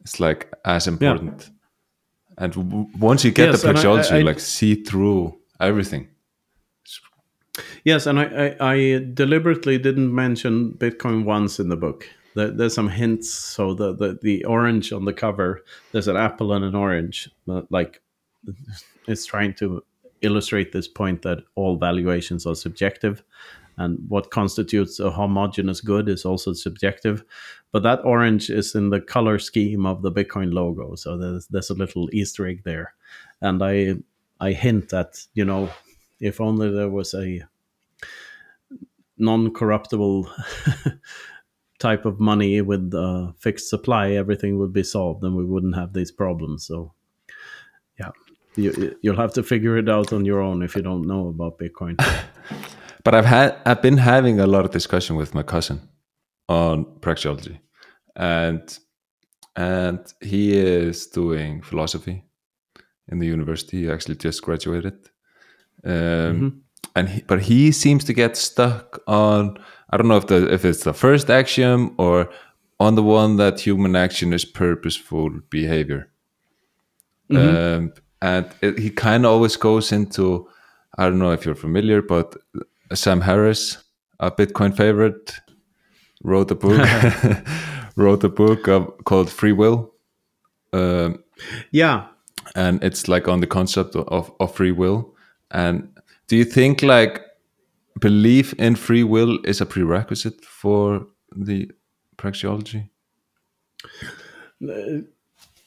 [0.00, 1.50] It's like as important.
[1.50, 2.44] Yeah.
[2.44, 6.08] And w- once you get yes, the I, I, like see through everything.
[7.84, 13.30] Yes, and I, I, deliberately didn't mention Bitcoin once in the book there's some hints.
[13.32, 15.62] So the, the the orange on the cover,
[15.92, 17.30] there's an apple and an orange.
[17.46, 18.00] Like
[19.08, 19.82] it's trying to
[20.22, 23.22] illustrate this point that all valuations are subjective,
[23.76, 27.24] and what constitutes a homogeneous good is also subjective.
[27.72, 31.70] But that orange is in the color scheme of the Bitcoin logo, so there's there's
[31.70, 32.94] a little Easter egg there,
[33.40, 33.96] and I
[34.40, 35.70] I hint that you know
[36.20, 37.42] if only there was a
[39.18, 40.30] non-corruptible
[41.78, 45.92] type of money with a fixed supply, everything would be solved and we wouldn't have
[45.92, 46.66] these problems.
[46.66, 46.92] So,
[48.56, 51.58] you, you'll have to figure it out on your own if you don't know about
[51.58, 51.96] Bitcoin.
[53.04, 55.80] but I've had I've been having a lot of discussion with my cousin
[56.48, 57.58] on praxeology,
[58.16, 58.78] and
[59.56, 62.24] and he is doing philosophy
[63.08, 63.82] in the university.
[63.82, 64.94] He actually just graduated.
[65.82, 66.48] Um, mm-hmm.
[66.94, 69.56] and he, but he seems to get stuck on
[69.90, 72.30] I don't know if the if it's the first axiom or
[72.78, 76.10] on the one that human action is purposeful behavior.
[77.30, 77.84] Mm-hmm.
[77.84, 77.92] Um,
[78.22, 80.48] and it, he kind of always goes into
[80.98, 82.36] I don't know if you're familiar, but
[82.94, 83.82] Sam Harris,
[84.18, 85.34] a Bitcoin favorite,
[86.22, 86.80] wrote a book
[87.96, 88.64] wrote a book
[89.04, 89.92] called Free Will.
[90.72, 91.22] Um,
[91.70, 92.06] yeah,
[92.54, 95.14] and it's like on the concept of, of free will.
[95.50, 95.88] And
[96.28, 97.22] do you think like
[98.00, 101.70] belief in free will is a prerequisite for the
[102.16, 102.88] praxeology?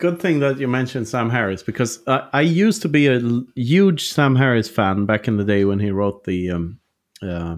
[0.04, 3.22] Good thing that you mentioned Sam Harris because I, I used to be a
[3.56, 6.80] huge Sam Harris fan back in the day when he wrote the um,
[7.22, 7.56] uh,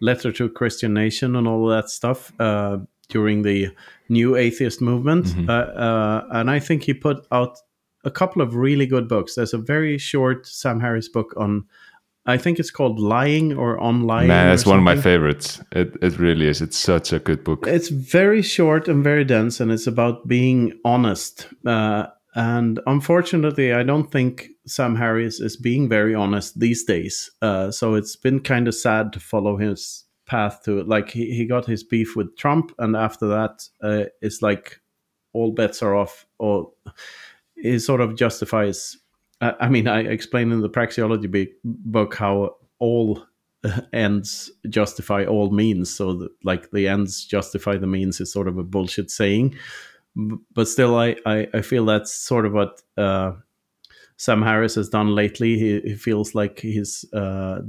[0.00, 2.78] letter to Christian Nation and all that stuff uh,
[3.10, 3.70] during the
[4.08, 5.26] new atheist movement.
[5.26, 5.48] Mm-hmm.
[5.48, 7.58] Uh, uh and I think he put out
[8.04, 9.36] a couple of really good books.
[9.36, 11.64] There's a very short Sam Harris book on
[12.26, 14.28] I think it's called Lying or On Lying.
[14.28, 15.60] Man, it's one of my favorites.
[15.72, 16.62] It it really is.
[16.62, 17.66] It's such a good book.
[17.66, 21.48] It's very short and very dense, and it's about being honest.
[21.66, 27.30] Uh, and unfortunately, I don't think Sam Harris is being very honest these days.
[27.42, 30.88] Uh, so it's been kind of sad to follow his path to it.
[30.88, 34.80] Like he, he got his beef with Trump, and after that, uh, it's like
[35.34, 36.26] all bets are off.
[36.38, 36.72] Or
[37.54, 38.96] he sort of justifies
[39.40, 43.22] I mean, I explain in the praxeology book how all
[43.92, 45.94] ends justify all means.
[45.94, 49.56] So, that, like, the ends justify the means is sort of a bullshit saying.
[50.16, 53.32] But still, I, I, I feel that's sort of what uh,
[54.16, 55.58] Sam Harris has done lately.
[55.58, 57.04] He, he feels like he's.
[57.12, 57.62] Uh,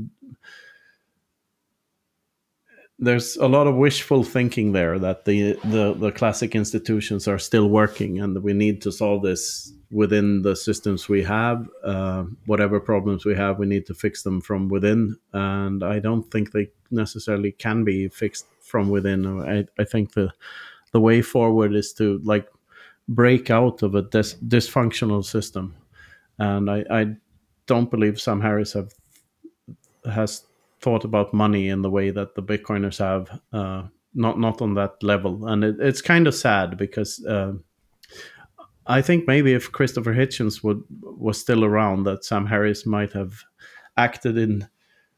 [2.97, 7.69] there's a lot of wishful thinking there that the, the, the classic institutions are still
[7.69, 11.67] working and that we need to solve this within the systems we have.
[11.83, 15.17] Uh, whatever problems we have, we need to fix them from within.
[15.33, 19.41] And I don't think they necessarily can be fixed from within.
[19.41, 20.31] I, I think the
[20.91, 22.47] the way forward is to like
[23.09, 25.75] break out of a dis- dysfunctional system.
[26.39, 27.15] And I, I
[27.65, 28.93] don't believe Sam Harris have
[30.05, 30.45] has
[30.85, 33.23] thought about money in the way that the Bitcoiners have.
[33.51, 37.25] Uh, not not on that level, and it, it's kind of sad because.
[37.25, 37.53] Uh,
[38.87, 43.33] I think maybe if Christopher Hitchens would was still around, that Sam Harris might have
[43.97, 44.67] acted in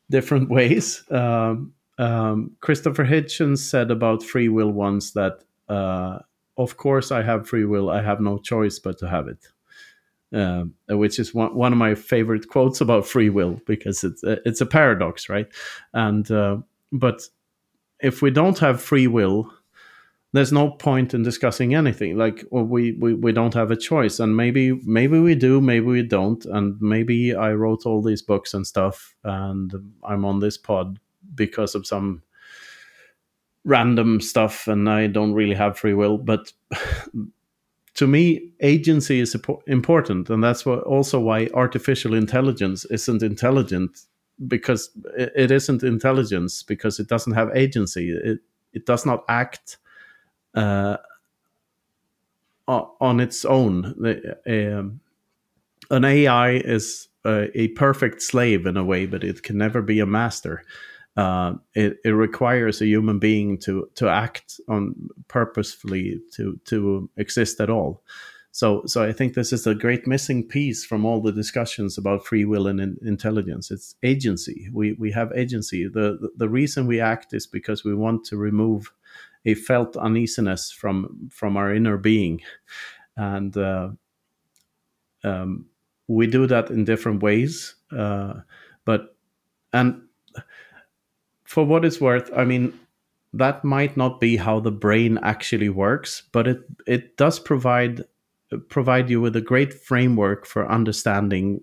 [0.09, 1.03] different ways.
[1.11, 6.19] Um, um, Christopher Hitchens said about free will once that, uh,
[6.55, 7.89] of course, I have free will.
[7.89, 9.45] I have no choice but to have it.
[10.33, 14.37] Um, which is one, one of my favorite quotes about free will because it's a,
[14.45, 15.47] it's a paradox, right?
[15.93, 16.57] And uh,
[16.91, 17.21] but
[18.01, 19.49] if we don't have free will,
[20.33, 22.17] there's no point in discussing anything.
[22.17, 24.19] Like well, we, we we don't have a choice.
[24.19, 26.43] And maybe maybe we do maybe we don't.
[26.45, 29.73] And maybe i wrote all these books and stuff and
[30.03, 30.99] i'm on this pod
[31.35, 32.21] because of some
[33.63, 36.17] random stuff and i don't really have free will.
[36.17, 36.51] But
[37.97, 39.35] to me agency is
[39.67, 44.05] important and that's what also why artificial intelligence isn't intelligent
[44.47, 48.39] because it isn't intelligence because it doesn't have agency it
[48.73, 49.77] it does not act
[50.55, 50.97] uh,
[52.67, 53.95] on its own.
[54.47, 54.99] Um,
[55.89, 59.99] an AI is a, a, perfect slave in a way, but it can never be
[59.99, 60.63] a master.
[61.17, 64.93] Uh, it, it, requires a human being to to act on
[65.27, 68.03] purposefully to to exist at all.
[68.51, 72.25] So so I think this is a great missing piece from all the discussions about
[72.25, 73.71] free will and in, intelligence.
[73.71, 74.69] It's agency.
[74.71, 75.87] We we have agency.
[75.87, 78.93] The, the the reason we act is because we want to remove
[79.45, 82.41] a felt uneasiness from from our inner being,
[83.15, 83.89] and uh,
[85.23, 85.65] um,
[86.07, 87.75] we do that in different ways.
[87.91, 88.41] Uh,
[88.85, 89.15] but
[89.73, 90.01] and
[91.47, 92.77] for what it's worth, I mean
[93.33, 98.03] that might not be how the brain actually works, but it it does provide
[98.69, 101.61] provide you with a great framework for understanding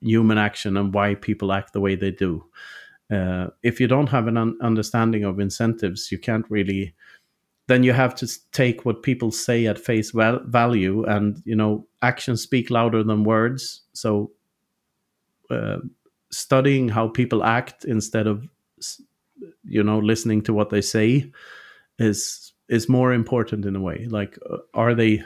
[0.00, 2.44] human action and why people act the way they do.
[3.10, 6.94] Uh, if you don't have an un- understanding of incentives, you can't really
[7.66, 11.86] then you have to take what people say at face val- value and you know
[12.02, 14.30] actions speak louder than words so
[15.50, 15.78] uh,
[16.30, 18.48] studying how people act instead of
[19.64, 21.30] you know listening to what they say
[21.98, 25.22] is is more important in a way like uh, are they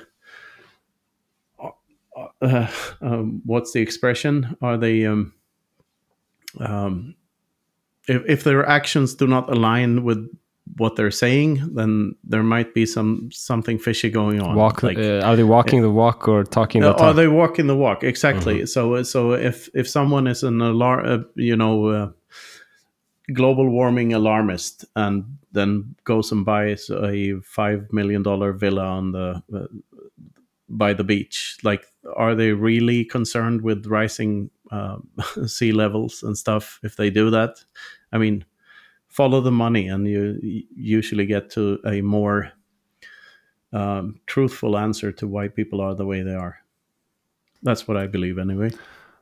[1.62, 2.66] uh, uh
[3.00, 5.32] um, what's the expression are they um,
[6.60, 7.14] um,
[8.08, 10.28] if, if their actions do not align with
[10.76, 14.54] what they're saying, then there might be some something fishy going on.
[14.54, 17.00] Walk, like, uh, are they walking the walk or talking the uh, talk?
[17.00, 18.04] Are they walking the walk?
[18.04, 18.56] Exactly.
[18.56, 18.66] Mm-hmm.
[18.66, 22.10] So so if if someone is an alarm, uh, you know, uh,
[23.32, 29.42] global warming alarmist, and then goes and buys a five million dollar villa on the
[29.54, 29.66] uh,
[30.68, 31.86] by the beach, like,
[32.16, 35.08] are they really concerned with rising um,
[35.46, 36.78] sea levels and stuff?
[36.82, 37.64] If they do that,
[38.12, 38.44] I mean
[39.08, 40.38] follow the money and you
[40.76, 42.52] usually get to a more
[43.72, 46.58] um, truthful answer to why people are the way they are.
[47.62, 48.70] That's what i believe anyway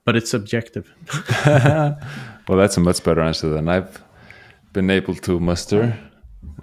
[0.06, 0.90] but it's subjective.
[2.48, 4.02] Well that's a much better answer than i've
[4.72, 5.98] been able to muster.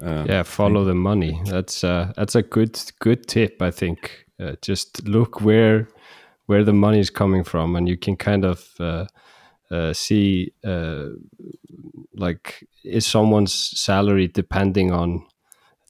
[0.02, 1.42] Um, yeah follow the money.
[1.46, 4.26] That's uh, that's a good good tip i think.
[4.40, 5.88] Uh, just look where
[6.46, 9.06] where the money is coming from and you can kind of uh,
[9.72, 11.10] uh see uh,
[12.16, 15.26] like is someone's salary depending on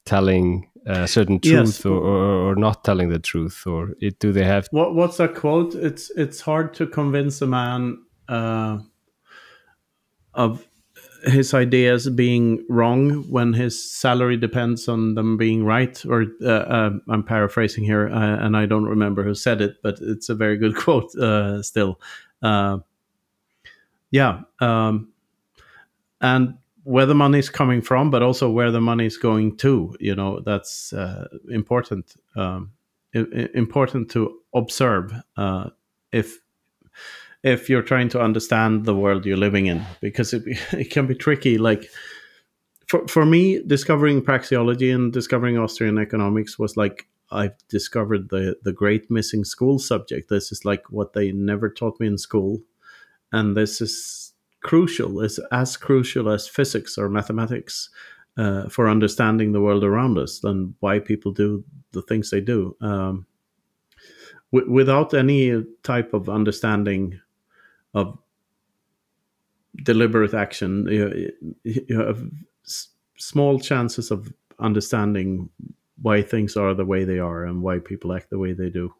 [0.05, 1.85] telling a certain truth yes.
[1.85, 5.33] or, or, or, not telling the truth or it, do they have what, what's that
[5.33, 7.97] quote it's it's hard to convince a man
[8.27, 8.77] uh,
[10.33, 10.67] of
[11.25, 16.91] his ideas being wrong when his salary depends on them being right or uh, uh,
[17.09, 20.57] i'm paraphrasing here uh, and i don't remember who said it but it's a very
[20.57, 21.99] good quote uh, still
[22.41, 22.77] uh,
[24.11, 25.13] yeah um,
[26.19, 29.95] and where the money is coming from, but also where the money is going to.
[29.99, 32.15] You know, that's uh, important.
[32.35, 32.71] Um,
[33.13, 35.69] important to observe uh,
[36.11, 36.39] if
[37.43, 40.43] if you're trying to understand the world you're living in, because it
[40.73, 41.57] it can be tricky.
[41.57, 41.89] Like
[42.87, 48.73] for for me, discovering praxeology and discovering Austrian economics was like I've discovered the the
[48.73, 50.29] great missing school subject.
[50.29, 52.61] This is like what they never taught me in school,
[53.31, 54.32] and this is
[54.63, 57.89] crucial, is as crucial as physics or mathematics
[58.37, 62.75] uh, for understanding the world around us and why people do the things they do.
[62.81, 63.27] Um,
[64.51, 67.19] w- without any type of understanding
[67.93, 68.17] of
[69.83, 71.31] deliberate action, you,
[71.63, 72.23] you have
[72.65, 75.49] s- small chances of understanding
[76.01, 78.93] why things are the way they are and why people act the way they do.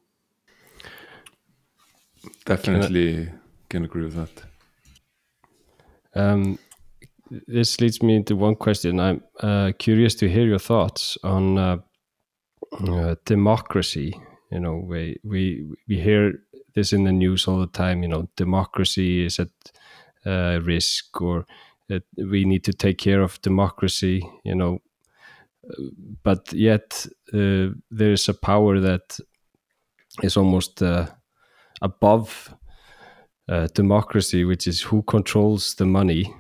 [2.46, 3.30] Definitely
[3.70, 4.53] can agree with that.
[6.16, 6.60] Um,
[7.48, 9.00] this leads me into one question.
[9.00, 11.78] I'm uh, curious to hear your thoughts on uh,
[12.88, 14.14] uh, democracy.
[14.52, 16.34] You know, we we we hear
[16.76, 18.04] this in the news all the time.
[18.04, 19.50] You know, democracy is at
[20.26, 21.46] uh, risk, or
[22.18, 24.28] we need to take care of democracy.
[24.44, 24.80] You know,
[26.24, 29.20] but yet uh, there is a power that
[30.22, 31.08] is almost uh,
[31.82, 32.54] above
[33.50, 36.34] uh, democracy, which is who controls the money,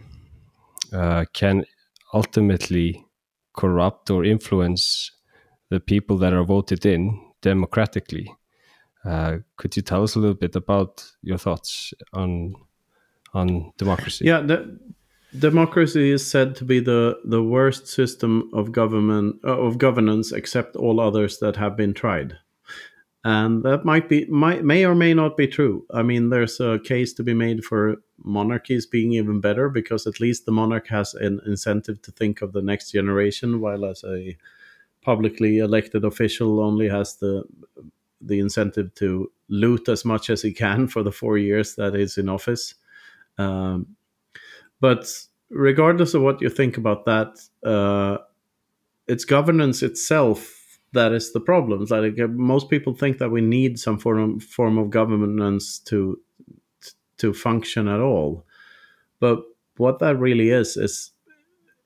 [0.94, 1.66] uh, can
[2.14, 3.06] ultimately
[3.54, 5.12] corrupt or influence
[5.70, 8.34] the people that are voted in democratically.
[9.06, 12.54] Uh, could you tell us a little bit about your thoughts on
[13.34, 14.26] on democracy?
[14.26, 14.80] Yeah, the,
[15.38, 20.76] democracy is said to be the the worst system of government uh, of governance, except
[20.76, 22.38] all others that have been tried
[23.24, 25.86] and that might be might, may or may not be true.
[25.92, 30.20] I mean there's a case to be made for monarchies being even better because at
[30.20, 34.38] least the monarch has an incentive to think of the next generation while as a
[35.02, 37.44] publicly elected official only has the
[38.20, 42.18] the incentive to loot as much as he can for the four years that he's
[42.18, 42.76] in office.
[43.38, 43.96] Um,
[44.80, 45.10] but
[45.50, 48.18] regardless of what you think about that uh,
[49.08, 50.63] its governance itself
[50.94, 51.86] that is the problem.
[51.90, 56.20] Like uh, most people think that we need some form of, form of governance to
[57.18, 58.46] to function at all,
[59.20, 59.44] but
[59.78, 61.12] what that really is is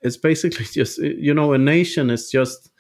[0.01, 2.71] it's basically just you know a nation is just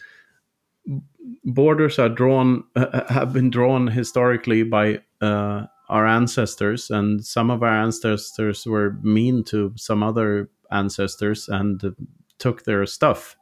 [1.43, 7.63] borders are drawn uh, have been drawn historically by uh, our ancestors and some of
[7.63, 11.95] our ancestors were mean to some other ancestors and
[12.39, 13.35] took their stuff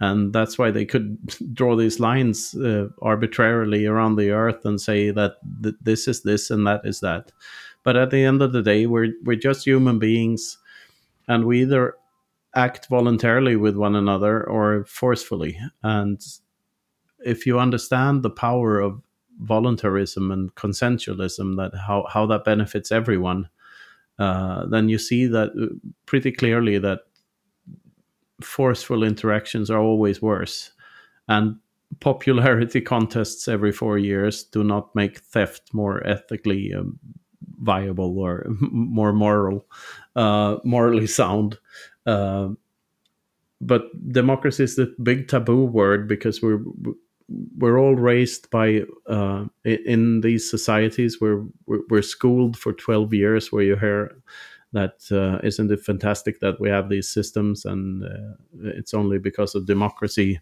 [0.00, 1.18] and that's why they could
[1.54, 6.50] draw these lines uh, arbitrarily around the earth and say that th- this is this
[6.50, 7.32] and that is that.
[7.82, 10.58] But at the end of the day we're we're just human beings
[11.28, 11.94] and we either
[12.54, 15.58] act voluntarily with one another or forcefully.
[15.82, 16.20] And
[17.24, 19.02] if you understand the power of
[19.40, 23.48] voluntarism and consensualism that how, how that benefits everyone
[24.18, 25.74] uh, then you see that uh,
[26.06, 27.00] pretty clearly that
[28.44, 30.72] forceful interactions are always worse.
[31.28, 31.56] And
[32.00, 36.98] popularity contests every four years do not make theft more ethically um,
[37.58, 39.66] viable or more moral,
[40.16, 41.58] uh, morally sound.
[42.06, 42.48] Uh,
[43.60, 46.60] but democracy is the big taboo word because we're
[47.56, 53.62] we're all raised by uh, in these societies where we're schooled for 12 years where
[53.62, 54.14] you hear
[54.74, 59.54] that uh, not it fantastic that we have these systems and uh, it's only because
[59.54, 60.40] of democracy?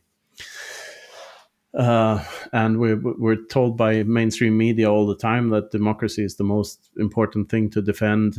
[1.75, 2.23] Uh,
[2.53, 6.91] and we're, we're told by mainstream media all the time that democracy is the most
[6.99, 8.37] important thing to defend.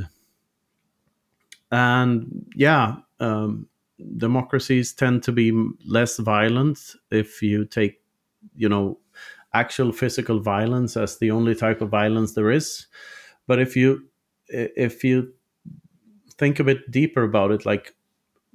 [1.72, 3.68] And yeah um,
[4.18, 5.52] democracies tend to be
[5.86, 6.80] less violent
[7.12, 8.02] if you take
[8.56, 9.00] you know
[9.54, 12.88] actual physical violence as the only type of violence there is.
[13.48, 14.08] But if you
[14.48, 15.34] if you
[16.44, 17.96] think a bit deeper about it, like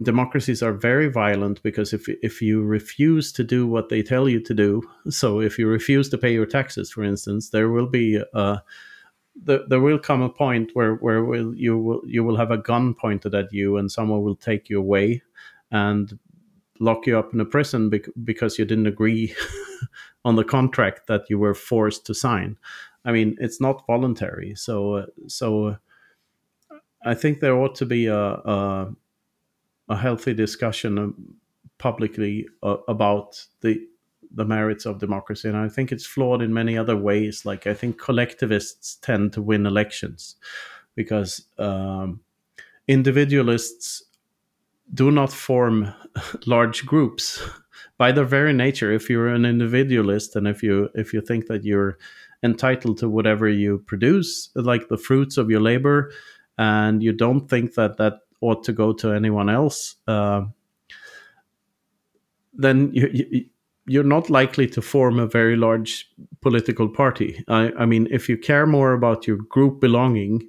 [0.02, 4.40] democracies are very violent because if if you refuse to do what they tell you
[4.40, 8.22] to do, so if you refuse to pay your taxes, for instance, there will be
[8.34, 8.62] a
[9.46, 12.62] there, there will come a point where where will you will you will have a
[12.70, 15.22] gun pointed at you and someone will take you away
[15.70, 16.18] and
[16.80, 19.34] lock you up in a prison bec- because you didn't agree
[20.24, 22.56] on the contract that you were forced to sign.
[23.04, 24.54] I mean, it's not voluntary.
[24.54, 25.78] So uh, so
[27.04, 28.94] I think there ought to be a a,
[29.88, 31.34] a healthy discussion um,
[31.78, 33.80] publicly uh, about the
[34.30, 37.44] the merits of democracy, and I think it's flawed in many other ways.
[37.44, 40.36] Like I think collectivists tend to win elections
[40.94, 42.20] because um,
[42.86, 44.02] individualists
[44.92, 45.94] do not form
[46.46, 47.42] large groups
[47.98, 48.92] by their very nature.
[48.92, 51.98] If you're an individualist and if you if you think that you're
[52.42, 56.12] entitled to whatever you produce, like the fruits of your labor,
[56.58, 60.42] and you don't think that that ought to go to anyone else, uh,
[62.52, 63.44] then you, you,
[63.86, 66.10] you're not likely to form a very large
[66.40, 67.42] political party.
[67.48, 70.48] I, I mean, if you care more about your group belonging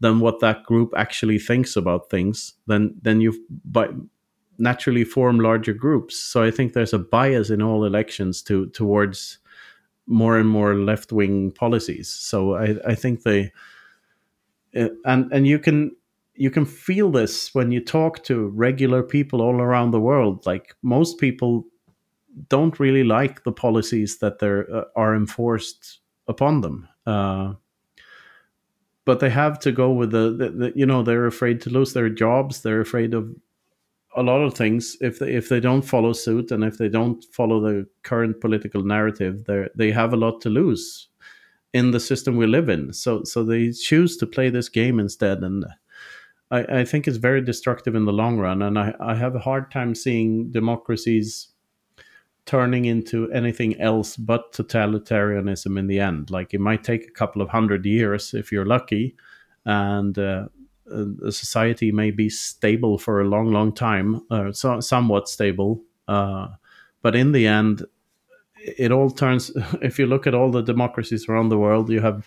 [0.00, 3.32] than what that group actually thinks about things, then then you
[4.58, 6.16] naturally form larger groups.
[6.16, 9.38] So I think there's a bias in all elections to towards
[10.06, 12.08] more and more left wing policies.
[12.08, 13.52] So I, I think they
[14.74, 15.92] and and you can
[16.34, 20.44] you can feel this when you talk to regular people all around the world.
[20.46, 21.64] Like most people
[22.48, 26.88] don't really like the policies that there uh, are enforced upon them.
[27.06, 27.54] Uh,
[29.04, 31.92] but they have to go with the, the, the, you know they're afraid to lose
[31.92, 32.62] their jobs.
[32.62, 33.30] They're afraid of
[34.16, 34.96] a lot of things.
[35.00, 38.82] If they if they don't follow suit and if they don't follow the current political
[38.82, 41.08] narrative they they have a lot to lose
[41.74, 45.42] in the system we live in so so they choose to play this game instead
[45.42, 45.66] and
[46.50, 49.40] I, I think it's very destructive in the long run and I, I have a
[49.40, 51.48] hard time seeing democracies
[52.46, 57.42] turning into anything else but totalitarianism in the end like it might take a couple
[57.42, 59.16] of hundred years if you're lucky
[59.66, 60.46] and uh,
[60.86, 65.82] a society may be stable for a long, long time, uh, so, somewhat stable.
[66.06, 66.48] Uh,
[67.02, 67.84] but in the end,
[68.64, 69.50] it all turns.
[69.82, 72.26] If you look at all the democracies around the world, you have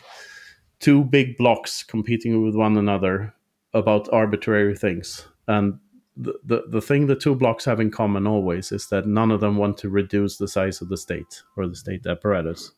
[0.80, 3.34] two big blocks competing with one another
[3.74, 5.28] about arbitrary things.
[5.48, 5.80] And
[6.16, 9.40] the, the, the thing the two blocks have in common always is that none of
[9.40, 12.72] them want to reduce the size of the state or the state apparatus.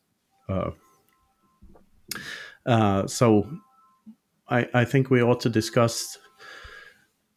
[0.48, 0.70] Uh,
[2.66, 3.50] uh, so
[4.48, 6.18] I, I think we ought to discuss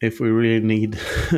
[0.02, 0.96] if we really need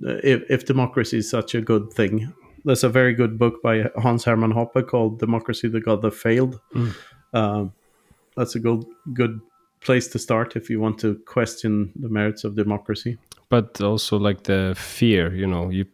[0.00, 2.32] if, if democracy is such a good thing.
[2.64, 6.60] There's a very good book by Hans Hermann Hoppe called "Democracy: The God That Failed."
[6.74, 6.94] Mm.
[7.32, 7.64] Uh,
[8.36, 9.40] that's a good good
[9.80, 13.18] place to start if you want to question the merits of democracy.
[13.48, 15.86] But also, like the fear, you know, you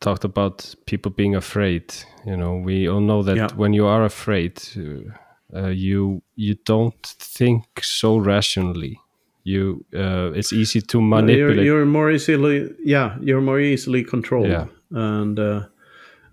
[0.00, 1.94] talked about people being afraid.
[2.24, 3.48] You know, we all know that yeah.
[3.56, 4.62] when you are afraid.
[4.76, 5.12] Uh,
[5.54, 9.00] uh, you you don't think so rationally
[9.44, 14.48] you uh, it's easy to manipulate you're, you're, more easily yeah you're more easily controlled
[14.48, 14.66] yeah.
[14.90, 15.62] and uh,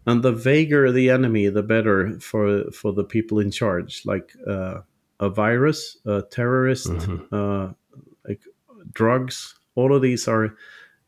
[0.06, 4.80] and the vaguer the enemy the better for for the people in charge like uh,
[5.20, 7.36] a virus a terrorist mm-hmm.
[7.36, 7.74] Uh,
[8.28, 8.42] like
[8.92, 9.56] drugs.
[9.76, 10.56] All of these are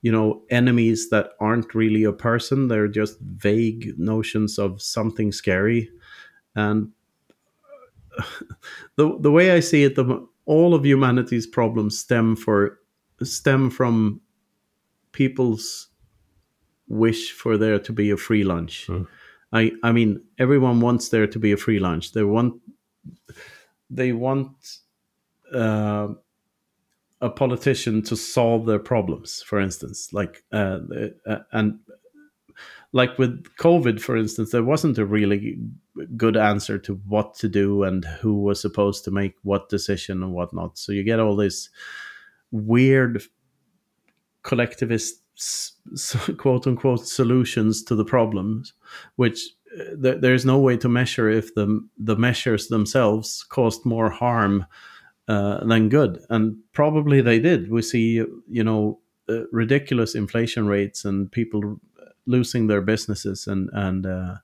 [0.02, 2.68] you know enemies that aren't really a person.
[2.68, 5.90] They're just vague notions of something scary.
[6.56, 6.92] And
[8.96, 12.80] the the way I see it, the, all of humanity's problems stem for
[13.24, 14.22] stem from
[15.12, 15.88] people's
[16.88, 18.88] wish for there to be a free lunch.
[18.88, 19.08] Mm.
[19.54, 22.14] I I mean, everyone wants there to be a free lunch.
[22.14, 22.62] They want
[23.90, 24.78] they want
[25.54, 26.10] uh,
[27.22, 29.42] a politician to solve their problems.
[29.44, 30.80] For instance, like uh,
[31.26, 31.80] uh, and
[32.94, 35.58] like with COVID, for instance, there wasn't a really
[36.16, 40.34] good answer to what to do and who was supposed to make what decision and
[40.34, 40.78] whatnot.
[40.78, 41.70] So you get all these
[42.52, 43.24] weird
[44.44, 45.22] collectivist
[46.38, 48.74] quote unquote solutions to the problems,
[49.16, 49.40] which
[49.80, 54.66] uh, th- there's no way to measure if the the measures themselves caused more harm
[55.28, 57.70] uh, than good, and probably they did.
[57.70, 59.00] We see, you know,
[59.30, 61.80] uh, ridiculous inflation rates and people
[62.26, 64.36] losing their businesses and and uh,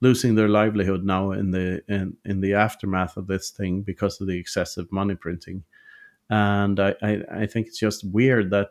[0.00, 4.26] losing their livelihood now in the in, in the aftermath of this thing because of
[4.26, 5.62] the excessive money printing
[6.28, 8.70] and i i, I think it's just weird that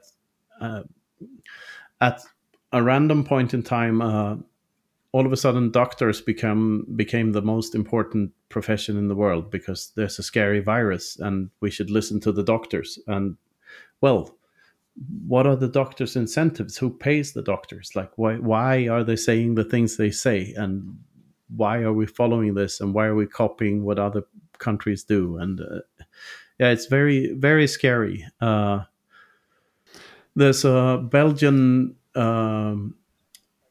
[0.60, 0.84] uh,
[2.00, 2.22] at
[2.72, 4.36] a random point in time uh,
[5.14, 9.92] all of a sudden doctors become became the most important profession in the world because
[9.96, 13.36] there's a scary virus and we should listen to the doctors and
[14.02, 14.36] well
[15.28, 16.78] what are the doctors' incentives?
[16.78, 17.96] Who pays the doctors?
[17.96, 21.00] Like, why why are they saying the things they say, and
[21.56, 24.24] why are we following this, and why are we copying what other
[24.58, 25.38] countries do?
[25.38, 26.04] And uh,
[26.60, 28.26] yeah, it's very very scary.
[28.40, 28.82] Uh,
[30.36, 32.96] there's a Belgian um,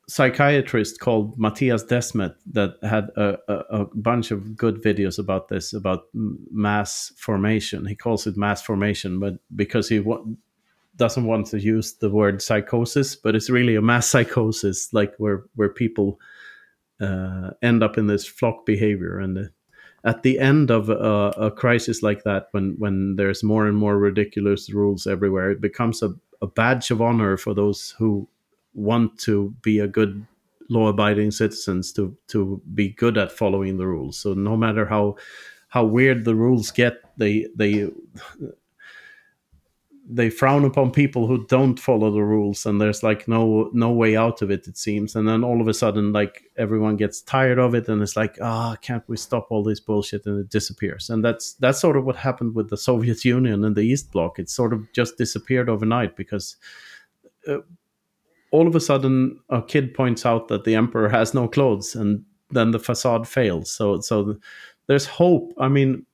[0.09, 5.73] psychiatrist called Mattias Desmet that had a, a, a, bunch of good videos about this
[5.73, 7.87] about mass formation.
[7.87, 10.25] He calls it mass formation, but because he wa-
[10.97, 15.45] doesn't want to use the word psychosis, but it's really a mass psychosis, like where
[15.55, 16.19] where people
[17.01, 19.19] uh, end up in this flock behavior.
[19.19, 19.43] And uh,
[20.05, 23.97] at the end of a, a, crisis like that, when when there's more and more
[23.97, 28.27] ridiculous rules everywhere, it becomes a, a badge of honor for those who
[28.75, 30.27] want to be a good
[30.69, 34.17] law-abiding citizens to to be good at following the rules.
[34.17, 35.17] So no matter how
[35.69, 37.91] how weird the rules get, they they
[40.13, 44.17] they frown upon people who don't follow the rules and there's like no no way
[44.17, 45.15] out of it it seems.
[45.15, 48.37] And then all of a sudden like everyone gets tired of it and it's like
[48.43, 50.27] ah oh, can't we stop all this bullshit?
[50.27, 51.11] And it disappears.
[51.11, 54.39] And that's that's sort of what happened with the soviet union and the east bloc.
[54.39, 56.57] It sort of just disappeared overnight because
[57.47, 57.59] uh,
[58.51, 62.25] all of a sudden a kid points out that the emperor has no clothes and
[62.51, 63.71] then the facade fails.
[63.71, 64.37] So so
[64.89, 65.53] there's hope.
[65.59, 66.05] I mean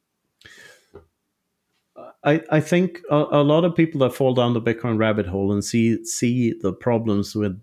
[2.26, 5.52] I, I think a, a, lot of people that fall down the Bitcoin rabbit hole
[5.52, 7.62] and see see the problems with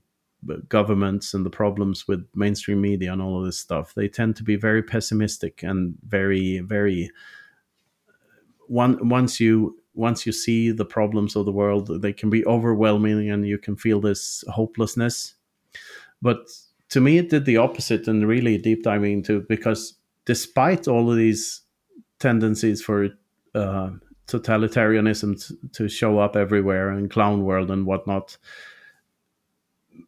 [0.69, 4.44] governments and the problems with mainstream media and all of this stuff, they tend to
[4.44, 7.11] be very pessimistic and very very.
[8.68, 13.30] One, once you once you see the problems of the world, they can be overwhelming,
[13.30, 15.35] and you can feel this hopelessness.
[16.22, 16.48] But
[16.90, 19.95] to me, it did the opposite, and really deep diving into because
[20.26, 21.61] despite all of these
[22.19, 23.10] tendencies for
[23.53, 23.90] uh,
[24.28, 28.38] totalitarianism t- to show up everywhere and clown world and whatnot.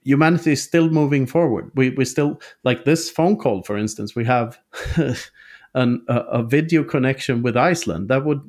[0.03, 1.71] Humanity is still moving forward.
[1.75, 4.59] We, we still like this phone call for instance we have
[5.75, 8.41] an, a, a video connection with iceland that would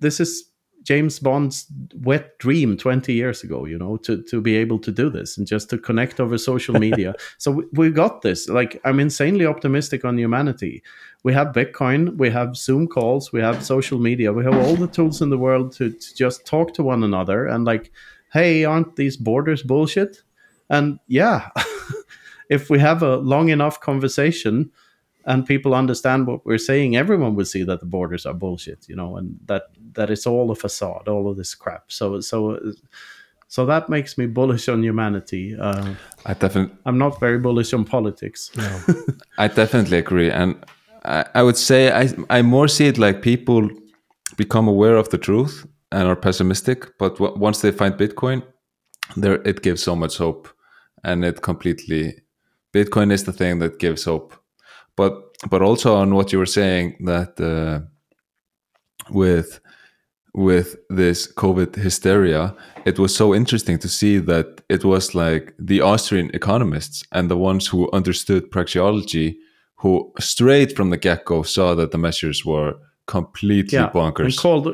[0.00, 0.47] this is
[0.88, 1.66] James Bond's
[1.96, 5.46] wet dream 20 years ago, you know, to, to be able to do this and
[5.46, 7.14] just to connect over social media.
[7.36, 8.48] so we, we got this.
[8.48, 10.82] Like, I'm insanely optimistic on humanity.
[11.24, 14.86] We have Bitcoin, we have Zoom calls, we have social media, we have all the
[14.86, 17.92] tools in the world to, to just talk to one another and, like,
[18.32, 20.22] hey, aren't these borders bullshit?
[20.70, 21.50] And yeah,
[22.48, 24.70] if we have a long enough conversation,
[25.28, 28.96] and people understand what we're saying, everyone will see that the borders are bullshit, you
[28.96, 31.92] know, and that that it's all a facade, all of this crap.
[31.92, 32.58] So so
[33.46, 35.54] so that makes me bullish on humanity.
[35.54, 35.94] Uh,
[36.24, 38.50] I definitely, I'm not very bullish on politics.
[38.56, 38.80] No.
[39.38, 40.56] I definitely agree, and
[41.04, 43.68] I, I would say I I more see it like people
[44.38, 48.42] become aware of the truth and are pessimistic, but w- once they find Bitcoin,
[49.16, 50.48] there it gives so much hope,
[51.04, 52.14] and it completely
[52.72, 54.34] Bitcoin is the thing that gives hope
[54.98, 55.12] but
[55.50, 57.78] but also on what you were saying that uh,
[59.10, 59.60] with
[60.34, 62.54] with this COVID hysteria,
[62.84, 67.36] it was so interesting to see that it was like the Austrian economists and the
[67.36, 69.36] ones who understood praxeology,
[69.82, 72.74] who straight from the get go saw that the measures were
[73.06, 74.24] completely yeah, bonkers.
[74.24, 74.66] and called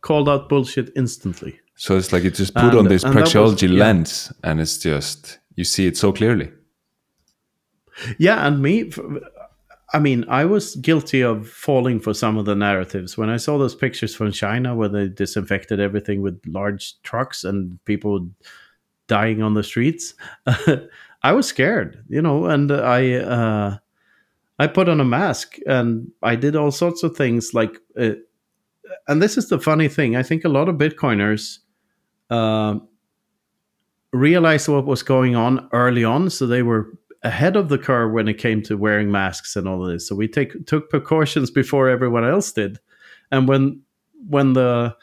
[0.00, 1.52] called out bullshit instantly.
[1.76, 3.84] so it's like you just put And- on this that was- praxeology yeah.
[3.84, 6.48] lens, and it's just you see it so clearly.
[8.18, 8.90] Yeah, and me,
[9.92, 13.56] I mean, I was guilty of falling for some of the narratives when I saw
[13.56, 18.28] those pictures from China where they disinfected everything with large trucks and people
[19.06, 20.14] dying on the streets.
[21.22, 23.78] I was scared, you know, and I uh,
[24.58, 27.76] I put on a mask and I did all sorts of things like.
[27.98, 28.10] Uh,
[29.08, 30.16] and this is the funny thing.
[30.16, 31.58] I think a lot of Bitcoiners
[32.30, 32.78] uh,
[34.12, 36.92] realized what was going on early on, so they were
[37.26, 40.08] ahead of the curve when it came to wearing masks and all of this.
[40.08, 42.78] So we take took precautions before everyone else did,
[43.30, 43.82] and when
[44.28, 44.96] when the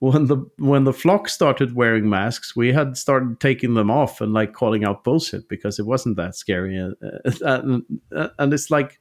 [0.00, 4.32] when the when the flock started wearing masks, we had started taking them off and
[4.32, 6.78] like calling out bullshit because it wasn't that scary.
[6.78, 9.00] Uh, uh, and, uh, and it's like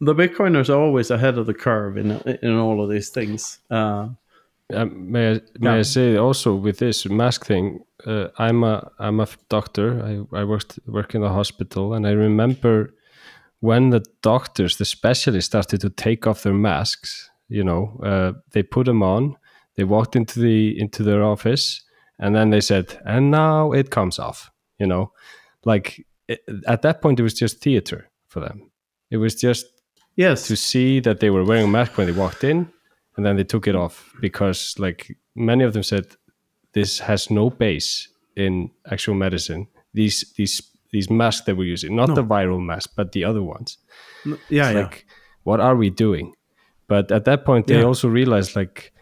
[0.00, 2.12] the Bitcoiners are always ahead of the curve in
[2.42, 3.58] in all of these things.
[3.70, 4.08] Uh,
[4.74, 5.74] Um, may I, may Yeah.
[5.80, 10.02] I say also with this mask thing, uh, I'm a I'm a doctor.
[10.02, 12.94] I, I worked work in a hospital, and I remember
[13.60, 17.30] when the doctors, the specialists, started to take off their masks.
[17.48, 19.36] You know, uh, they put them on.
[19.76, 21.82] They walked into the into their office,
[22.18, 25.12] and then they said, "And now it comes off." You know,
[25.64, 28.70] like it, at that point, it was just theater for them.
[29.10, 29.66] It was just
[30.16, 32.68] yes, to see that they were wearing a mask when they walked in
[33.20, 36.06] and then they took it off because like many of them said
[36.72, 42.14] this has no base in actual medicine these these these masks that we're using not
[42.14, 43.78] the viral mask but the other ones
[44.24, 44.80] yeah, yeah.
[44.80, 45.04] like
[45.44, 46.32] what are we doing
[46.88, 47.88] but at that point they Yeah.
[47.88, 48.92] also realized like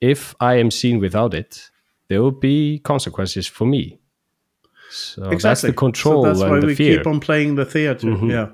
[0.00, 1.70] if i am seen without it
[2.08, 3.98] there will be consequences for me
[4.90, 8.08] so that's the control So that's why we fear keep on playing the theater.
[8.08, 8.30] Mhm.
[8.30, 8.48] Yeah,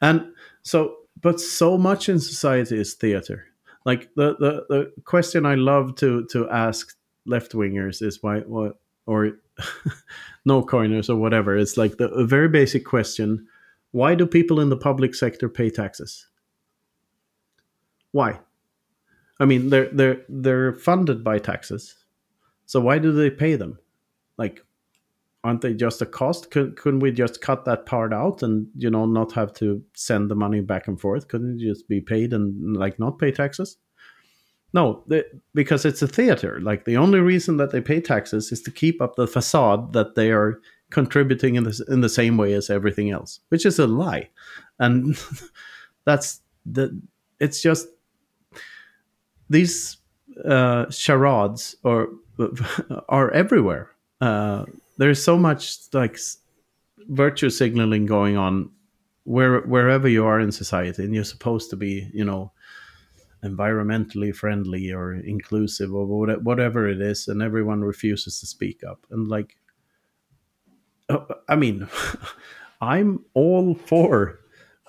[0.00, 0.32] and
[0.62, 0.78] so,
[1.22, 3.44] but so much in society is theater.
[3.86, 6.94] Like the the, the question I love to to ask
[7.24, 9.38] left wingers is why what or
[10.44, 11.56] no coiners or whatever.
[11.56, 13.46] It's like the a very basic question:
[13.92, 16.26] Why do people in the public sector pay taxes?
[18.10, 18.40] Why?
[19.38, 21.94] I mean, they're they're they're funded by taxes,
[22.64, 23.78] so why do they pay them?
[24.36, 24.64] Like,
[25.44, 26.50] aren't they just a cost?
[26.50, 30.30] Could, couldn't we just cut that part out and you know not have to send
[30.30, 31.28] the money back and forth?
[31.28, 33.76] Couldn't it just be paid and like not pay taxes?
[34.72, 36.60] No, they, because it's a theater.
[36.60, 40.16] Like the only reason that they pay taxes is to keep up the facade that
[40.16, 40.60] they are
[40.90, 44.28] contributing in the in the same way as everything else, which is a lie,
[44.78, 45.16] and
[46.04, 47.00] that's the.
[47.38, 47.88] It's just
[49.48, 49.98] these
[50.44, 52.08] uh, charades or
[53.08, 53.90] are everywhere.
[54.20, 54.64] Uh,
[54.98, 56.18] there's so much like
[57.08, 58.70] virtue signaling going on
[59.24, 62.52] where wherever you are in society, and you're supposed to be, you know,
[63.44, 69.04] environmentally friendly or inclusive or whatever it is, and everyone refuses to speak up.
[69.10, 69.56] And like,
[71.08, 71.88] uh, I mean,
[72.80, 74.40] I'm all for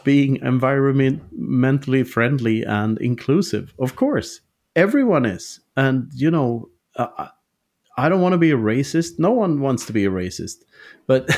[0.04, 4.42] being environmentally friendly and inclusive, of course
[4.76, 7.30] everyone is, and you know, uh,
[7.98, 9.18] I- I don't want to be a racist.
[9.20, 10.64] No one wants to be a racist,
[11.08, 11.28] but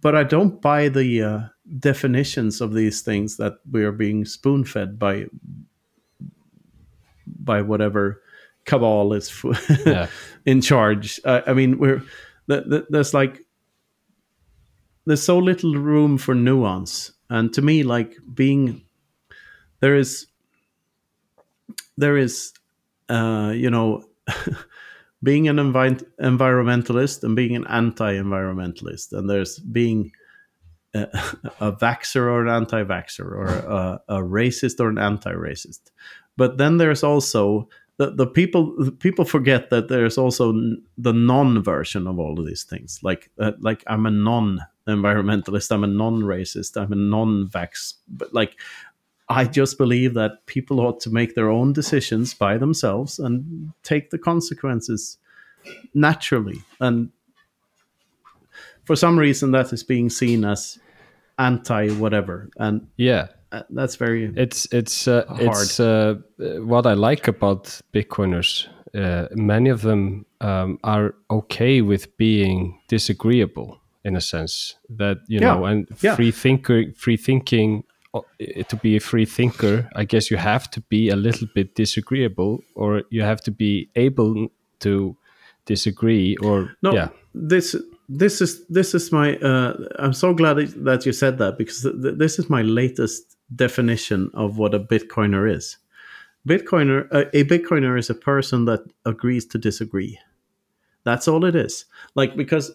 [0.00, 1.40] but I don't buy the uh,
[1.78, 5.26] definitions of these things that we are being spoon fed by
[7.26, 8.22] by whatever
[8.64, 10.06] cabal is f- Yeah.
[10.46, 11.20] in charge.
[11.24, 12.02] Uh, I mean, we're
[12.48, 13.40] th- th- there's like
[15.06, 18.82] there's so little room for nuance, and to me, like being
[19.80, 20.26] there is
[21.96, 22.52] there is
[23.08, 24.04] uh, you know
[25.22, 30.12] being an envi- environmentalist and being an anti-environmentalist, and there's being
[30.94, 31.00] a,
[31.60, 35.90] a vaxxer or an anti-vaxer, or a, a racist or an anti-racist.
[36.36, 37.68] But then there's also
[38.00, 42.40] the, the people the people forget that there's also n- the non version of all
[42.40, 42.98] of these things.
[43.02, 47.94] Like uh, like I'm a non environmentalist, I'm a non racist, I'm a non vax.
[48.08, 48.58] But like
[49.30, 54.10] I just believe that people ought to make their own decisions by themselves and take
[54.10, 55.18] the consequences
[55.94, 56.58] naturally.
[56.80, 57.10] And
[58.84, 60.78] for some reason, that is being seen as
[61.38, 63.28] anti whatever, and Yeah.
[63.52, 68.68] uh, that's very It's it's uh, it's uh, what I like about Bitcoiners.
[68.94, 75.40] Uh, many of them um, are okay with being disagreeable in a sense that you
[75.40, 76.16] Yeah, know, and yeah.
[76.16, 77.84] free thinker, free thinking.
[78.12, 82.58] To be a free thinker, I guess you have to be a little bit disagreeable,
[82.74, 84.48] or you have to be able
[84.80, 85.16] to
[85.64, 87.76] disagree, or No, yeah, this
[88.08, 89.36] this is this is my.
[89.36, 92.62] Uh, I'm so glad that- that you said that because th- th- this is my
[92.62, 95.76] latest definition of what a Bitcoiner is.
[96.48, 100.18] Bitcoiner, uh, a Bitcoiner is a person that agrees to disagree.
[101.04, 101.84] That's all it is.
[102.16, 102.74] Like because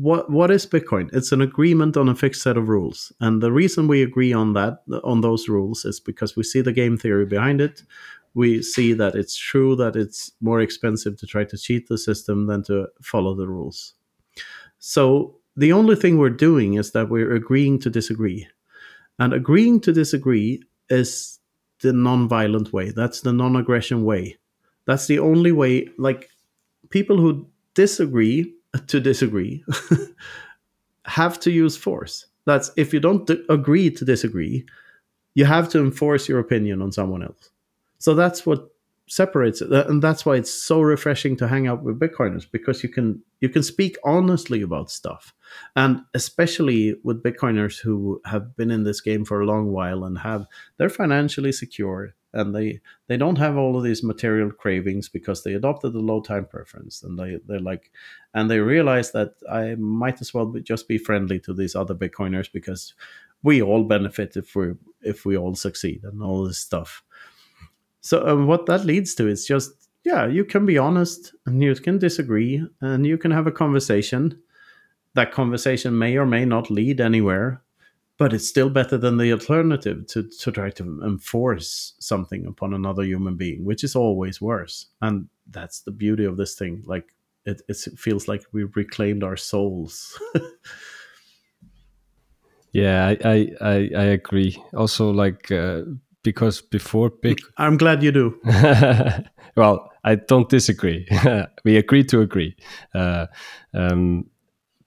[0.00, 1.10] what what is Bitcoin?
[1.12, 4.54] It's an agreement on a fixed set of rules, and the reason we agree on
[4.54, 7.82] that on those rules is because we see the game theory behind it.
[8.34, 12.46] We see that it's true that it's more expensive to try to cheat the system
[12.46, 13.94] than to follow the rules.
[14.78, 18.48] So the only thing we're doing is that we're agreeing to disagree.
[19.18, 21.40] And agreeing to disagree is
[21.82, 22.90] the non-violent way.
[22.90, 24.38] That's the non-aggression way.
[24.86, 26.30] That's the only way like
[26.88, 28.54] people who disagree
[28.86, 29.64] to disagree
[31.04, 32.26] have to use force.
[32.46, 34.66] That's if you don't d- agree to disagree,
[35.34, 37.50] you have to enforce your opinion on someone else.
[37.98, 38.68] So that's what
[39.08, 42.88] separates it, and that's why it's so refreshing to hang out with Bitcoiners because you
[42.88, 45.34] can you can speak honestly about stuff,
[45.76, 50.18] and especially with Bitcoiners who have been in this game for a long while and
[50.18, 50.46] have
[50.78, 55.54] they're financially secure and they they don't have all of these material cravings because they
[55.54, 57.90] adopted the low time preference and they they're like
[58.34, 61.94] and they realize that I might as well be, just be friendly to these other
[61.94, 62.94] Bitcoiners because
[63.42, 67.02] we all benefit if we if we all succeed and all this stuff.
[68.00, 71.74] So um, what that leads to is just yeah, you can be honest and you
[71.74, 74.38] can disagree and you can have a conversation.
[75.14, 77.62] That conversation may or may not lead anywhere,
[78.20, 83.02] but it's still better than the alternative to, to try to enforce something upon another
[83.02, 84.88] human being, which is always worse.
[85.00, 86.82] And that's the beauty of this thing.
[86.84, 87.14] Like
[87.46, 90.20] it, it feels like we reclaimed our souls.
[92.72, 94.62] yeah, I I I, I agree.
[94.74, 95.84] Also, like uh,
[96.22, 98.38] because before big I'm glad you do.
[99.56, 101.08] well, I don't disagree.
[101.64, 102.54] we agree to agree.
[102.94, 103.28] Uh,
[103.72, 104.26] um,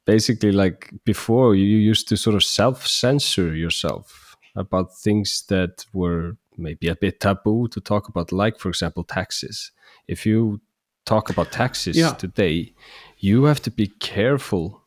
[0.06, 6.38] basically, like before, you used to sort of self censor yourself about things that were
[6.58, 9.72] maybe a bit taboo to talk about, like, for example, taxes.
[10.08, 10.62] If you
[11.06, 12.14] talk about taxes Yeah.
[12.14, 12.74] today,
[13.18, 14.82] you have to be careful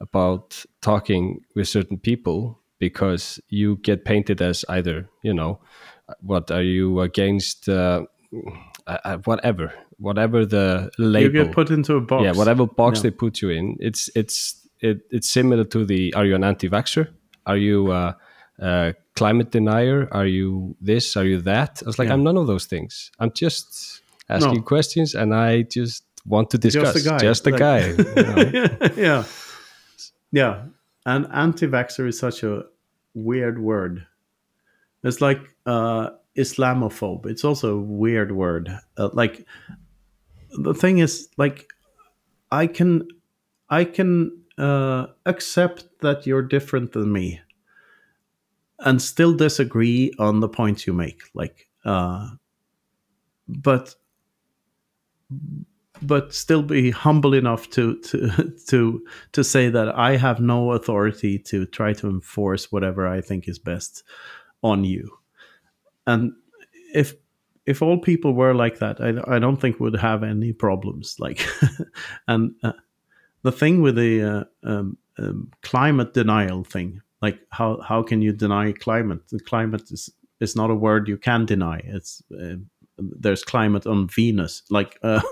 [0.00, 5.58] about talking with certain people because you get painted as either you know
[6.20, 8.04] what are you against uh,
[8.86, 11.36] uh, uh, whatever whatever the label.
[11.36, 12.24] You get put into a box.
[12.24, 13.02] yeah whatever box Yeah.
[13.04, 17.08] they put you in it's it's it, it's similar to the are you an anti-vaxxer
[17.46, 18.16] are you a,
[19.14, 22.14] climate denier are you this are you that i was like Yeah.
[22.14, 24.62] i'm none of those things i'm just asking No.
[24.62, 27.18] questions and i just want to discuss Just a guy.
[27.18, 27.96] just a Like- guy you
[28.26, 28.88] know?
[28.96, 29.24] yeah.
[30.32, 30.62] Yeah.
[31.06, 32.64] And anti vaxxer is such a
[33.14, 34.04] weird word.
[35.04, 37.26] It's like uh, Islamophobe.
[37.26, 38.70] It's also a weird word.
[38.96, 39.46] Uh, like,
[40.58, 41.68] the thing is, like,
[42.50, 43.08] I can,
[43.68, 47.40] I can uh, accept that you're different than me
[48.80, 51.22] and still disagree on the points you make.
[51.34, 52.28] Like, uh,
[53.48, 53.94] but
[56.02, 61.38] but still be humble enough to to to to say that I have no authority
[61.40, 64.02] to try to enforce whatever I think is best
[64.62, 65.10] on you.
[66.06, 66.32] And
[66.94, 67.14] if
[67.66, 71.16] if all people were like that, I, I don't think we'd have any problems.
[71.18, 71.44] Like,
[72.28, 72.72] and uh,
[73.42, 78.32] the thing with the uh, um, um, climate denial thing, like how how can you
[78.32, 79.26] deny climate?
[79.28, 80.10] The climate is
[80.40, 81.80] is not a word you can deny.
[81.84, 82.56] It's uh,
[82.98, 85.22] there's climate on Venus, like uh,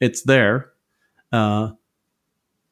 [0.00, 0.72] it's there.
[1.32, 1.72] Uh,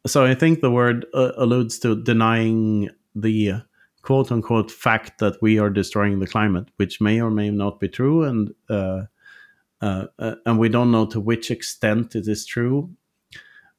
[0.07, 3.63] so I think the word uh, alludes to denying the
[4.07, 7.89] quote unquote fact that we are destroying the climate, which may or may not be
[7.89, 9.03] true, and uh,
[9.81, 12.89] uh, uh, and we don't know to which extent it is true.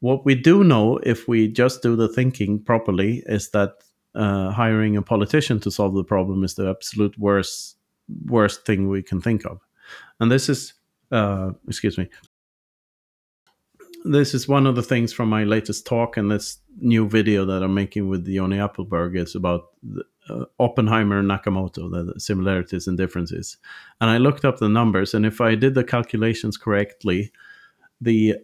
[0.01, 3.75] What we do know, if we just do the thinking properly, is that
[4.15, 7.77] uh, hiring a politician to solve the problem is the absolute worst
[8.25, 9.61] worst thing we can think of,
[10.19, 10.73] and this is
[11.09, 12.09] uh, excuse me.
[14.11, 17.61] This is one of the things from my latest talk and this new video that
[17.61, 22.97] I'm making with Yoni Appelberg is about the, uh, Oppenheimer and Nakamoto, the similarities and
[22.97, 23.57] differences.
[23.99, 27.31] And I looked up the numbers, and if I did the calculations correctly,
[27.99, 28.35] the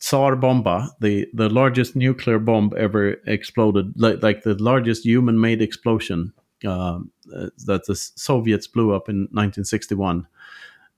[0.00, 5.60] Tsar Bomba, the, the largest nuclear bomb ever exploded, like, like the largest human made
[5.60, 6.32] explosion
[6.64, 7.00] uh,
[7.34, 10.26] uh, that the Soviets blew up in 1961,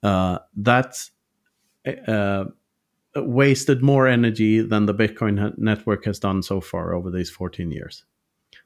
[0.03, 0.97] uh, that
[2.07, 2.45] uh,
[3.17, 8.05] wasted more energy than the Bitcoin network has done so far over these 14 years.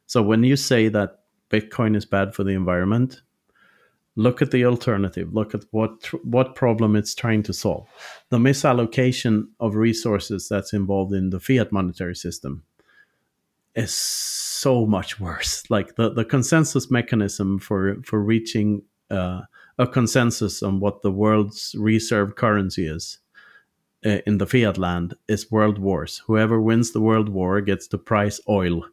[0.07, 1.21] So when you say that
[1.51, 3.23] Bitcoin is bad for the environment,
[4.17, 5.33] look at the alternative.
[5.33, 7.87] Look at what what problem it's trying to solve.
[8.31, 12.65] The misallocation of resources that's involved in the fiat monetary system
[13.75, 15.63] is so much worse.
[15.71, 19.43] Like the, the consensus mechanism for for reaching uh,
[19.79, 23.19] a consensus on what the world's reserve currency is
[24.05, 26.23] uh, in the fiat land is world wars.
[26.27, 28.85] Whoever wins the world war gets to price oil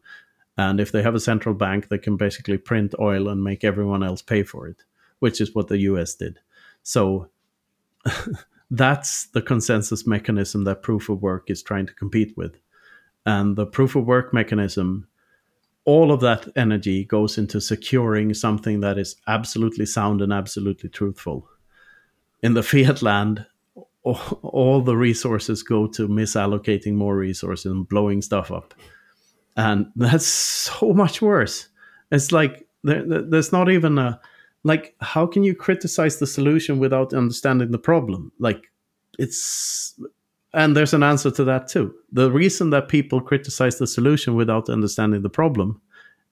[0.58, 4.02] and if they have a central bank, they can basically print oil and make everyone
[4.02, 4.84] else pay for it,
[5.18, 6.38] which is what the US did.
[6.82, 7.28] So
[8.70, 12.56] that's the consensus mechanism that proof of work is trying to compete with.
[13.26, 15.08] And the proof of work mechanism,
[15.84, 21.48] all of that energy goes into securing something that is absolutely sound and absolutely truthful.
[22.42, 23.44] In the fiat land,
[24.06, 28.74] all the resources go to misallocating more resources and blowing stuff up.
[29.56, 31.68] And that's so much worse.
[32.12, 34.20] It's like there, there's not even a
[34.62, 38.32] like how can you criticize the solution without understanding the problem?
[38.38, 38.70] Like
[39.18, 39.98] it's
[40.52, 41.94] and there's an answer to that too.
[42.12, 45.80] The reason that people criticize the solution without understanding the problem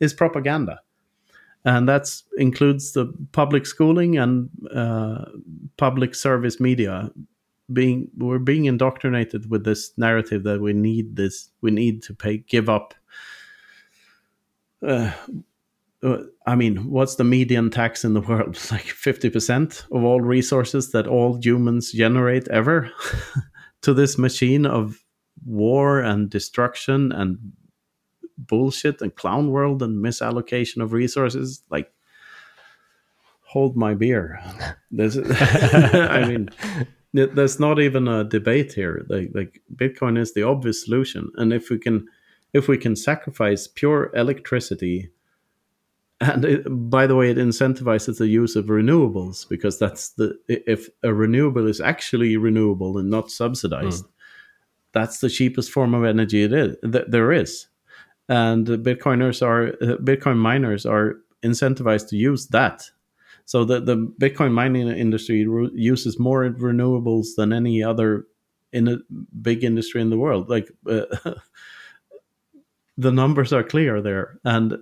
[0.00, 0.80] is propaganda.
[1.64, 5.24] And that includes the public schooling and uh,
[5.76, 7.10] public service media
[7.72, 12.36] being we're being indoctrinated with this narrative that we need this we need to pay
[12.36, 12.94] give up
[14.86, 15.10] uh,
[16.04, 18.58] uh, I mean, what's the median tax in the world?
[18.70, 22.90] Like 50% of all resources that all humans generate ever
[23.82, 25.02] to this machine of
[25.46, 27.38] war and destruction and
[28.36, 31.62] bullshit and clown world and misallocation of resources.
[31.70, 31.90] Like,
[33.40, 34.40] hold my beer.
[34.90, 36.50] There's, I mean,
[37.14, 39.06] there's not even a debate here.
[39.08, 41.30] Like, like Bitcoin is the obvious solution.
[41.36, 42.06] And if we can
[42.52, 45.10] if we can sacrifice pure electricity
[46.20, 50.88] and it, by the way it incentivizes the use of renewables because that's the if
[51.02, 54.08] a renewable is actually renewable and not subsidized mm.
[54.92, 57.66] that's the cheapest form of energy it is th- there is
[58.28, 62.88] and bitcoiners are uh, bitcoin miners are incentivized to use that
[63.46, 68.26] so the, the bitcoin mining industry re- uses more renewables than any other
[68.72, 68.98] in a
[69.40, 71.04] big industry in the world like uh,
[72.96, 74.78] the numbers are clear there, and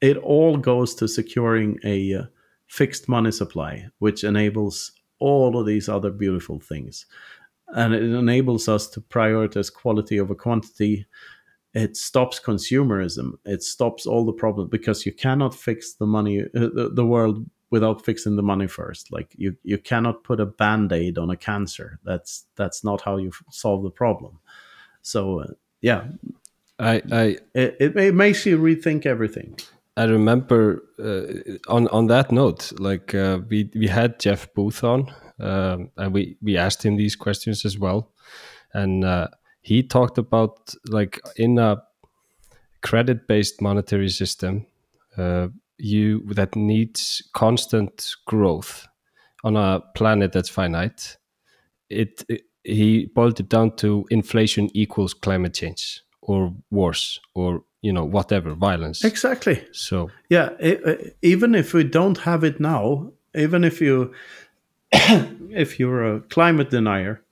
[0.00, 2.22] it all goes to securing a uh,
[2.66, 7.06] fixed money supply, which enables all of these other beautiful things.
[7.68, 11.06] And it enables us to prioritize quality over quantity.
[11.74, 13.32] It stops consumerism.
[13.44, 17.46] It stops all the problems because you cannot fix the money, uh, the, the world
[17.72, 19.10] without fixing the money first.
[19.10, 21.98] Like you, you cannot put a band aid on a cancer.
[22.04, 24.38] That's that's not how you f- solve the problem.
[25.00, 25.46] So uh,
[25.80, 26.04] yeah,
[26.78, 27.22] I, I
[27.54, 29.58] it, it, it makes you rethink everything.
[29.96, 35.12] I remember uh, on on that note, like uh, we we had Jeff Booth on,
[35.40, 38.12] um, and we we asked him these questions as well,
[38.74, 39.28] and uh,
[39.62, 41.82] he talked about like in a
[42.82, 44.66] credit based monetary system,
[45.16, 48.86] uh, you that needs constant growth
[49.44, 51.16] on a planet that's finite.
[51.90, 57.92] It, it he boiled it down to inflation equals climate change or wars or you
[57.92, 63.64] know whatever violence exactly so yeah it, even if we don't have it now even
[63.64, 64.14] if you
[64.92, 67.22] if you're a climate denier,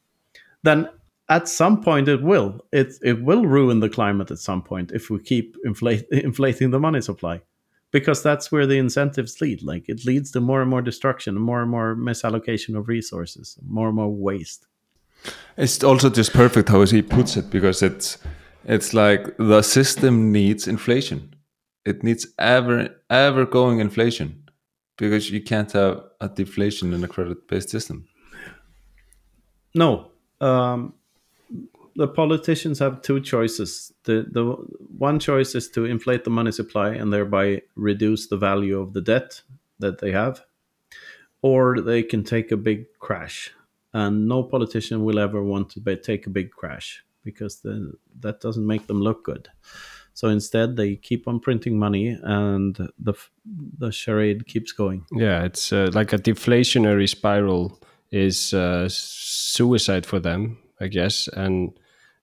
[0.63, 0.89] then
[1.29, 2.61] at some point it will.
[2.73, 6.81] It it will ruin the climate at some point if we keep inflate, inflating the
[6.81, 7.43] money supply,
[7.91, 9.63] because that's where the incentives lead.
[9.63, 13.89] Like it leads to more and more destruction, more and more misallocation of resources, more
[13.89, 14.67] and more waste.
[15.57, 18.19] It's also just perfect how he puts it because it's
[18.65, 21.35] it's like the system needs inflation.
[21.85, 24.45] It needs ever ever going inflation
[24.97, 28.07] because you can't have a deflation in a credit based system.
[29.75, 30.11] No,
[30.41, 30.95] um,
[31.97, 33.93] the politicians have two choices.
[34.05, 34.45] The the
[34.99, 39.01] one choice is to inflate the money supply and thereby reduce the value of the
[39.01, 39.43] debt
[39.79, 40.45] that they have,
[41.43, 43.53] or they can take a big crash.
[43.93, 48.41] And no politician will ever want to be, take a big crash because then that
[48.41, 49.49] doesn't make them look good.
[50.15, 53.15] So instead, they keep on printing money, and the
[53.79, 55.07] the charade keeps going.
[55.13, 57.81] Yeah, it's uh, like a deflationary spiral
[58.11, 61.29] is uh, suicide for them, I guess.
[61.29, 61.79] And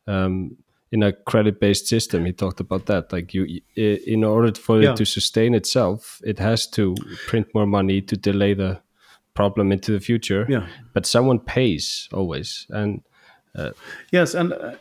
[0.07, 0.57] um,
[0.91, 3.11] in a credit-based system, he talked about that.
[3.11, 4.91] Like you, in order for yeah.
[4.91, 6.95] it to sustain itself, it has to
[7.27, 8.81] print more money to delay the
[9.33, 10.45] problem into the future.
[10.49, 10.67] Yeah.
[10.93, 13.01] But someone pays always, and
[13.55, 13.71] uh,
[14.11, 14.53] yes, and.
[14.53, 14.75] Uh,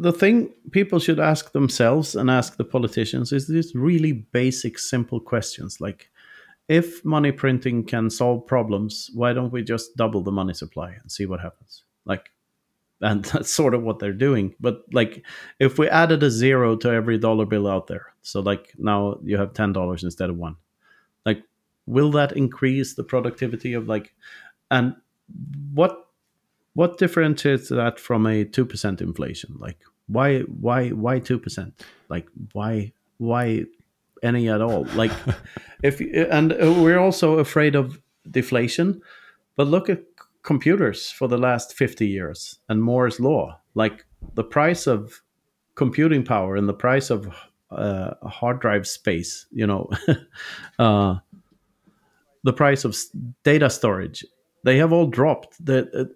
[0.00, 5.18] the thing people should ask themselves and ask the politicians is these really basic, simple
[5.18, 6.08] questions like
[6.68, 11.10] if money printing can solve problems, why don't we just double the money supply and
[11.10, 11.82] see what happens?
[12.04, 12.30] Like,
[13.00, 14.54] and that's sort of what they're doing.
[14.60, 15.24] But like,
[15.58, 19.36] if we added a zero to every dollar bill out there, so like now you
[19.36, 20.56] have ten dollars instead of one,
[21.24, 21.42] like,
[21.86, 24.14] will that increase the productivity of like,
[24.70, 24.94] and
[25.72, 26.06] what
[26.74, 29.56] what differentiates that from a 2% inflation?
[29.58, 31.72] Like why why why 2%
[32.08, 33.64] like why why
[34.22, 34.84] any at all?
[34.94, 35.10] Like
[35.82, 38.00] if and we're also afraid of
[38.30, 39.00] deflation
[39.56, 40.02] but look at
[40.42, 43.60] computers for the last 50 years and moore's law.
[43.74, 44.04] Like
[44.34, 45.22] the price of
[45.74, 47.28] computing power and the price of
[47.70, 49.90] uh, hard drive space you know
[50.78, 51.16] uh,
[52.42, 52.96] the price of
[53.44, 54.24] data storage
[54.64, 55.64] they have all dropped.
[55.64, 56.10] The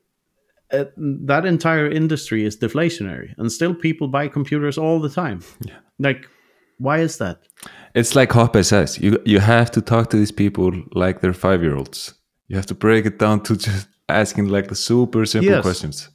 [0.72, 5.40] uh, that entire industry is deflationary and still people buy computers all the time.
[5.60, 5.74] Yeah.
[5.98, 6.28] like
[6.78, 7.38] why is that?
[7.94, 11.62] It's like hoppe says you you have to talk to these people like they're five
[11.62, 12.14] year olds
[12.48, 15.62] you have to break it down to just asking like the super simple yes.
[15.62, 16.08] questions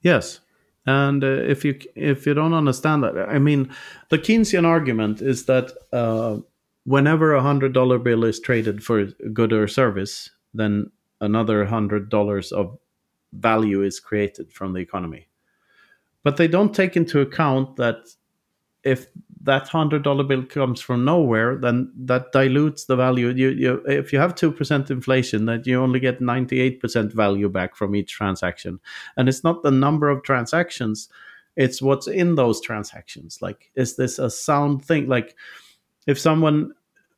[0.00, 0.40] yes
[0.86, 3.70] and uh, if you if you don't understand that i mean
[4.10, 6.36] the keynesian argument is that uh,
[6.84, 10.90] whenever a hundred dollar bill is traded for a good or service then
[11.20, 12.78] another hundred dollars of
[13.34, 15.28] value is created from the economy.
[16.22, 18.08] But they don't take into account that
[18.82, 19.06] if
[19.44, 23.28] that hundred dollar bill comes from nowhere, then that dilutes the value.
[23.28, 27.12] You, you, if you have two percent inflation, that you only get ninety eight percent
[27.12, 28.80] value back from each transaction,
[29.16, 31.08] and it's not the number of transactions;
[31.56, 33.38] it's what's in those transactions.
[33.42, 35.08] Like, is this a sound thing?
[35.08, 35.36] Like,
[36.06, 36.72] if someone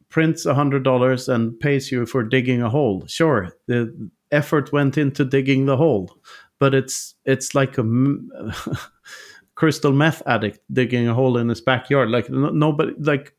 [0.09, 4.99] prints a hundred dollars and pays you for digging a hole, sure, the effort went
[4.99, 6.11] into digging the hole,
[6.59, 7.85] but it's it's like a
[9.57, 12.11] crystal meth addict digging a hole in his backyard.
[12.11, 13.35] Like no, nobody like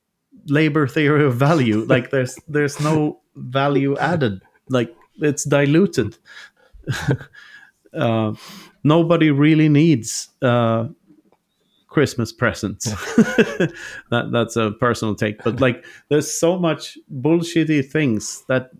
[0.47, 1.85] labor theory of value.
[1.87, 4.41] like there's there's no value added.
[4.69, 6.17] Like it's diluted.
[7.93, 8.33] uh,
[8.83, 10.87] nobody really needs uh,
[11.87, 12.85] Christmas presents.
[14.09, 18.71] that that's a personal take, but like there's so much bullshitty things that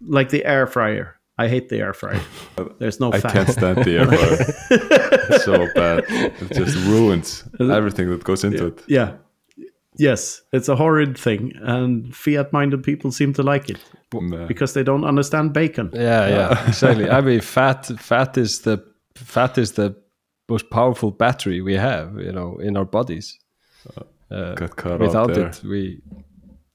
[0.00, 1.17] like the air fryer.
[1.38, 2.20] I hate the air fryer.
[2.78, 3.32] There's no I fat.
[3.32, 5.28] can't stand the air fryer.
[5.30, 6.04] it's so bad.
[6.08, 8.66] It just ruins everything that goes into yeah.
[8.66, 8.84] it.
[8.88, 9.12] Yeah.
[10.00, 13.78] Yes, it's a horrid thing, and fiat-minded people seem to like it
[14.46, 15.90] because they don't understand bacon.
[15.92, 17.10] Yeah, yeah, exactly.
[17.10, 18.78] I mean, fat, fat is the
[19.16, 19.96] fat is the
[20.48, 23.38] most powerful battery we have, you know, in our bodies.
[24.30, 24.54] Uh,
[24.98, 26.00] without it, we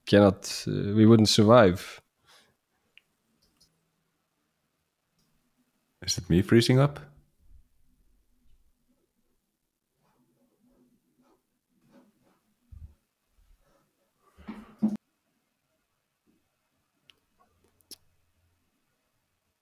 [0.06, 2.02] cannot, uh, we wouldn't survive.
[6.06, 7.00] Is it me freezing up?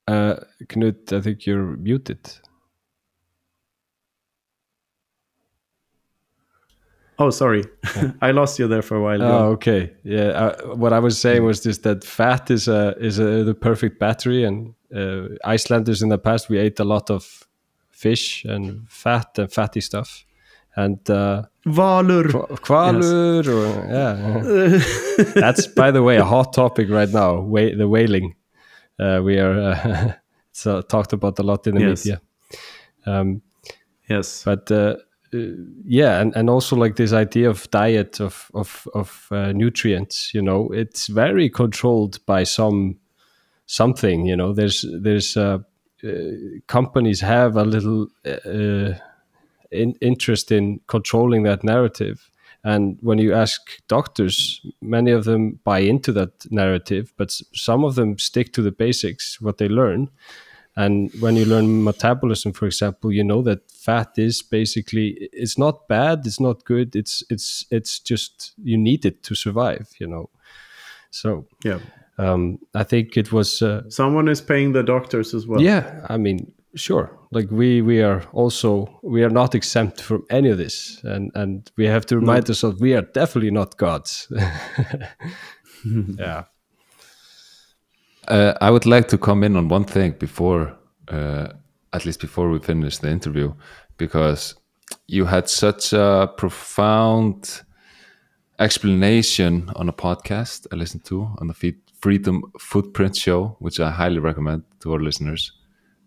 [0.07, 0.35] Uh,
[0.67, 2.19] Knut, I think you're muted.
[7.21, 7.63] Oh, sorry,
[8.21, 9.21] I lost you there for a while.
[9.21, 9.91] Oh, okay.
[10.03, 13.53] Yeah, uh, what I was saying was just that fat is a is a, the
[13.53, 17.47] perfect battery, and uh, Icelanders in the past we ate a lot of
[17.91, 20.25] fish and fat and fatty stuff,
[20.75, 22.31] and uh, Valur.
[22.61, 23.67] Kvalur, or,
[23.97, 25.33] yeah.
[25.41, 27.39] That's by the way a hot topic right now.
[27.41, 28.35] Wa- the whaling.
[28.99, 30.13] Uh, we are uh,
[30.69, 32.05] uh, talked about a lot in the Yes.
[32.05, 32.21] media.
[33.05, 33.41] Um,
[34.09, 34.43] Yes.
[34.43, 34.95] but uh, uh,
[35.85, 40.41] yeah and, and also like this idea of diet of of, of uh, nutrients you
[40.41, 42.97] know it's very controlled by some
[43.65, 45.59] something you know there's there's uh,
[46.03, 46.09] uh,
[46.67, 48.93] companies have a little uh,
[49.71, 52.29] in, interest in controlling that narrative.
[52.63, 57.95] And when you ask doctors many of them buy into that narrative but some of
[57.95, 60.09] them stick to the basics what they learn
[60.75, 65.87] and when you learn metabolism for example you know that fat is basically it's not
[65.87, 70.29] bad it's not good it's it's it's just you need it to survive you know?
[71.09, 71.79] So Yeah.
[72.17, 75.61] um i think it was uh, Someone is paying the doctors as well.
[75.61, 77.09] yeah i mean sure.
[77.33, 81.01] Like we we are also we are not exempt from any of this.
[81.03, 84.27] And and we have to remind ourselves we are definitely not gods.
[86.19, 86.43] Yeah
[88.27, 90.75] Uh, I would like to come in on one thing before,
[91.07, 91.47] uh,
[91.93, 93.53] at least before we finish the interview,
[93.97, 94.55] because
[95.07, 97.61] you had such a profound
[98.59, 104.19] explanation on a podcast I listened to on the Freedom Footprint Show, which I highly
[104.19, 105.51] recommend to our listeners.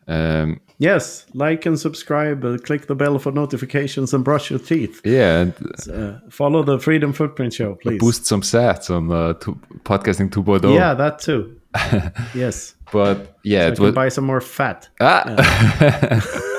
[0.07, 1.24] Um, Yes.
[1.35, 2.45] Like and subscribe.
[2.45, 5.01] Uh, click the bell for notifications and brush your teeth.
[5.05, 5.53] yeah, and
[5.89, 8.01] Uh, follow the Freedom Footprint Show, please.
[8.01, 9.55] boost some stats on uh, two,
[9.85, 10.74] podcasting 2.0.
[10.74, 11.57] Yeah, that too.
[12.35, 12.75] yes.
[12.93, 14.89] but yeah, I it was buy some more fat.
[15.01, 15.25] Ah.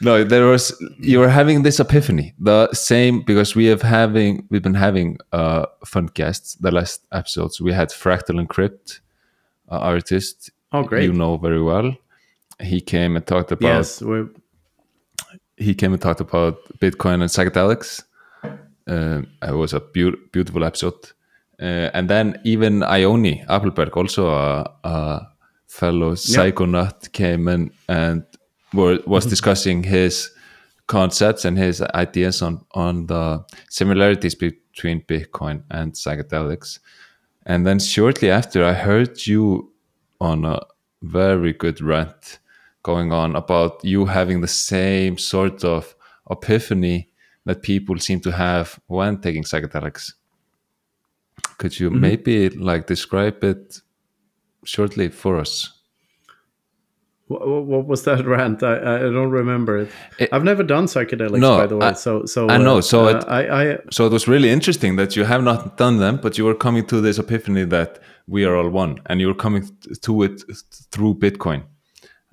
[0.00, 2.34] no, there was you were having this epiphany.
[2.38, 6.54] The same because we have having we've been having uh fun guests.
[6.56, 9.00] The last episodes we had Fractal Encrypt,
[9.70, 10.50] uh, artist.
[10.72, 11.04] Oh, great.
[11.04, 11.94] You know very well.
[12.60, 14.02] He came and talked about Yes.
[14.02, 14.28] We're,
[15.56, 18.02] he came and talked about Bitcoin and psychedelics.
[18.88, 21.12] Um, it was a beau- beautiful episode.
[21.60, 25.26] Uh, and then even Yoni Appelberg, also a, a
[25.66, 28.24] fellow psychonaut, came in and
[28.74, 30.30] were, was discussing his
[30.86, 36.78] concepts and his ideas on, on the similarities between Bitcoin and psychedelics.
[37.46, 39.72] And then shortly after, I heard you
[40.20, 40.60] on a
[41.02, 42.38] very good rant
[42.82, 45.94] going on about you having the same sort of
[46.30, 47.08] epiphany
[47.44, 50.12] that people seem to have when taking psychedelics.
[51.58, 53.80] Could you maybe like describe it
[54.64, 55.72] shortly for us?
[57.28, 58.62] what, what was that rant?
[58.62, 59.90] I, I don't remember it.
[60.18, 61.86] It- I've never done psychedelics, No, by the way.
[61.88, 64.96] I- so, so I know, so uh, it- I, I, So it was really interesting
[64.96, 68.44] that you have not done them, but you were coming to this epiphany that we
[68.44, 69.68] are all one, and you were coming
[70.02, 70.42] to it
[70.92, 71.64] through Bitcoin,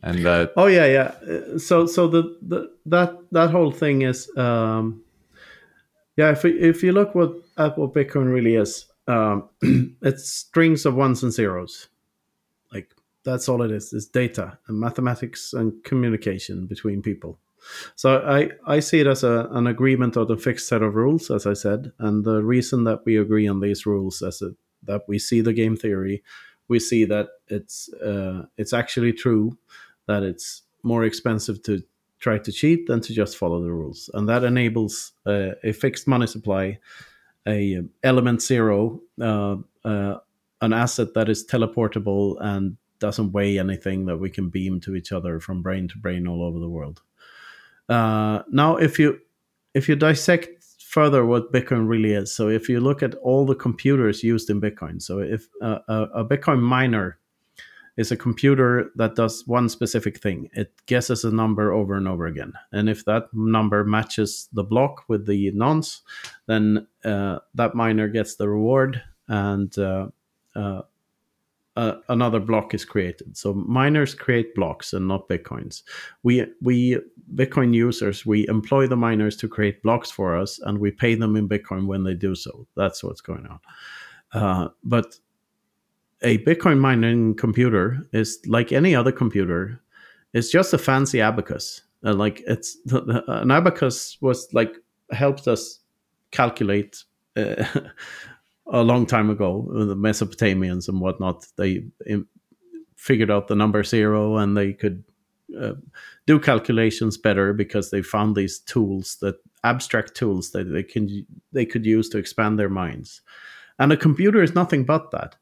[0.04, 1.12] and that Oh yeah, yeah.
[1.28, 5.02] Uh, So so the, the that that whole thing is um
[6.18, 9.50] yeah, if we- if you look what at what Bitcoin really is, um
[10.02, 11.90] it's strings of ones and zeros.
[12.72, 12.94] Like
[13.24, 13.94] that's all it is.
[13.94, 17.40] It's data and mathematics and communication between people.
[17.96, 21.32] So I, I see it as a, an agreement of a fixed set of rules,
[21.32, 24.44] as I said, and the reason that we agree on these rules is
[24.84, 26.24] that we see the game theory,
[26.68, 29.58] we see that it's uh, it's actually true
[30.08, 31.82] that it's more expensive to
[32.20, 36.08] try to cheat than to just follow the rules, and that enables uh, a fixed
[36.08, 36.80] money supply,
[37.48, 40.18] a um, element zero, uh, uh,
[40.62, 45.12] an asset that is teleportable and doesn't weigh anything that we can beam to each
[45.12, 47.02] other from brain to brain all over the world.
[47.90, 49.20] Uh, now, if you
[49.74, 53.56] if you dissect further what Bitcoin really is, so if you look at all the
[53.56, 57.20] computers used in Bitcoin, so if a Bitcoin miner
[57.98, 62.26] is a computer that does one specific thing, it guesses a number over and over
[62.26, 66.02] again, and if that number matches the block with the nonce,
[66.48, 70.08] then uh, that miner gets the reward, and uh,
[70.56, 70.82] uh,
[71.76, 73.36] uh, another block is created.
[73.36, 75.82] So miners create blocks and not bitcoins.
[76.22, 77.00] We we
[77.36, 81.36] Bitcoin users we employ the miners to create blocks for us, and we pay them
[81.36, 82.68] in Bitcoin when they do so.
[82.76, 83.60] That's what's going on.
[84.34, 85.18] Uh, but
[86.24, 89.82] a Bitcoin mining computer is like any other computer.
[90.34, 91.82] It's just a fancy abacus.
[92.06, 94.76] Uh, like it's an abacus was like
[95.12, 95.80] helped us
[96.32, 97.04] calculate.
[97.36, 97.64] Uh,
[98.68, 102.28] a long time ago, the Mesopotamians and whatnot, they um,
[102.96, 105.04] figured out the number zero and they could
[105.60, 105.74] uh,
[106.26, 109.36] do calculations better because they found these tools that
[109.66, 113.22] abstract tools that they can they could use to expand their minds.
[113.80, 115.36] And a computer is nothing but that.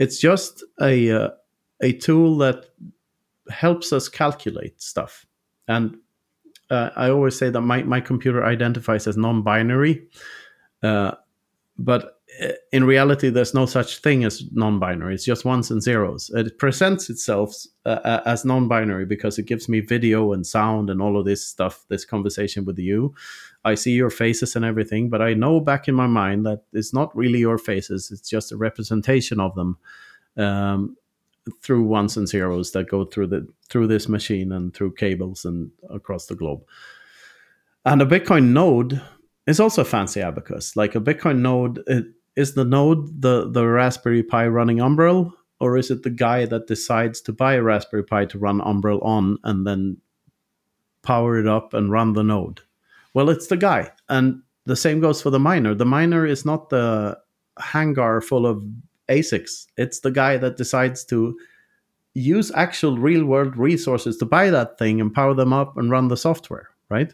[0.00, 1.30] It's just a uh,
[1.80, 2.66] a tool that
[3.50, 5.26] helps us calculate stuff.
[5.68, 5.98] And
[6.70, 10.08] uh, I always say that my, my computer identifies as non binary.
[10.82, 11.12] Uh,
[11.78, 12.19] but
[12.72, 15.14] in reality, there's no such thing as non binary.
[15.14, 16.30] It's just ones and zeros.
[16.30, 17.54] It presents itself
[17.84, 21.46] uh, as non binary because it gives me video and sound and all of this
[21.46, 23.14] stuff, this conversation with you.
[23.64, 26.94] I see your faces and everything, but I know back in my mind that it's
[26.94, 29.78] not really your faces, it's just a representation of them.
[30.36, 30.96] Um,
[31.62, 35.70] through ones and zeros that go through the through this machine and through cables and
[35.88, 36.62] across the globe.
[37.84, 39.00] And a Bitcoin node
[39.46, 40.76] is also a fancy abacus.
[40.76, 45.76] Like a Bitcoin node, it, is the node the the Raspberry Pi running Umbrel, or
[45.76, 49.38] is it the guy that decides to buy a Raspberry Pi to run Umbrel on
[49.44, 49.96] and then
[51.02, 52.60] power it up and run the node?
[53.14, 55.74] Well, it's the guy, and the same goes for the miner.
[55.74, 57.18] The miner is not the
[57.58, 58.64] hangar full of
[59.08, 59.66] ASICs.
[59.76, 61.36] It's the guy that decides to
[62.14, 66.08] use actual real world resources to buy that thing and power them up and run
[66.08, 67.12] the software, right?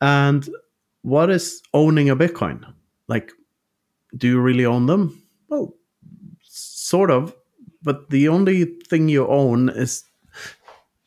[0.00, 0.48] And
[1.02, 2.64] what is owning a Bitcoin?
[3.08, 3.32] Like,
[4.16, 5.22] do you really own them?
[5.48, 5.74] Well,
[6.42, 7.34] sort of.
[7.82, 10.04] But the only thing you own is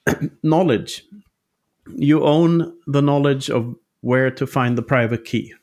[0.43, 1.05] knowledge.
[1.95, 5.53] You own the knowledge of where to find the private key.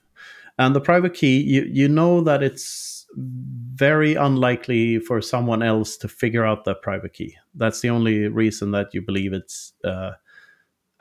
[0.59, 6.09] And the private key, you, you know that it's very unlikely for someone else to
[6.09, 7.37] figure out that private key.
[7.55, 10.13] That's the only reason that you believe it's uh,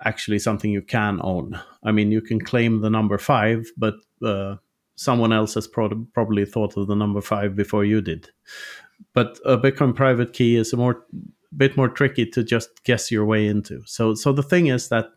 [0.04, 1.60] actually something you can own.
[1.84, 4.58] I mean, you can claim the number five, but uh,
[4.98, 8.30] someone else has pro- probably thought of the number five before you did.
[9.14, 11.06] But a Bitcoin private key is a more
[11.56, 13.82] bit more tricky to just guess your way into.
[13.86, 15.12] So, so the thing is that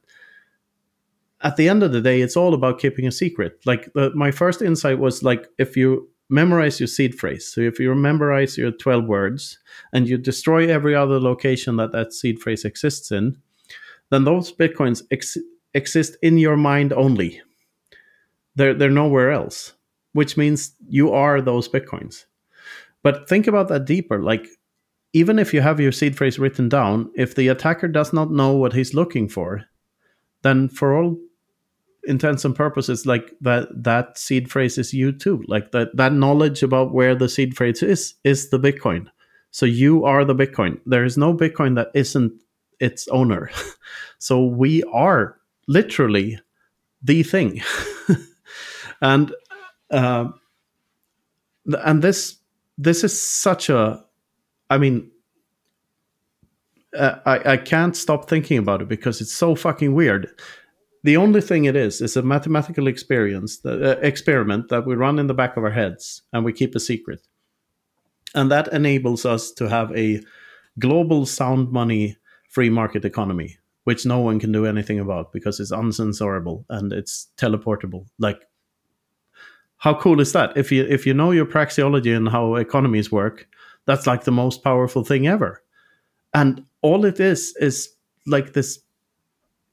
[1.40, 3.58] at the end of the day, it's all about keeping a secret.
[3.64, 7.46] Like the, my first insight was like if you memorize your seed phrase.
[7.46, 9.58] So if you memorize your 12 words
[9.92, 13.36] and you destroy every other location that that seed phrase exists in,
[14.10, 15.38] then those bitcoins ex-
[15.74, 17.42] exist in your mind only.
[18.60, 19.72] They're, they're nowhere else,
[20.12, 22.26] which means you are those bitcoins.
[23.02, 24.22] But think about that deeper.
[24.22, 24.46] Like,
[25.14, 28.52] even if you have your seed phrase written down, if the attacker does not know
[28.52, 29.64] what he's looking for,
[30.42, 31.16] then for all
[32.04, 35.42] intents and purposes like that that seed phrase is you too.
[35.48, 39.06] Like that that knowledge about where the seed phrase is is the bitcoin.
[39.52, 40.80] So you are the bitcoin.
[40.84, 42.32] There is no bitcoin that isn't
[42.78, 43.50] its owner.
[44.22, 46.38] So we are literally
[47.02, 47.62] the thing
[49.00, 49.32] and
[49.90, 50.28] uh,
[51.84, 52.38] and this
[52.78, 54.04] this is such a
[54.70, 55.10] i mean
[56.96, 60.28] uh, I, I can't stop thinking about it because it's so fucking weird.
[61.04, 65.20] The only thing it is is a mathematical experience that, uh, experiment that we run
[65.20, 67.26] in the back of our heads and we keep a secret.
[68.34, 70.20] And that enables us to have a
[70.80, 72.16] global sound money
[72.48, 77.28] free market economy which no one can do anything about because it's uncensorable and it's
[77.36, 78.06] teleportable.
[78.18, 78.40] Like
[79.80, 80.56] how cool is that?
[80.56, 83.48] If you if you know your praxeology and how economies work
[83.86, 85.62] that's like the most powerful thing ever.
[86.32, 87.88] And all it is is
[88.26, 88.78] like this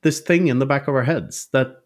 [0.01, 1.83] this thing in the back of our heads that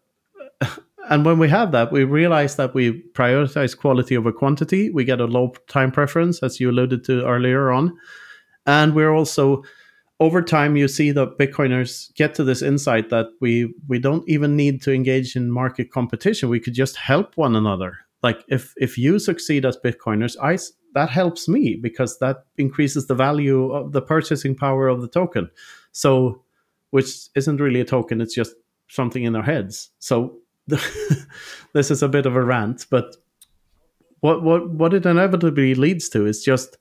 [1.10, 4.88] and when we have that we realize that we prioritize quality over quantity.
[4.90, 7.98] We get a low time preference as you alluded to earlier on.
[8.66, 9.64] And we're also
[10.20, 14.56] over time you see that bitcoiners get to this insight that we we don't even
[14.56, 16.48] need to engage in market competition.
[16.48, 20.58] We could just help one another like if if you succeed as bitcoiners i
[20.94, 25.50] that helps me because that increases the value of the purchasing power of the token
[25.92, 26.42] so
[26.92, 28.54] which isn't really a token, it's just
[28.88, 29.90] something in our heads.
[29.98, 33.16] So this is a bit of a rant, but
[34.20, 36.76] what what what it inevitably leads to is just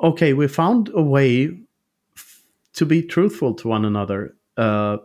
[0.00, 1.58] okay, we found a way
[2.16, 2.42] f-
[2.74, 4.98] to be truthful to one another, uh,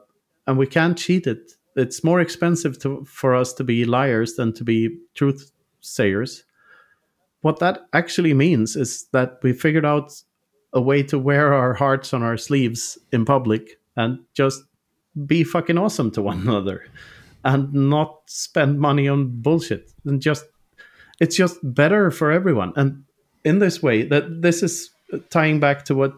[0.48, 1.54] and we can't cheat it.
[1.76, 6.44] It's more expensive to, for us to be liars than to be truth sayers.
[7.42, 10.12] What that actually means is that we figured out
[10.74, 14.64] a way to wear our hearts on our sleeves in public and just
[15.26, 16.86] be fucking awesome to one another
[17.44, 20.46] and not spend money on bullshit and just
[21.20, 23.04] it's just better for everyone and
[23.44, 24.92] in this way that this is
[25.30, 26.14] tying back to what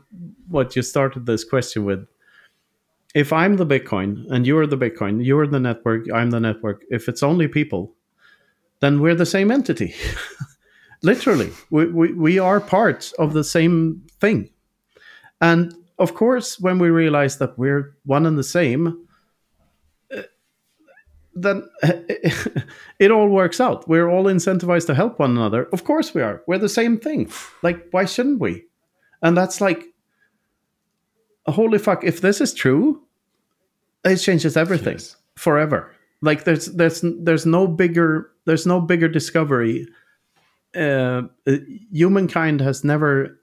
[0.49, 2.05] what you started this question with
[3.13, 7.07] if i'm the bitcoin and you're the bitcoin you're the network i'm the network if
[7.07, 7.93] it's only people
[8.79, 9.93] then we're the same entity
[11.03, 14.49] literally we, we, we are parts of the same thing
[15.41, 19.07] and of course, when we realize that we're one and the same,
[20.15, 20.21] uh,
[21.35, 21.69] then
[22.99, 23.87] it all works out.
[23.87, 25.65] We're all incentivized to help one another.
[25.71, 26.41] Of course, we are.
[26.47, 27.31] We're the same thing.
[27.61, 28.65] Like, why shouldn't we?
[29.21, 29.92] And that's like,
[31.51, 33.01] holy fuck, if this is true,
[34.05, 35.15] it changes everything Yes.
[35.35, 35.91] forever.
[36.21, 39.87] Like there's there's there's no bigger there's no bigger discovery.
[40.75, 41.57] Uh, uh,
[41.91, 43.39] humankind has never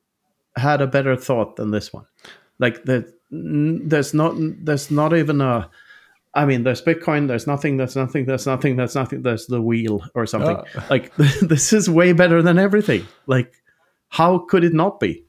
[0.56, 2.04] had a better thought than this one.
[2.58, 5.70] Like that, there's not there's not even a.
[6.32, 7.26] I mean, there's Bitcoin.
[7.28, 7.76] There's nothing.
[7.76, 8.24] There's nothing.
[8.26, 8.76] There's nothing.
[8.76, 9.22] There's nothing.
[9.22, 10.56] There's the wheel or something.
[10.76, 10.86] Ah.
[10.90, 13.06] Like this is way better than everything.
[13.26, 13.52] Like,
[14.08, 15.24] how could it not be?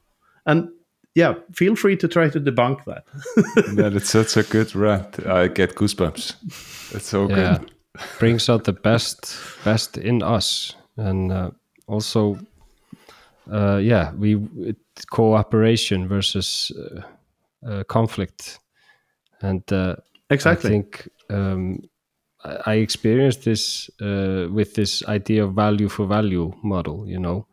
[0.46, 0.68] And
[1.14, 3.04] yeah, feel free to try to debunk that.
[3.76, 5.26] that it's such a good rant.
[5.26, 6.94] I get goosebumps.
[6.94, 7.72] It's so yeah good.
[8.18, 11.50] brings out the best best in us and uh,
[11.86, 12.38] also
[13.50, 14.76] uh, yeah we it,
[15.10, 17.00] cooperation versus uh,
[17.66, 18.58] uh, conflict
[19.40, 19.96] and uh,
[20.32, 20.68] Exactly.
[20.68, 21.82] I think um,
[22.44, 27.06] I I experienced this uh, with this idea of value for value model.
[27.06, 27.46] You know,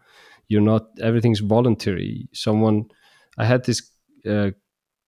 [0.48, 2.28] you're not everything's voluntary.
[2.34, 2.86] Someone,
[3.40, 3.90] I had this
[4.28, 4.52] uh,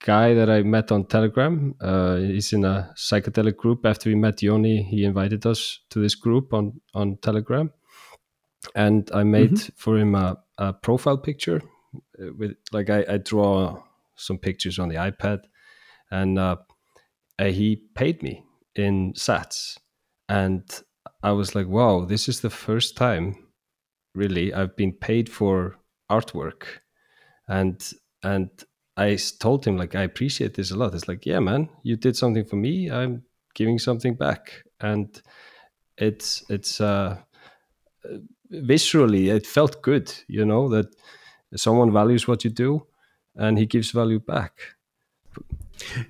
[0.04, 1.76] guy that I met on Telegram.
[1.82, 3.86] Uh, he's in a psychedelic group.
[3.86, 7.72] After we met Yoni, he invited us to this group on on Telegram,
[8.74, 11.62] and I made for him a, a profile picture
[11.96, 13.84] uh, with like I, I draw
[14.16, 15.42] some pictures on the iPad,
[16.10, 16.56] and uh,
[17.38, 18.44] uh, he paid me
[18.76, 19.78] in sats.
[20.30, 20.64] And
[21.24, 23.36] i was like wow this is the first time
[24.16, 25.78] really i've been paid for
[26.12, 26.64] artwork.
[27.48, 27.82] And
[28.24, 28.50] and
[28.98, 30.94] I told him like i appreciate this a lot.
[30.94, 32.92] It's like yeah man you did something for me.
[32.92, 33.24] I'm
[33.56, 34.64] giving something back.
[34.80, 35.22] And
[35.98, 37.18] it's it's uh
[38.06, 38.18] uh,
[38.50, 40.88] visually it felt good you know that
[41.56, 42.86] someone values what you do
[43.36, 44.76] and he gives value back.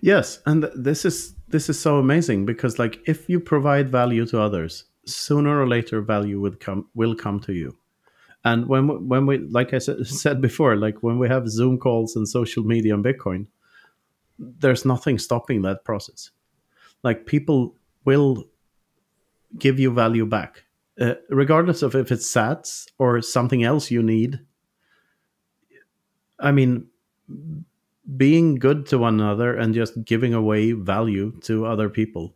[0.01, 4.41] Yes, and this is this is so amazing because like if you provide value to
[4.41, 7.77] others, sooner or later value would come will come to you.
[8.43, 11.77] And when we, when we like I said, said before, like when we have Zoom
[11.77, 13.47] calls and social media and Bitcoin,
[14.39, 16.31] there's nothing stopping that process.
[17.03, 18.45] Like people will
[19.57, 20.63] give you value back,
[20.99, 24.39] uh, regardless of if it's Sats or something else you need.
[26.39, 26.87] I mean,
[28.17, 32.35] being good to one another and just giving away value to other people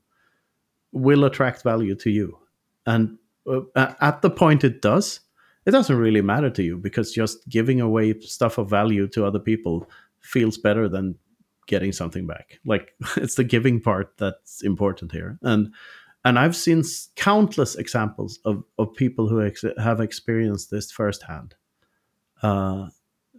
[0.91, 2.38] will attract value to you.
[2.86, 3.18] And
[3.48, 5.22] uh, at the point it does,
[5.65, 9.39] it doesn't really matter to you because just giving away stuff of value to other
[9.39, 9.89] people
[10.19, 11.15] feels better than
[11.67, 12.59] getting something back.
[12.65, 15.37] Like it's the giving part that's important here.
[15.41, 15.73] And
[16.23, 21.53] and I've seen s- countless examples of, of people who ex- have experienced this firsthand.
[22.41, 22.87] Uh,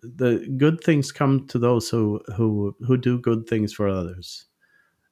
[0.02, 4.44] the good things come to those who who who do good things for others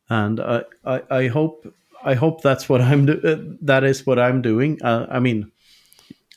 [0.08, 1.66] and i i, I hope
[2.04, 5.50] i hope that's what i'm do- uh, that is what i'm doing uh, i mean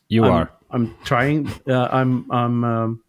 [0.08, 3.02] you I'm, are i'm trying uh, i'm i'm um,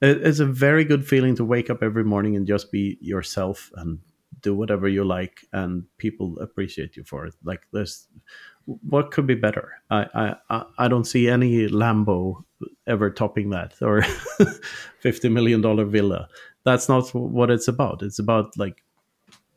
[0.00, 3.70] it- it's a very good feeling to wake up every morning and just be yourself
[3.76, 3.98] and
[4.42, 7.34] do whatever you like and people appreciate you for it.
[7.44, 8.08] Like there's
[8.64, 9.72] what could be better?
[9.90, 12.42] I i I- i don't see any lambo
[12.86, 14.02] ever topping that or
[15.00, 16.28] 50 million dollar villa.
[16.64, 18.02] That's not what it's about.
[18.02, 18.82] It's about like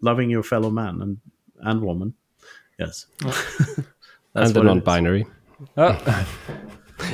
[0.02, 1.18] loving your fellow man and
[1.60, 2.14] and woman.
[2.78, 3.06] Yes.
[3.22, 4.86] That's and the what it is.
[4.86, 5.26] non-binary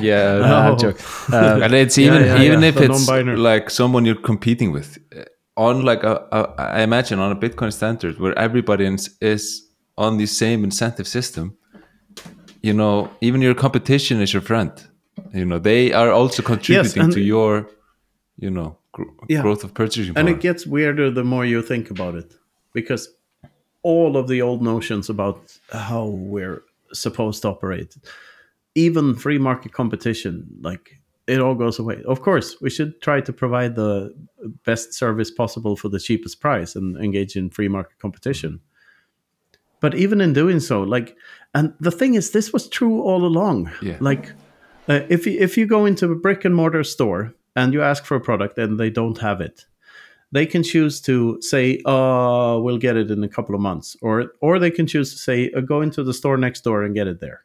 [0.02, 0.72] Yeah, No.
[0.72, 0.98] Uh, joke.
[1.32, 3.08] Uh, and it's even yeah, even yeah, if the it's
[3.38, 5.24] like someone you're competing with uh,
[5.56, 9.66] on like a, a I imagine on a Bitcoin standard where everybody is, is
[9.96, 11.56] on the same incentive system.
[12.62, 14.70] You know, even your competition is your friend.
[15.34, 17.66] You know, they are also contributing and- to your,
[18.38, 19.42] you know, gr- Yeah.
[19.42, 20.20] growth of purchasing power.
[20.20, 22.36] and it gets weirder the more you think about it
[22.74, 23.08] because
[23.82, 26.62] all of the old notions about how we're
[26.92, 27.96] supposed to operate
[28.80, 32.02] even free market competition like it all goes away.
[32.06, 34.14] Of course we should try to provide the
[34.64, 38.60] best service possible for the cheapest price and engage in free market competition.
[39.80, 41.16] But even in doing so like
[41.54, 43.70] and the thing is this was true all along.
[43.82, 43.98] Yeah.
[44.00, 44.32] like
[44.88, 48.04] uh, if you, if you go into a brick and mortar store and you ask
[48.04, 49.66] for a product and they don't have it
[50.32, 54.32] they can choose to say uh we'll get it in a couple of months or
[54.40, 57.06] or they can choose to say uh, go into the store next door and get
[57.06, 57.44] it there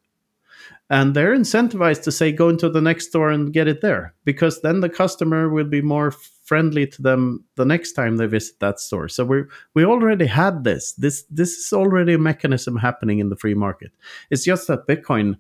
[0.89, 4.61] and they're incentivized to say go into the next store and get it there because
[4.61, 8.79] then the customer will be more friendly to them the next time they visit that
[8.79, 9.09] store.
[9.09, 9.43] So we
[9.73, 10.93] we already had this.
[10.93, 13.91] This this is already a mechanism happening in the free market.
[14.29, 15.37] It's just that bitcoin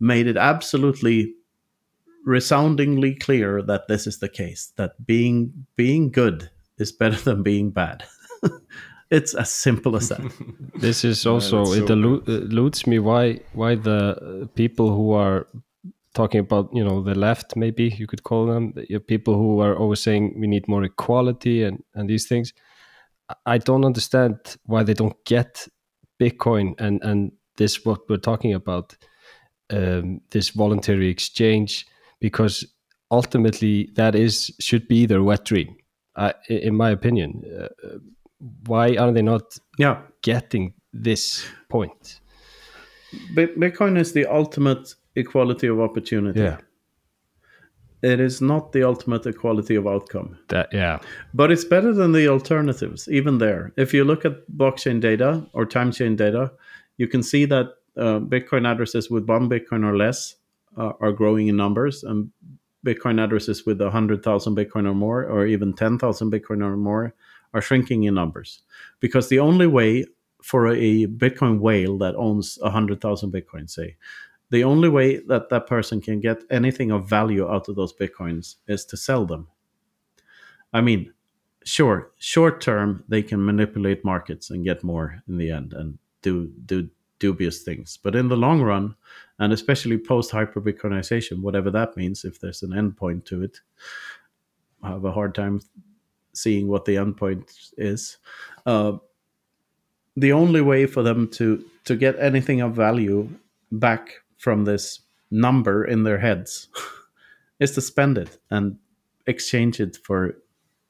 [0.00, 1.34] made it absolutely
[2.24, 7.70] resoundingly clear that this is the case that being being good is better than being
[7.70, 8.04] bad
[9.10, 10.20] it's as simple as that.
[10.80, 15.12] This is also that's it so allu- eludes me why why the uh, people who
[15.12, 15.46] are
[16.14, 19.76] talking about you know the left maybe you could call them the people who are
[19.76, 22.52] always saying we need more equality and and these things.
[23.44, 25.68] I don't understand why they don't get
[26.20, 28.96] Bitcoin and and this what we're talking about,
[29.70, 31.86] um, this voluntary exchange,
[32.20, 32.66] because
[33.10, 35.76] ultimately that is should be their wet dream,
[36.16, 37.42] uh, in my opinion.
[37.60, 37.98] Uh,
[38.66, 39.98] why are they not Yeah.
[40.22, 42.20] getting this point?
[43.34, 46.40] Bitcoin is the ultimate equality of opportunity.
[46.40, 46.58] Yeah.
[48.02, 50.36] It is not the ultimate equality of outcome.
[50.48, 50.98] that yeah,
[51.34, 53.72] But it's better than the alternatives, even there.
[53.76, 56.52] If you look at blockchain data or time chain data,
[56.98, 60.36] you can see that uh, Bitcoin addresses with one Bitcoin or less
[60.76, 62.30] uh, are growing in numbers, and
[62.84, 67.14] Bitcoin addresses with 100,000 Bitcoin or more, or even 10,000 Bitcoin or more,
[67.54, 68.62] are shrinking in numbers.
[69.00, 70.06] Because the only way
[70.42, 73.96] for a Bitcoin whale that owns 100,000 Bitcoin, say,
[74.50, 78.56] the only way that that person can get anything of value out of those Bitcoins
[78.68, 79.48] is to sell them.
[80.72, 81.12] I mean,
[81.64, 86.52] sure, short term they can manipulate markets and get more in the end and do
[86.64, 87.98] do dubious things.
[88.00, 88.94] But in the long run,
[89.38, 93.60] and especially post hyper Bitcoinization, whatever that means, if there's an endpoint to it,
[94.82, 95.60] I have a hard time
[96.36, 98.18] seeing what the endpoint is.
[98.64, 98.92] Uh,
[100.16, 103.28] the only way for them to to get anything of value
[103.70, 105.00] back from this
[105.30, 106.68] number in their heads
[107.60, 108.78] is to spend it and
[109.26, 110.36] exchange it for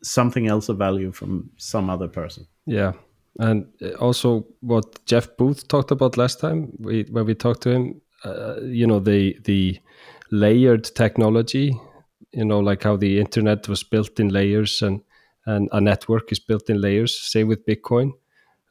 [0.03, 2.47] something else of value from some other person.
[2.67, 2.93] Yeah,
[3.39, 3.67] and
[4.01, 8.61] also what Jeff Booth talked about last time we, when we talked to him, uh,
[8.63, 9.79] you know, the the
[10.31, 11.79] layered technology,
[12.33, 15.01] you know, like how the internet was built in layers and
[15.47, 17.19] and a network is built in layers.
[17.21, 18.13] Same with Bitcoin.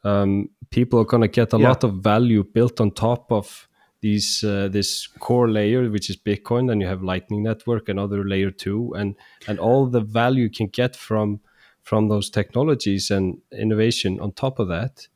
[0.04, 1.68] Um, people are going to get a Yeah.
[1.68, 3.68] lot of value built on top of
[4.00, 6.68] these uh, this core layer, which is Bitcoin.
[6.68, 9.16] Then you have Lightning Network, another layer two, and
[9.48, 11.40] and all the value you can get from
[11.82, 15.08] from those technologies and innovation on top of that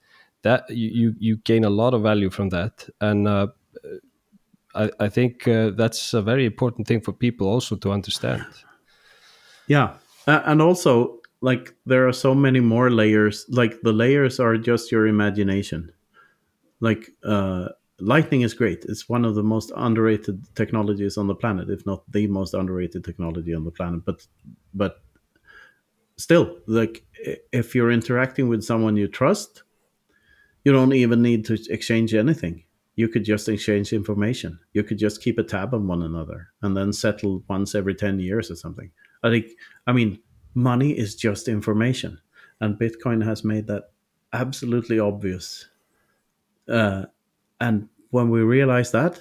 [0.43, 3.49] that you you, you gain a lot of value from that and uh,
[4.75, 8.45] I, I think uh, that's a very important thing for people also to understand
[9.67, 9.95] Yeah,
[10.27, 13.47] uh, and also like there are so many more layers.
[13.49, 15.93] Like the layers are just your imagination.
[16.81, 18.85] Like uh, lightning is great.
[18.89, 23.05] It's one of the most underrated technologies on the planet, if not the most underrated
[23.05, 24.05] technology on the planet.
[24.05, 24.27] But
[24.75, 25.03] but
[26.17, 27.05] still, like
[27.53, 29.63] if you're interacting with someone you trust,
[30.65, 32.65] you don't even need to exchange anything.
[32.97, 34.59] You could just exchange information.
[34.75, 38.21] You could just keep a tab on one another and then settle once every 10
[38.21, 38.91] years or something.
[39.23, 39.47] I think,
[39.87, 40.19] I mean,
[40.55, 42.19] money is just information.
[42.61, 43.91] And Bitcoin has made that
[44.33, 45.69] absolutely obvious.
[46.69, 47.07] Uh,
[47.61, 49.21] and when we realize that,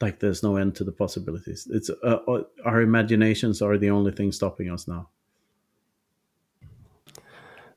[0.00, 1.68] like there's no end to the possibilities.
[1.70, 5.08] It's uh, uh, our imaginations are the only thing stopping us now.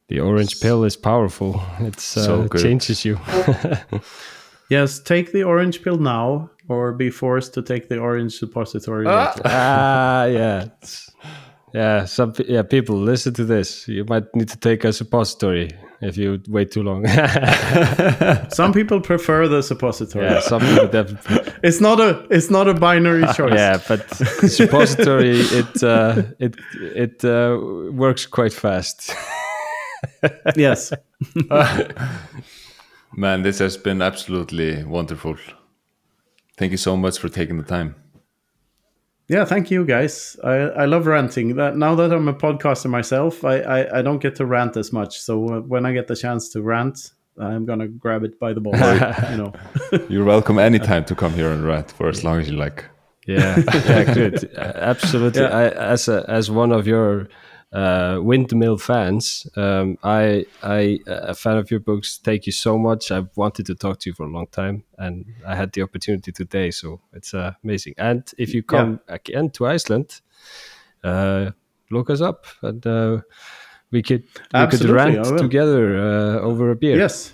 [0.10, 2.62] the orange pill is powerful it's uh, So it good.
[2.62, 3.20] changes you
[4.70, 9.42] Yes, take the orange pill now, or be forced to take the orange suppository later.
[9.46, 11.10] ah yeah It's-
[11.78, 15.70] yeah some yeah people listen to this you might need to take a suppository
[16.02, 17.06] if you wait too long
[18.60, 20.26] Some people prefer the suppository.
[20.26, 23.54] yeah some people definitely It's not a it's not a binary choice.
[23.58, 24.02] yeah but
[24.60, 26.54] suppository it uh, it
[26.96, 27.58] it uh,
[28.04, 29.14] works quite fast
[30.56, 30.94] Yes.
[33.16, 35.36] Man, this has been absolutely wonderful.
[36.58, 37.96] Thank you so much for taking the time.
[39.30, 40.38] Yeah, thank you guys.
[40.42, 41.56] I, I love ranting.
[41.58, 44.94] That now that I'm a podcaster myself, I, I, I don't get to rant as
[44.94, 45.20] much.
[45.20, 48.62] So uh, when I get the chance to rant, I'm gonna grab it by the
[48.62, 48.74] ball.
[49.32, 49.54] you know.
[50.10, 52.86] You're welcome anytime to come here and rant for as long as you like.
[53.28, 54.50] Yeah, yeah, good.
[54.56, 55.42] Absolutely.
[55.42, 55.50] Yeah.
[55.50, 57.28] I, as a, as one of your
[57.74, 62.20] uh, windmill fans, um, I I a fan of your books.
[62.24, 63.12] Thank you so much.
[63.12, 66.32] I've wanted to talk to you for a long time, and I had the opportunity
[66.32, 66.72] today.
[66.72, 67.96] So it's uh, amazing.
[67.98, 70.22] And if you come again to Iceland,
[71.04, 71.52] uh,
[71.92, 73.22] look us up, and uh,
[73.92, 76.98] we could we could Absolutely, rant together uh, over a beer.
[76.98, 77.34] Yes.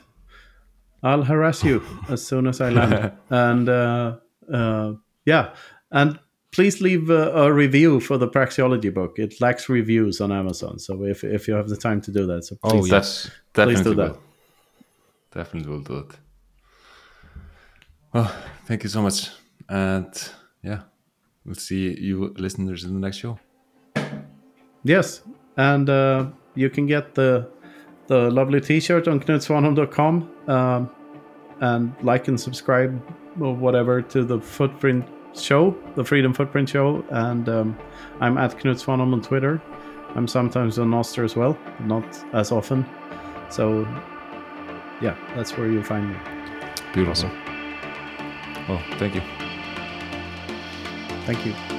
[1.04, 3.12] I'll harass you as soon as I land.
[3.30, 4.16] and uh,
[4.52, 4.94] uh,
[5.26, 5.54] yeah,
[5.92, 6.18] and
[6.54, 9.20] please leave a, a review for the Praxeology book.
[9.20, 12.44] It lacks reviews on Amazon, so if if you have the time to do that,
[12.46, 12.92] so Oh, please.
[12.92, 13.32] yes.
[13.54, 14.12] Def- Please do that.
[14.12, 14.22] will.
[15.32, 16.12] Definitely will do it.
[18.14, 18.32] Well,
[18.66, 19.30] thank you so much.
[19.70, 20.12] And
[20.64, 20.82] yeah,
[21.46, 23.40] we'll see you listeners in the next show.
[24.84, 25.22] Yes,
[25.58, 26.26] and uh,
[26.56, 27.50] you can get the
[28.08, 30.90] the lovely T-shirt on knutsvanholm.com um,
[31.62, 32.92] and like and subscribe
[33.40, 35.06] or whatever to the Footprint
[35.36, 37.78] show, the Freedom Footprint Show, and um,
[38.20, 39.62] I'm at Knut Svanholm on Twitter.
[40.16, 42.86] I'm sometimes on Nostr as well, not as often.
[43.50, 43.88] So,
[45.02, 46.18] yeah, that's where you find me.
[46.94, 47.12] Beautiful.
[47.12, 47.32] Awesome.
[48.68, 49.22] Well, thank you.
[51.26, 51.73] Thank you.